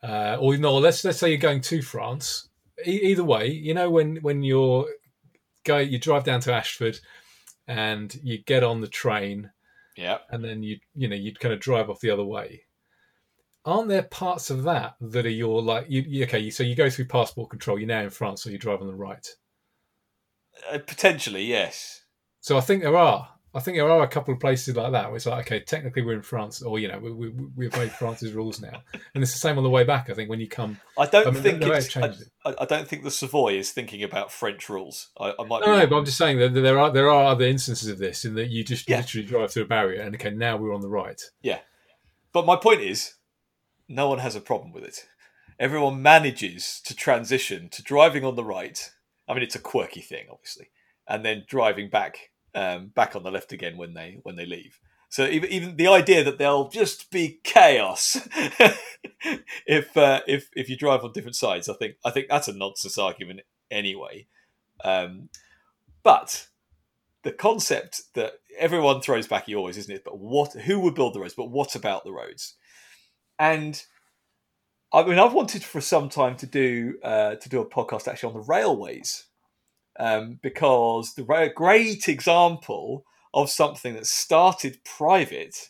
uh, 0.04 0.38
or 0.40 0.56
no? 0.56 0.76
Let's 0.76 1.04
let's 1.04 1.18
say 1.18 1.30
you're 1.30 1.40
going 1.40 1.62
to 1.62 1.82
France. 1.82 2.50
E- 2.86 2.92
either 2.92 3.24
way, 3.24 3.48
you 3.48 3.74
know 3.74 3.90
when 3.90 4.18
when 4.18 4.44
you're 4.44 4.86
go 5.64 5.80
you 5.80 5.98
drive 5.98 6.26
down 6.26 6.42
to 6.42 6.54
Ashford, 6.54 7.00
and 7.68 8.14
you 8.22 8.38
get 8.38 8.64
on 8.64 8.82
the 8.82 8.88
train, 8.88 9.50
yeah, 9.98 10.20
and 10.30 10.46
then 10.46 10.62
you 10.62 10.78
you 10.94 11.08
know 11.08 11.16
you'd 11.16 11.40
kind 11.40 11.56
of 11.56 11.60
drive 11.60 11.90
off 11.90 12.02
the 12.02 12.12
other 12.12 12.24
way 12.24 12.66
aren't 13.66 13.90
there 13.90 14.04
parts 14.04 14.50
of 14.50 14.64
that 14.64 14.96
that 15.00 15.26
are 15.26 15.30
your 15.30 15.62
like 15.62 15.86
you, 15.90 16.04
you, 16.08 16.24
okay 16.24 16.50
so 16.50 16.64
you 16.64 16.76
go 16.76 16.90
through 16.90 17.06
passport 17.06 17.50
control 17.50 17.80
you're 17.80 17.88
now 17.88 18.02
in 18.02 18.10
france 18.10 18.44
so 18.44 18.50
you 18.50 18.58
drive 18.58 18.82
on 18.82 18.88
the 18.88 18.94
right? 18.94 19.28
Uh, 20.72 20.78
potentially 20.80 21.44
yes. 21.44 22.02
So 22.42 22.58
i 22.58 22.62
think 22.62 22.84
there 22.84 22.98
are 22.98 23.30
i 23.56 23.60
think 23.60 23.78
there 23.78 23.90
are 23.90 24.04
a 24.04 24.08
couple 24.08 24.34
of 24.34 24.40
places 24.40 24.76
like 24.76 24.92
that 24.92 25.08
where 25.08 25.16
it's 25.16 25.26
like 25.26 25.46
okay 25.46 25.62
technically 25.62 26.02
we're 26.02 26.14
in 26.14 26.22
france 26.22 26.62
or 26.62 26.78
you 26.78 26.88
know 26.88 27.00
we, 27.00 27.12
we, 27.12 27.30
we've 27.56 27.78
made 27.78 27.92
france's 27.92 28.34
rules 28.34 28.60
now. 28.60 28.82
And 29.14 29.24
it's 29.24 29.32
the 29.32 29.40
same 29.40 29.58
on 29.58 29.64
the 29.64 29.70
way 29.70 29.84
back 29.84 30.10
i 30.10 30.14
think 30.14 30.30
when 30.30 30.40
you 30.40 30.50
come. 30.50 30.80
I 30.98 31.06
don't 31.06 31.28
I 31.28 31.32
mean, 31.32 31.42
think 31.42 31.64
it's, 31.64 31.96
I, 31.98 32.14
I, 32.46 32.66
don't 32.66 32.88
think 32.88 33.04
the 33.04 33.12
savoy 33.12 33.58
is 33.58 33.72
thinking 33.72 34.04
about 34.04 34.32
french 34.32 34.70
rules. 34.70 35.10
I, 35.20 35.34
I 35.40 35.46
might 35.46 35.66
no 35.66 35.88
but 35.88 35.98
i'm 35.98 36.06
just 36.06 36.18
saying 36.18 36.40
that 36.40 36.50
there 36.50 36.78
are 36.78 36.92
there 36.92 37.10
are 37.10 37.32
other 37.32 37.46
instances 37.46 37.90
of 37.90 37.98
this 37.98 38.26
in 38.26 38.36
that 38.36 38.50
you 38.50 38.64
just 38.64 38.90
yeah. 38.90 38.98
literally 38.98 39.26
drive 39.26 39.52
through 39.52 39.64
a 39.64 39.68
barrier 39.68 40.02
and 40.02 40.16
okay 40.16 40.32
now 40.32 40.58
we're 40.58 40.74
on 40.74 40.82
the 40.82 40.90
right. 40.90 41.22
Yeah. 41.42 41.60
But 42.34 42.48
my 42.48 42.56
point 42.56 42.82
is 42.82 43.14
no 43.88 44.08
one 44.10 44.20
has 44.20 44.36
a 44.36 44.42
problem 44.42 44.72
with 44.72 44.84
it. 44.84 45.08
Everyone 45.60 46.02
manages 46.02 46.82
to 46.86 46.96
transition 46.96 47.70
to 47.70 47.84
driving 47.84 48.26
on 48.26 48.36
the 48.36 48.44
right. 48.44 48.92
I 49.28 49.34
mean, 49.34 49.44
it's 49.44 49.56
a 49.56 49.60
quirky 49.60 50.02
thing, 50.02 50.26
obviously, 50.32 50.72
and 51.08 51.24
then 51.24 51.46
driving 51.48 51.90
back 51.90 52.32
um, 52.56 52.92
back 52.94 53.16
on 53.16 53.24
the 53.24 53.32
left 53.32 53.52
again 53.52 53.78
when 53.78 53.94
they 53.94 54.20
when 54.24 54.36
they 54.36 54.46
leave. 54.46 54.80
So 55.10 55.28
even, 55.28 55.52
even 55.52 55.76
the 55.76 55.88
idea 55.88 56.24
that 56.24 56.40
there'll 56.40 56.70
just 56.70 57.12
be 57.12 57.40
chaos 57.44 58.18
if 59.68 59.96
uh, 59.96 60.22
if 60.28 60.50
if 60.56 60.70
you 60.70 60.78
drive 60.78 61.04
on 61.04 61.12
different 61.12 61.36
sides, 61.36 61.70
I 61.70 61.74
think 61.74 61.96
I 62.04 62.10
think 62.10 62.28
that's 62.30 62.48
a 62.48 62.54
nonsense 62.54 62.98
argument 62.98 63.42
anyway. 63.70 64.28
Um, 64.84 65.30
but 66.04 66.48
the 67.24 67.32
concept 67.32 68.02
that 68.16 68.34
everyone 68.58 69.02
throws 69.02 69.28
back 69.28 69.46
always, 69.56 69.78
isn't 69.78 69.94
it? 69.94 70.04
But 70.04 70.18
what? 70.18 70.54
Who 70.54 70.80
would 70.80 70.96
build 70.96 71.14
the 71.14 71.20
roads? 71.20 71.36
But 71.36 71.52
what 71.52 71.76
about 71.76 72.04
the 72.04 72.12
roads? 72.12 72.56
And 73.40 73.82
I 74.94 75.04
mean, 75.04 75.20
I've 75.20 75.34
wanted 75.34 75.64
for 75.64 75.82
some 75.82 76.10
time 76.10 76.36
to 76.38 76.46
do 76.46 77.00
uh, 77.04 77.36
to 77.36 77.50
do 77.50 77.62
a 77.62 77.70
podcast 77.70 78.08
actually 78.08 78.34
on 78.34 78.40
the 78.40 78.46
railways 78.48 79.26
um, 80.00 80.40
because 80.42 81.14
the 81.16 81.26
a 81.34 81.50
great 81.50 82.08
example 82.08 83.06
of 83.34 83.50
something 83.50 83.96
that 83.96 84.06
started 84.06 84.84
private 84.84 85.70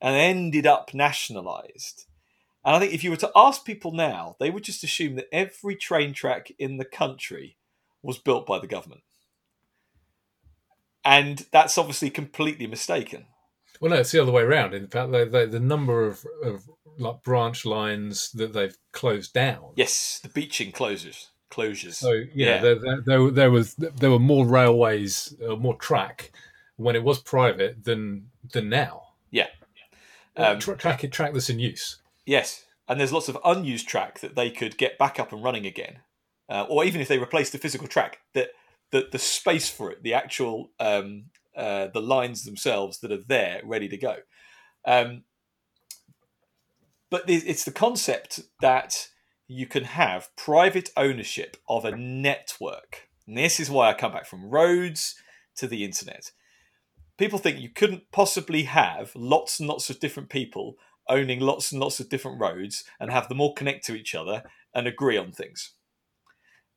and 0.00 0.14
ended 0.14 0.66
up 0.66 0.94
nationalised. 0.94 2.04
And 2.64 2.74
I 2.74 2.78
think 2.80 2.92
if 2.92 3.04
you 3.04 3.10
were 3.10 3.16
to 3.16 3.30
ask 3.34 3.64
people 3.64 3.92
now, 3.92 4.36
they 4.38 4.50
would 4.50 4.64
just 4.64 4.84
assume 4.84 5.14
that 5.16 5.28
every 5.32 5.76
train 5.76 6.12
track 6.12 6.52
in 6.58 6.78
the 6.78 6.84
country 6.84 7.56
was 8.02 8.18
built 8.18 8.46
by 8.46 8.58
the 8.58 8.66
government. 8.66 9.02
And 11.04 11.46
that's 11.52 11.78
obviously 11.78 12.10
completely 12.10 12.66
mistaken. 12.66 13.26
Well, 13.80 13.90
no, 13.90 13.98
it's 13.98 14.10
the 14.10 14.20
other 14.20 14.32
way 14.32 14.42
around. 14.42 14.74
In 14.74 14.88
fact, 14.88 15.12
the, 15.12 15.24
the, 15.24 15.46
the 15.46 15.60
number 15.60 16.04
of, 16.04 16.24
of 16.42 16.68
like 16.98 17.22
branch 17.22 17.64
lines 17.64 18.30
that 18.32 18.52
they've 18.52 18.76
closed 18.92 19.32
down. 19.32 19.72
Yes, 19.76 20.20
the 20.22 20.28
Beeching 20.28 20.72
closures. 20.72 21.28
Closures. 21.50 21.94
So 21.94 22.12
yeah, 22.12 22.26
yeah. 22.34 22.58
There, 22.58 22.74
there, 22.74 23.00
there, 23.00 23.30
there, 23.30 23.50
was 23.50 23.74
there 23.74 24.10
were 24.10 24.18
more 24.18 24.46
railways, 24.46 25.34
uh, 25.46 25.56
more 25.56 25.76
track 25.76 26.32
when 26.76 26.96
it 26.96 27.04
was 27.04 27.18
private 27.18 27.84
than 27.84 28.30
than 28.52 28.68
now. 28.68 29.02
Yeah, 29.30 29.48
um, 30.36 30.58
track 30.58 30.78
track 30.78 31.10
track 31.10 31.32
that's 31.32 31.50
in 31.50 31.58
use. 31.58 31.98
Yes, 32.24 32.64
and 32.88 32.98
there's 32.98 33.12
lots 33.12 33.28
of 33.28 33.38
unused 33.44 33.88
track 33.88 34.20
that 34.20 34.34
they 34.34 34.50
could 34.50 34.76
get 34.76 34.98
back 34.98 35.18
up 35.18 35.32
and 35.32 35.42
running 35.42 35.66
again, 35.66 36.00
uh, 36.48 36.66
or 36.68 36.84
even 36.84 37.00
if 37.00 37.08
they 37.08 37.18
replace 37.18 37.50
the 37.50 37.58
physical 37.58 37.86
track, 37.86 38.18
that 38.34 38.50
the 38.90 39.08
the 39.10 39.18
space 39.18 39.68
for 39.68 39.90
it, 39.90 40.02
the 40.02 40.14
actual 40.14 40.70
um, 40.80 41.26
uh, 41.56 41.88
the 41.92 42.02
lines 42.02 42.44
themselves 42.44 42.98
that 43.00 43.12
are 43.12 43.22
there 43.26 43.60
ready 43.64 43.88
to 43.88 43.96
go. 43.96 44.16
Um, 44.84 45.22
but 47.10 47.24
it's 47.28 47.64
the 47.64 47.72
concept 47.72 48.40
that 48.60 49.08
you 49.48 49.66
can 49.66 49.84
have 49.84 50.34
private 50.36 50.90
ownership 50.96 51.56
of 51.68 51.84
a 51.84 51.96
network. 51.96 53.08
And 53.26 53.36
this 53.36 53.60
is 53.60 53.70
why 53.70 53.88
I 53.88 53.94
come 53.94 54.12
back 54.12 54.26
from 54.26 54.50
roads 54.50 55.14
to 55.56 55.66
the 55.66 55.84
internet. 55.84 56.32
People 57.18 57.38
think 57.38 57.60
you 57.60 57.70
couldn't 57.70 58.10
possibly 58.12 58.64
have 58.64 59.12
lots 59.14 59.58
and 59.58 59.68
lots 59.68 59.88
of 59.88 60.00
different 60.00 60.28
people 60.28 60.76
owning 61.08 61.40
lots 61.40 61.72
and 61.72 61.80
lots 61.80 62.00
of 62.00 62.08
different 62.08 62.40
roads 62.40 62.84
and 62.98 63.10
have 63.10 63.28
them 63.28 63.40
all 63.40 63.54
connect 63.54 63.86
to 63.86 63.94
each 63.94 64.14
other 64.14 64.42
and 64.74 64.86
agree 64.86 65.16
on 65.16 65.32
things. 65.32 65.72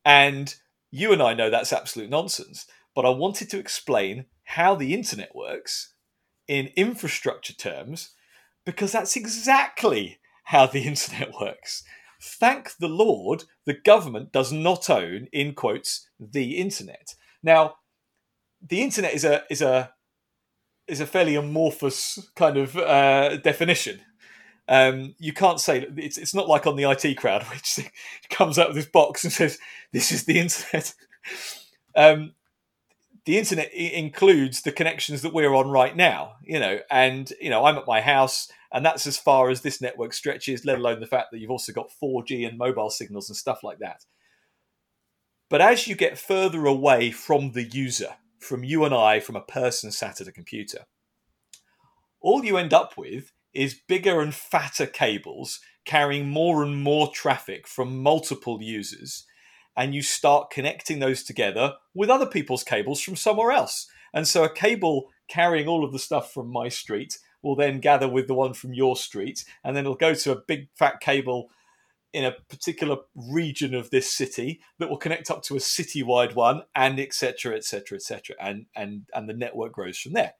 And 0.05 0.53
you 0.91 1.11
and 1.11 1.21
I 1.21 1.33
know 1.33 1.49
that's 1.49 1.73
absolute 1.73 2.09
nonsense, 2.09 2.65
but 2.95 3.05
I 3.05 3.09
wanted 3.09 3.49
to 3.49 3.59
explain 3.59 4.25
how 4.43 4.75
the 4.75 4.93
internet 4.93 5.35
works 5.35 5.93
in 6.47 6.71
infrastructure 6.75 7.53
terms 7.53 8.11
because 8.65 8.91
that's 8.91 9.15
exactly 9.15 10.18
how 10.49 10.65
the 10.65 10.81
internet 10.87 11.31
works. 11.39 11.83
Thank 12.21 12.71
the 12.79 12.89
Lord, 12.89 13.45
the 13.65 13.73
government 13.73 14.31
does 14.33 14.51
not 14.51 14.89
own, 14.89 15.27
in 15.31 15.53
quotes, 15.53 16.09
the 16.19 16.57
internet. 16.57 17.15
Now, 17.41 17.75
the 18.61 18.81
internet 18.81 19.13
is 19.13 19.23
a 19.23 19.43
is 19.49 19.61
a 19.61 19.93
is 20.87 20.99
a 20.99 21.05
fairly 21.05 21.35
amorphous 21.35 22.29
kind 22.35 22.57
of 22.57 22.75
uh, 22.75 23.37
definition. 23.37 24.01
Um, 24.67 25.15
you 25.17 25.31
can't 25.31 25.61
say 25.61 25.87
it's 25.95 26.17
it's 26.17 26.35
not 26.35 26.49
like 26.49 26.67
on 26.67 26.75
the 26.75 26.89
IT 26.91 27.15
crowd, 27.15 27.43
which 27.51 27.79
comes 28.29 28.59
out 28.59 28.69
of 28.69 28.75
this 28.75 28.87
box 28.87 29.23
and 29.23 29.31
says 29.31 29.59
this 29.93 30.11
is 30.11 30.25
the 30.25 30.39
internet. 30.45 30.93
um, 31.95 32.33
the 33.29 33.37
internet 33.37 33.71
includes 33.71 34.63
the 34.63 34.71
connections 34.71 35.21
that 35.21 35.35
we're 35.35 35.53
on 35.53 35.69
right 35.69 35.95
now, 35.95 36.37
you 36.41 36.59
know, 36.59 36.79
and 36.89 37.31
you 37.39 37.51
know 37.51 37.63
I'm 37.63 37.77
at 37.77 37.85
my 37.85 38.01
house, 38.01 38.51
and 38.73 38.83
that's 38.83 39.05
as 39.05 39.19
far 39.19 39.51
as 39.51 39.61
this 39.61 39.79
network 39.79 40.13
stretches. 40.13 40.65
Let 40.65 40.79
alone 40.79 40.99
the 40.99 41.05
fact 41.05 41.27
that 41.29 41.37
you've 41.37 41.51
also 41.51 41.71
got 41.71 41.91
4G 42.01 42.47
and 42.47 42.57
mobile 42.57 42.89
signals 42.89 43.29
and 43.29 43.37
stuff 43.37 43.59
like 43.63 43.77
that. 43.81 44.03
But 45.47 45.61
as 45.61 45.87
you 45.87 45.93
get 45.93 46.17
further 46.17 46.65
away 46.65 47.11
from 47.11 47.51
the 47.51 47.65
user, 47.65 48.15
from 48.39 48.63
you 48.63 48.83
and 48.83 48.95
I, 48.95 49.19
from 49.19 49.35
a 49.35 49.41
person 49.41 49.91
sat 49.91 50.19
at 50.19 50.27
a 50.27 50.31
computer, 50.31 50.85
all 52.21 52.43
you 52.43 52.57
end 52.57 52.73
up 52.73 52.97
with 52.97 53.31
is 53.53 53.79
bigger 53.87 54.21
and 54.21 54.33
fatter 54.33 54.87
cables 54.87 55.59
carrying 55.85 56.29
more 56.29 56.63
and 56.63 56.81
more 56.81 57.11
traffic 57.13 57.67
from 57.67 58.01
multiple 58.01 58.59
users. 58.59 59.23
And 59.79 59.95
you 59.95 60.01
start 60.01 60.51
connecting 60.51 60.99
those 60.99 61.23
together 61.23 61.75
with 61.95 62.09
other 62.09 62.25
people's 62.25 62.65
cables 62.65 62.99
from 62.99 63.15
somewhere 63.15 63.51
else. 63.51 63.87
And 64.13 64.27
so 64.27 64.43
a 64.43 64.53
cable 64.53 65.09
carrying 65.29 65.69
all 65.69 65.85
of 65.85 65.93
the 65.93 65.99
stuff 65.99 66.33
from 66.33 66.51
my 66.51 66.67
street 66.67 67.17
will 67.41 67.55
then 67.55 67.79
gather 67.79 68.09
with 68.09 68.27
the 68.27 68.33
one 68.33 68.53
from 68.53 68.73
your 68.73 68.97
street. 68.97 69.45
And 69.63 69.77
then 69.77 69.85
it'll 69.85 69.95
go 69.95 70.13
to 70.13 70.33
a 70.33 70.41
big 70.45 70.67
fat 70.75 70.99
cable 70.99 71.49
in 72.11 72.25
a 72.25 72.35
particular 72.49 72.97
region 73.15 73.73
of 73.73 73.89
this 73.89 74.11
city 74.11 74.59
that 74.79 74.89
will 74.89 74.97
connect 74.97 75.31
up 75.31 75.43
to 75.43 75.55
a 75.55 75.59
citywide 75.59 76.35
one 76.35 76.63
and 76.75 76.99
etc 76.99 77.55
etc 77.55 77.95
etc 77.95 78.35
and 78.41 78.65
and 78.75 79.03
and 79.13 79.29
the 79.29 79.33
network 79.33 79.71
grows 79.71 79.97
from 79.97 80.13
there 80.13 80.33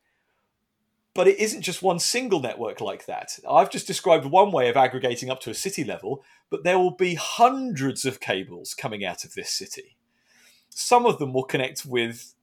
but 1.13 1.27
it 1.27 1.39
isn't 1.39 1.61
just 1.61 1.81
one 1.81 1.99
single 1.99 2.39
network 2.39 2.81
like 2.81 3.05
that. 3.05 3.39
I've 3.49 3.71
just 3.71 3.87
described 3.87 4.25
one 4.25 4.51
way 4.51 4.69
of 4.69 4.77
aggregating 4.77 5.29
up 5.29 5.41
to 5.41 5.49
a 5.49 5.55
city 5.55 5.83
level, 5.83 6.23
but 6.49 6.63
there 6.63 6.79
will 6.79 6.95
be 6.95 7.15
hundreds 7.15 8.05
of 8.05 8.19
cables 8.19 8.73
coming 8.73 9.03
out 9.03 9.25
of 9.25 9.33
this 9.33 9.49
city. 9.49 9.97
Some 10.69 11.05
of 11.05 11.17
them 11.19 11.33
will 11.33 11.43
connect 11.43 11.85
with 11.85 12.35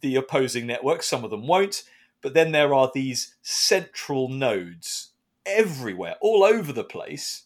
the 0.00 0.16
opposing 0.16 0.66
network, 0.66 1.02
some 1.02 1.22
of 1.22 1.30
them 1.30 1.46
won't, 1.46 1.84
but 2.22 2.34
then 2.34 2.52
there 2.52 2.74
are 2.74 2.90
these 2.92 3.36
central 3.42 4.28
nodes 4.28 5.10
everywhere, 5.44 6.16
all 6.20 6.42
over 6.42 6.72
the 6.72 6.82
place, 6.82 7.44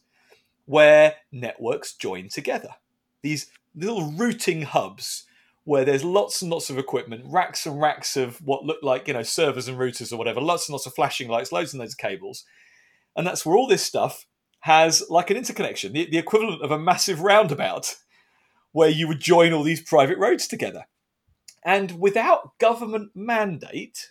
where 0.65 1.17
networks 1.31 1.93
join 1.93 2.29
together. 2.29 2.77
These 3.23 3.51
little 3.75 4.13
routing 4.13 4.63
hubs 4.63 5.27
where 5.71 5.85
there's 5.85 6.03
lots 6.03 6.43
and 6.43 6.51
lots 6.51 6.69
of 6.69 6.79
equipment, 6.79 7.23
racks 7.27 7.65
and 7.65 7.81
racks 7.81 8.17
of 8.17 8.39
what 8.39 8.65
look 8.65 8.83
like, 8.83 9.07
you 9.07 9.15
know, 9.15 9.23
servers 9.23 9.69
and 9.69 9.79
routers 9.79 10.13
or 10.13 10.17
whatever, 10.17 10.41
lots 10.41 10.69
and 10.69 10.73
lots 10.73 10.85
of 10.85 10.93
flashing 10.93 11.29
lights, 11.29 11.53
loads 11.53 11.73
and 11.73 11.79
loads 11.79 11.95
of 11.95 11.99
cables. 11.99 12.45
And 13.15 13.25
that's 13.25 13.47
where 13.47 13.57
all 13.57 13.69
this 13.69 13.85
stuff 13.85 14.27
has 14.63 15.05
like 15.09 15.31
an 15.31 15.37
interconnection, 15.37 15.93
the, 15.93 16.11
the 16.11 16.19
equivalent 16.19 16.63
of 16.63 16.73
a 16.73 16.79
massive 16.79 17.21
roundabout 17.21 17.95
where 18.73 18.89
you 18.89 19.07
would 19.07 19.21
join 19.21 19.53
all 19.53 19.63
these 19.63 19.81
private 19.81 20.19
roads 20.19 20.49
together. 20.49 20.87
And 21.65 22.01
without 22.01 22.59
government 22.59 23.13
mandate, 23.15 24.11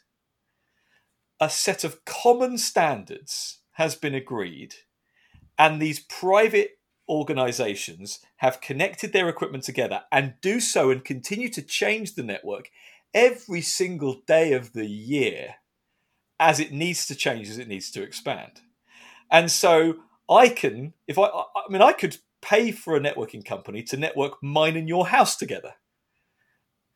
a 1.41 1.49
set 1.49 1.83
of 1.83 2.05
common 2.05 2.57
standards 2.57 3.59
has 3.73 3.95
been 3.95 4.15
agreed, 4.15 4.75
and 5.57 5.81
these 5.81 5.99
private 5.99 6.78
organizations 7.09 8.19
have 8.37 8.61
connected 8.61 9.11
their 9.11 9.27
equipment 9.27 9.63
together 9.63 10.03
and 10.11 10.35
do 10.41 10.59
so 10.59 10.91
and 10.91 11.03
continue 11.03 11.49
to 11.49 11.61
change 11.61 12.15
the 12.15 12.23
network 12.23 12.69
every 13.13 13.61
single 13.61 14.21
day 14.27 14.53
of 14.53 14.73
the 14.73 14.85
year 14.85 15.55
as 16.39 16.59
it 16.59 16.71
needs 16.71 17.05
to 17.07 17.15
change, 17.15 17.49
as 17.49 17.57
it 17.57 17.67
needs 17.67 17.91
to 17.91 18.03
expand. 18.03 18.61
And 19.29 19.51
so 19.51 19.95
I 20.29 20.49
can, 20.49 20.93
if 21.07 21.17
I, 21.17 21.25
I 21.25 21.43
mean, 21.69 21.81
I 21.81 21.91
could 21.91 22.17
pay 22.41 22.71
for 22.71 22.95
a 22.95 22.99
networking 22.99 23.43
company 23.43 23.83
to 23.83 23.97
network 23.97 24.41
mine 24.41 24.77
and 24.77 24.87
your 24.87 25.07
house 25.07 25.35
together. 25.35 25.73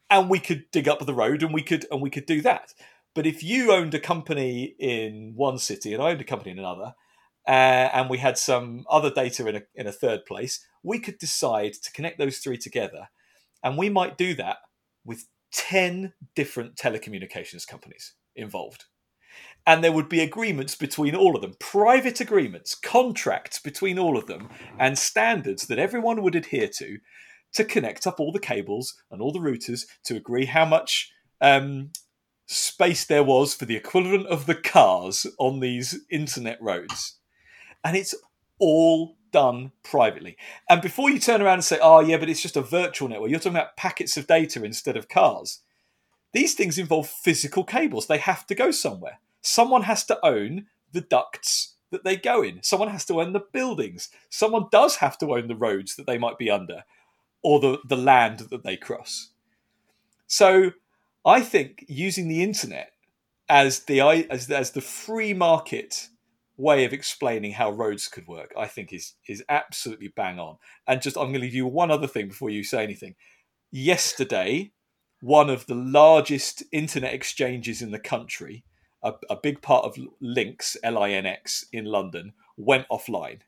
And 0.10 0.30
we 0.30 0.40
could 0.40 0.70
dig 0.72 0.88
up 0.88 1.06
the 1.06 1.14
road 1.14 1.42
and 1.42 1.54
we 1.54 1.64
could 1.64 1.86
and 1.92 2.02
we 2.02 2.10
could 2.10 2.26
do 2.26 2.42
that. 2.42 2.74
But 3.16 3.26
if 3.26 3.44
you 3.44 3.72
owned 3.72 3.94
a 3.94 4.00
company 4.00 4.76
in 4.80 5.34
one 5.36 5.58
city 5.58 5.94
and 5.94 6.02
I 6.02 6.12
owned 6.12 6.22
a 6.22 6.26
company 6.26 6.52
in 6.52 6.60
another, 6.60 6.94
uh, 7.48 7.90
and 7.94 8.10
we 8.10 8.18
had 8.20 8.38
some 8.38 8.86
other 8.90 9.12
data 9.12 9.48
in 9.48 9.56
a, 9.58 9.62
in 9.76 9.88
a 9.88 9.92
third 9.92 10.26
place, 10.26 10.66
we 10.82 11.00
could 11.00 11.18
decide 11.18 11.74
to 11.74 11.92
connect 11.92 12.18
those 12.18 12.38
three 12.38 12.58
together. 12.58 13.10
And 13.64 13.78
we 13.78 13.90
might 13.90 14.18
do 14.18 14.34
that 14.36 14.58
with 15.06 15.26
10 15.52 16.14
different 16.36 16.76
telecommunications 16.76 17.68
companies 17.68 18.14
involved. 18.36 18.86
And 19.66 19.84
there 19.84 19.92
would 19.92 20.10
be 20.10 20.20
agreements 20.20 20.76
between 20.76 21.16
all 21.16 21.36
of 21.36 21.42
them, 21.42 21.56
private 21.60 22.20
agreements, 22.20 22.76
contracts 22.76 23.60
between 23.60 23.98
all 23.98 24.18
of 24.18 24.28
them, 24.28 24.50
and 24.78 24.98
standards 24.98 25.68
that 25.68 25.80
everyone 25.80 26.22
would 26.22 26.36
adhere 26.36 26.68
to 26.78 26.98
to 27.54 27.64
connect 27.64 28.08
up 28.08 28.20
all 28.20 28.32
the 28.32 28.40
cables 28.40 28.96
and 29.12 29.22
all 29.22 29.32
the 29.32 29.40
routers 29.40 29.86
to 30.04 30.16
agree 30.16 30.46
how 30.46 30.66
much 30.66 31.12
um, 31.40 31.92
space 32.48 33.06
there 33.06 33.24
was 33.24 33.54
for 33.54 33.66
the 33.66 33.76
equivalent 33.76 34.28
of 34.28 34.48
the 34.48 34.56
cars 34.56 35.26
on 35.40 35.60
these 35.60 36.04
internet 36.10 36.62
roads 36.62 37.20
and 37.84 37.98
it's 37.98 38.16
all 38.60 39.18
done 39.32 39.72
privately. 39.84 40.38
And 40.70 40.82
before 40.82 41.10
you 41.10 41.20
turn 41.20 41.42
around 41.42 41.56
and 41.56 41.64
say, 41.64 41.80
oh, 41.82 42.00
yeah, 42.00 42.18
but 42.18 42.30
it's 42.30 42.42
just 42.42 42.56
a 42.56 42.62
virtual 42.62 43.10
network, 43.10 43.30
you're 43.30 43.40
talking 43.40 43.58
about 43.58 43.76
packets 43.76 44.16
of 44.16 44.28
data 44.28 44.64
instead 44.64 44.96
of 44.96 45.10
cars. 45.10 45.62
These 46.32 46.54
things 46.54 46.78
involve 46.78 47.10
physical 47.10 47.64
cables, 47.64 48.08
they 48.08 48.18
have 48.18 48.48
to 48.48 48.56
go 48.56 48.72
somewhere. 48.72 49.20
Someone 49.42 49.84
has 49.84 50.06
to 50.06 50.26
own 50.26 50.68
the 50.92 51.02
ducts 51.02 51.76
that 51.92 52.04
they 52.04 52.16
go 52.16 52.42
in, 52.42 52.64
someone 52.64 52.90
has 52.90 53.06
to 53.06 53.22
own 53.22 53.34
the 53.34 53.44
buildings, 53.52 54.10
someone 54.30 54.68
does 54.72 54.98
have 54.98 55.18
to 55.20 55.34
own 55.34 55.48
the 55.48 55.56
roads 55.56 55.96
that 55.96 56.08
they 56.08 56.18
might 56.18 56.38
be 56.38 56.50
under 56.50 56.86
or 57.44 57.60
the, 57.60 57.80
the 57.88 57.98
land 57.98 58.40
that 58.40 58.64
they 58.64 58.78
cross. 58.78 59.32
So 60.28 60.72
I 61.26 61.42
think 61.42 61.86
using 61.88 62.28
the 62.28 62.42
internet 62.42 62.94
as 63.50 63.82
the 63.82 64.02
as, 64.02 64.50
as 64.50 64.72
the 64.72 64.82
free 64.82 65.34
market 65.34 66.08
way 66.58 66.86
of 66.86 66.94
explaining 66.94 67.54
how 67.54 67.72
roads 67.72 68.08
could 68.08 68.28
work, 68.28 68.54
I 68.58 68.68
think 68.68 68.94
is 68.94 69.16
is 69.28 69.44
absolutely 69.50 70.10
bang 70.10 70.40
on. 70.40 70.58
And 70.88 71.02
just 71.02 71.18
I'm 71.18 71.26
going 71.26 71.36
to 71.36 71.40
leave 71.40 71.54
you 71.54 71.66
one 71.66 71.92
other 71.92 72.08
thing 72.08 72.28
before 72.28 72.50
you 72.50 72.64
say 72.64 72.84
anything. 72.84 73.16
Yesterday, 73.72 74.72
one 75.22 75.50
of 75.50 75.66
the 75.66 75.76
largest 75.76 76.64
internet 76.72 77.14
exchanges 77.14 77.82
in 77.82 77.92
the 77.92 78.00
country, 78.00 78.64
a, 79.02 79.14
a 79.30 79.36
big 79.36 79.62
part 79.62 79.86
of 79.86 79.98
LINX 80.22 80.78
L 80.84 80.98
I 80.98 81.12
N 81.12 81.26
X 81.26 81.66
in 81.72 81.86
London, 81.86 82.34
went 82.56 82.88
offline. 82.90 83.40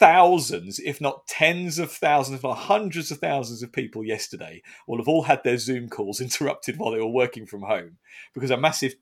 Thousands, 0.00 0.80
if 0.80 1.00
not 1.00 1.28
tens 1.28 1.78
of 1.78 1.92
thousands, 1.92 2.38
if 2.38 2.42
not 2.42 2.58
hundreds 2.58 3.12
of 3.12 3.18
thousands 3.18 3.62
of 3.62 3.72
people 3.72 4.02
yesterday 4.04 4.62
will 4.88 4.98
have 4.98 5.06
all 5.06 5.22
had 5.22 5.44
their 5.44 5.58
Zoom 5.58 5.88
calls 5.88 6.20
interrupted 6.20 6.76
while 6.76 6.90
they 6.90 6.98
were 6.98 7.06
working 7.06 7.46
from 7.46 7.62
home 7.62 7.98
because 8.34 8.50
a 8.50 8.56
massive 8.56 8.96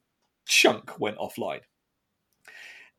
chunk 0.45 1.01
went 1.01 1.17
offline 1.17 1.63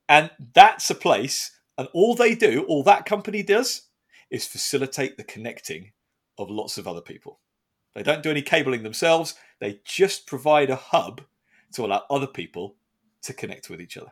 And 0.09 0.31
that's 0.53 0.89
a 0.89 0.95
place, 0.95 1.51
and 1.77 1.87
all 1.93 2.15
they 2.15 2.35
do, 2.35 2.65
all 2.67 2.83
that 2.83 3.05
company 3.05 3.43
does, 3.43 3.87
is 4.29 4.45
facilitate 4.45 5.17
the 5.17 5.23
connecting 5.23 5.91
of 6.37 6.49
lots 6.49 6.77
of 6.77 6.87
other 6.87 7.01
people. 7.01 7.39
They 7.93 8.03
don't 8.03 8.23
do 8.23 8.31
any 8.31 8.41
cabling 8.41 8.83
themselves, 8.83 9.35
they 9.59 9.81
just 9.83 10.27
provide 10.27 10.69
a 10.69 10.75
hub 10.75 11.21
to 11.73 11.85
allow 11.85 12.03
other 12.09 12.27
people 12.27 12.75
to 13.23 13.33
connect 13.33 13.69
with 13.69 13.81
each 13.81 13.97
other. 13.97 14.11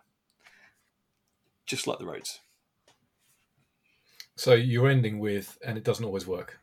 Just 1.66 1.88
like 1.88 2.00
the 2.00 2.06
roads. 2.06 2.40
So 4.36 4.54
you're 4.54 4.90
ending 4.90 5.20
with, 5.20 5.58
and 5.66 5.78
it 5.78 5.84
doesn't 5.84 6.04
always 6.04 6.28
work. 6.28 6.60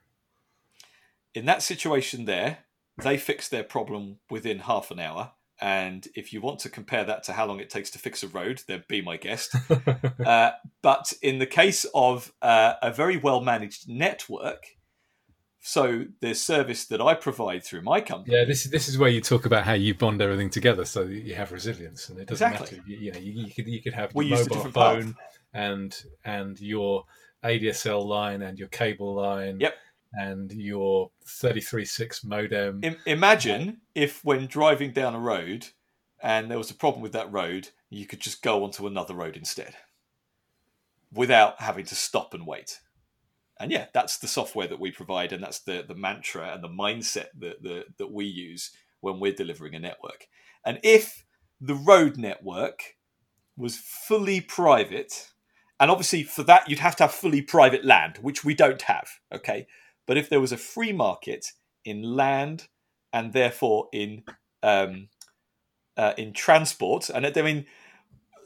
In 1.35 1.47
that 1.47 1.63
situation, 1.63 2.27
there, 2.27 2.59
they 3.03 3.17
fix 3.17 3.49
their 3.49 3.65
problem 3.65 4.19
within 4.31 4.61
half 4.61 4.91
an 4.91 5.01
hour. 5.01 5.33
And 5.63 6.09
if 6.17 6.33
you 6.33 6.41
want 6.41 6.59
to 6.61 6.69
compare 6.69 7.05
that 7.05 7.23
to 7.25 7.33
how 7.35 7.47
long 7.47 7.61
it 7.61 7.71
takes 7.71 7.89
to 7.91 7.99
fix 8.01 8.25
a 8.25 8.29
road, 8.29 8.65
then 8.67 8.83
be 8.89 9.01
my 9.01 9.17
guest. 9.17 9.55
uh, 10.27 10.51
but 10.83 11.13
in 11.23 11.39
the 11.39 11.47
case 11.47 11.87
of 11.95 12.33
uh, 12.43 12.75
a 12.83 12.93
very 12.93 13.17
well 13.17 13.41
managed 13.41 13.89
network, 13.89 14.67
so 15.61 16.07
the 16.21 16.35
service 16.35 16.87
that 16.87 17.01
I 17.01 17.15
provide 17.15 17.63
through 17.63 17.83
my 17.83 18.01
company. 18.01 18.37
Yeah, 18.37 18.45
this 18.45 18.65
is 18.65 18.73
this 18.73 18.89
is 18.89 18.99
where 18.99 19.09
you 19.09 19.21
talk 19.21 19.47
about 19.47 19.63
how 19.63 19.75
you 19.75 19.95
bond 19.95 20.21
everything 20.21 20.51
together 20.51 20.85
so 20.85 21.05
that 21.05 21.15
you 21.15 21.37
have 21.37 21.53
resilience, 21.53 22.09
and 22.09 22.19
it 22.19 22.27
doesn't 22.27 22.45
exactly. 22.45 22.79
matter. 22.79 22.91
You, 22.91 22.97
you 22.99 23.13
know, 23.13 23.21
you, 23.21 23.33
you, 23.45 23.55
could 23.55 23.69
you 23.69 23.81
could 23.81 23.95
have 23.95 24.13
we 24.17 24.27
your 24.27 24.39
mobile 24.39 24.73
phone 24.73 25.13
path. 25.15 25.39
and 25.55 26.05
and 26.25 26.61
your 26.61 27.05
ADSL 27.45 28.05
line 28.05 28.43
and 28.43 28.59
your 28.59 28.67
cable 28.67 29.15
line. 29.15 29.61
Yep. 29.61 29.75
And 30.13 30.53
your 30.53 31.11
33.6 31.27 32.25
modem. 32.25 32.81
I- 32.85 32.97
imagine 33.07 33.81
if, 33.95 34.25
when 34.25 34.47
driving 34.47 34.93
down 34.93 35.15
a 35.15 35.21
road, 35.21 35.69
and 36.23 36.51
there 36.51 36.59
was 36.59 36.71
a 36.71 36.75
problem 36.75 37.03
with 37.03 37.13
that 37.13 37.33
road, 37.33 37.69
you 37.91 38.07
could 38.07 38.21
just 38.21 38.43
go 38.43 38.65
onto 38.65 38.87
another 38.87 39.15
road 39.15 39.37
instead, 39.37 39.75
without 41.13 41.61
having 41.61 41.85
to 41.87 41.95
stop 41.95 42.35
and 42.35 42.47
wait 42.47 42.81
and 43.63 43.71
yeah, 43.71 43.87
that's 43.95 44.19
the 44.19 44.27
software 44.27 44.67
that 44.67 44.81
we 44.81 44.91
provide, 44.91 45.33
and 45.33 45.43
that's 45.43 45.61
the 45.61 45.85
the 45.87 45.95
mantra 45.95 46.53
and 46.53 46.65
the 46.65 46.69
mindset 46.69 47.27
that 47.39 47.63
the, 47.63 47.85
that 47.97 48.11
we 48.11 48.25
use 48.25 48.73
when 49.01 49.21
we're 49.21 49.33
delivering 49.33 49.75
a 49.75 49.79
network. 49.79 50.27
And 50.67 50.81
if 50.83 51.25
the 51.61 51.77
road 51.77 52.17
network 52.17 52.97
was 53.57 53.77
fully 53.77 54.41
private, 54.41 55.31
and 55.79 55.93
obviously 55.93 56.25
for 56.25 56.43
that 56.43 56.69
you'd 56.69 56.81
have 56.81 56.97
to 56.97 57.05
have 57.05 57.13
fully 57.13 57.41
private 57.41 57.85
land, 57.85 58.19
which 58.21 58.45
we 58.45 58.53
don't 58.53 58.83
have. 58.83 59.09
Okay, 59.33 59.69
but 60.07 60.17
if 60.17 60.29
there 60.29 60.41
was 60.41 60.53
a 60.53 60.57
free 60.57 60.93
market 60.93 61.47
in 61.85 62.03
land 62.03 62.69
and 63.13 63.33
therefore 63.33 63.89
in 63.93 64.23
um, 64.63 65.09
uh, 65.97 66.15
in 66.17 66.33
transport, 66.33 67.11
and 67.11 67.27
I 67.27 67.43
mean 67.43 67.67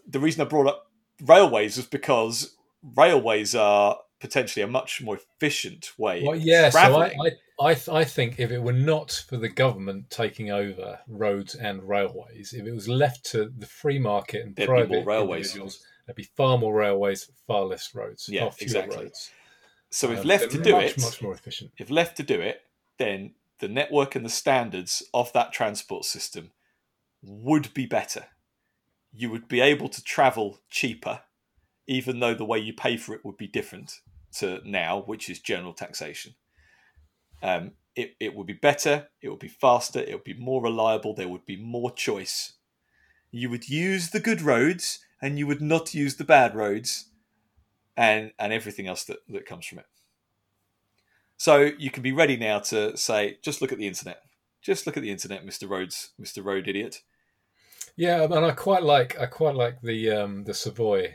the 0.07 0.21
reason 0.21 0.43
I 0.43 0.45
brought 0.45 0.69
up 0.69 0.91
railways 1.23 1.77
was 1.77 1.87
because 1.87 2.57
railways 2.95 3.55
are 3.55 3.99
potentially 4.21 4.63
a 4.63 4.67
much 4.67 5.03
more 5.03 5.17
efficient 5.17 5.93
way. 5.99 6.23
Well, 6.25 6.37
yeah, 6.37 6.71
so 6.71 6.79
I, 6.79 7.07
I, 7.07 7.71
I, 7.71 7.77
I, 7.93 8.05
think 8.05 8.39
if 8.39 8.51
it 8.51 8.63
were 8.63 8.73
not 8.73 9.25
for 9.29 9.37
the 9.37 9.49
government 9.49 10.11
taking 10.11 10.51
over 10.51 10.99
roads 11.09 11.55
and 11.55 11.87
railways, 11.87 12.53
if 12.53 12.67
it 12.67 12.73
was 12.73 12.89
left 12.89 13.25
to 13.33 13.53
the 13.59 13.67
free 13.67 13.99
market 13.99 14.45
and 14.45 14.57
there'd 14.57 14.69
private 14.69 15.07
railways, 15.07 15.55
there'd 15.55 16.17
be 16.17 16.29
far 16.37 16.57
more 16.59 16.75
railways, 16.75 17.31
far 17.47 17.65
less 17.65 17.95
roads, 17.95 18.29
yeah, 18.29 18.51
exactly. 18.59 19.05
Roads. 19.05 19.31
So 19.91 20.11
if 20.11 20.21
um, 20.21 20.27
left 20.27 20.51
to 20.51 20.63
do 20.63 20.73
much, 20.73 20.85
it, 20.85 21.01
much 21.01 21.23
more 21.23 21.35
efficient. 21.35 21.73
If 21.79 21.91
left 21.91 22.17
to 22.19 22.23
do 22.23 22.41
it, 22.41 22.63
then 22.99 23.33
the 23.61 23.69
network 23.69 24.15
and 24.15 24.25
the 24.25 24.31
standards 24.31 25.03
of 25.15 25.33
that 25.33 25.53
transport 25.53 26.05
system 26.05 26.51
would 27.23 27.73
be 27.73 27.87
better. 27.87 28.27
You 29.13 29.31
would 29.31 29.49
be 29.49 29.61
able 29.61 29.89
to 29.89 30.03
travel 30.03 30.61
cheaper 30.69 31.21
even 31.87 32.21
though 32.21 32.35
the 32.35 32.45
way 32.45 32.59
you 32.59 32.73
pay 32.73 32.97
for 32.97 33.15
it 33.15 33.25
would 33.25 33.37
be 33.37 33.47
different 33.47 34.01
to 34.33 34.61
now, 34.65 35.03
which 35.03 35.31
is 35.31 35.39
general 35.39 35.73
taxation. 35.73 36.35
Um, 37.43 37.73
it, 37.95 38.17
it 38.21 38.35
would 38.35 38.47
be 38.47 38.53
better, 38.53 39.09
it 39.23 39.29
would 39.29 39.39
be 39.39 39.49
faster, 39.49 40.01
it 40.01 40.13
would 40.13 40.25
be 40.25 40.35
more 40.35 40.63
reliable, 40.63 41.15
there 41.15 41.29
would 41.29 41.47
be 41.47 41.57
more 41.57 41.91
choice. 41.91 42.55
You 43.31 43.51
would 43.51 43.69
use 43.69 44.11
the 44.11 44.21
good 44.21 44.43
roads 44.43 45.01
and 45.23 45.39
you 45.39 45.47
would 45.47 45.63
not 45.63 45.95
use 45.95 46.17
the 46.17 46.25
bad 46.25 46.55
roads 46.55 47.07
and, 47.97 48.33
and 48.39 48.53
everything 48.53 48.87
else 48.87 49.05
that, 49.05 49.19
that 49.29 49.47
comes 49.47 49.67
from 49.67 49.79
it. 49.79 49.87
So 51.37 51.71
you 51.79 51.91
can 51.91 52.03
be 52.03 52.13
ready 52.13 52.37
now 52.37 52.61
to 52.61 52.97
say, 52.97 53.39
just 53.43 53.61
look 53.61 53.73
at 53.73 53.79
the 53.79 53.87
internet. 53.87 54.23
Just 54.63 54.87
look 54.87 54.97
at 54.97 55.03
the 55.03 55.11
internet, 55.11 55.47
Mr. 55.47 55.69
Rhodes, 55.69 56.11
Mr. 56.21 56.45
Road 56.45 56.67
Idiot. 56.67 57.03
Yeah, 57.95 58.25
and 58.25 58.35
I 58.35 58.51
quite 58.51 58.83
like 58.83 59.19
I 59.19 59.27
quite 59.27 59.55
like 59.55 59.81
the 59.81 60.11
um, 60.11 60.45
the 60.45 60.53
Savoy 60.53 61.15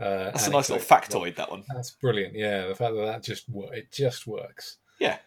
uh, 0.00 0.24
that's 0.24 0.46
a 0.46 0.50
nice 0.50 0.70
little 0.70 0.84
factoid. 0.84 1.36
That 1.36 1.50
one. 1.50 1.62
That's 1.68 1.90
brilliant. 1.90 2.34
Yeah, 2.34 2.66
the 2.68 2.74
fact 2.74 2.94
that 2.94 3.04
that 3.04 3.22
just 3.22 3.44
it 3.72 3.92
just 3.92 4.26
works. 4.26 4.78
Yeah. 4.98 5.18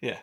Yeah. 0.00 0.18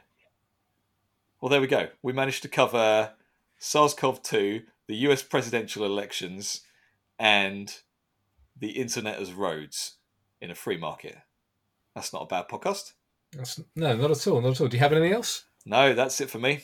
Well, 1.42 1.50
there 1.50 1.60
we 1.60 1.68
go. 1.68 1.90
We 2.02 2.14
managed 2.14 2.44
to 2.44 2.48
cover 2.48 3.14
SARS-CoV-2, 3.58 4.64
the 4.88 4.96
U.S. 4.96 5.24
presidential 5.24 5.84
elections, 5.84 6.62
and 7.20 7.76
the 8.62 8.70
internet 8.70 9.20
as 9.20 9.34
roads 9.34 9.98
in 10.40 10.52
a 10.52 10.56
free 10.56 10.78
market. 10.78 11.18
That's 11.96 12.14
not 12.14 12.24
a 12.24 12.28
bad 12.28 12.48
podcast. 12.48 12.94
That's, 13.34 13.60
no, 13.76 13.96
not 13.96 14.12
at 14.12 14.28
all. 14.28 14.40
Not 14.40 14.52
at 14.52 14.62
all. 14.62 14.68
Do 14.68 14.78
you 14.78 14.82
have 14.82 14.94
anything 14.94 15.14
else? 15.14 15.46
No, 15.66 15.94
that's 15.94 16.22
it 16.22 16.30
for 16.30 16.40
me. 16.40 16.62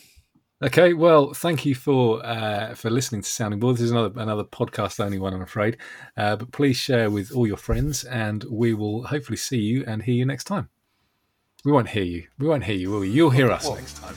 Okay, 0.64 0.92
well, 0.92 1.34
thank 1.34 1.64
you 1.64 1.74
for 1.76 2.24
uh, 2.26 2.74
for 2.74 2.90
listening 2.90 3.22
to 3.22 3.28
Sounding 3.28 3.60
Board. 3.60 3.76
This 3.76 3.82
is 3.82 3.90
another 3.92 4.20
another 4.20 4.42
podcast 4.42 4.98
only 4.98 5.18
one, 5.18 5.32
I'm 5.32 5.42
afraid. 5.42 5.76
Uh, 6.16 6.34
but 6.34 6.50
please 6.50 6.76
share 6.76 7.10
with 7.10 7.30
all 7.32 7.46
your 7.46 7.56
friends, 7.56 8.02
and 8.04 8.42
we 8.50 8.74
will 8.74 9.04
hopefully 9.04 9.36
see 9.36 9.58
you 9.58 9.84
and 9.86 10.02
hear 10.02 10.14
you 10.14 10.24
next 10.24 10.44
time. 10.44 10.68
We 11.64 11.70
won't 11.70 11.88
hear 11.88 12.02
you. 12.02 12.26
We 12.38 12.48
won't 12.48 12.64
hear 12.64 12.74
you, 12.74 12.90
will 12.90 13.00
we? 13.00 13.10
You'll 13.10 13.30
hear 13.30 13.52
us 13.52 13.66
what? 13.66 13.78
next 13.78 13.98
time. 13.98 14.16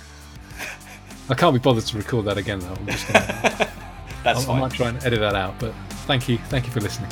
I 1.30 1.36
can't 1.36 1.54
be 1.54 1.60
bothered 1.60 1.86
to 1.86 1.98
record 1.98 2.26
that 2.26 2.38
again, 2.38 2.60
though. 2.60 2.74
I'm 2.74 2.88
just 2.88 3.08
gonna, 3.08 3.20
That's 4.24 4.40
I, 4.40 4.46
fine. 4.46 4.58
I 4.58 4.60
might 4.62 4.72
try 4.72 4.90
and 4.90 5.04
edit 5.04 5.20
that 5.20 5.36
out. 5.36 5.60
But 5.60 5.74
thank 6.08 6.28
you, 6.28 6.40
thank 6.50 6.66
you 6.66 6.72
for 6.72 6.82
listening. 6.82 7.12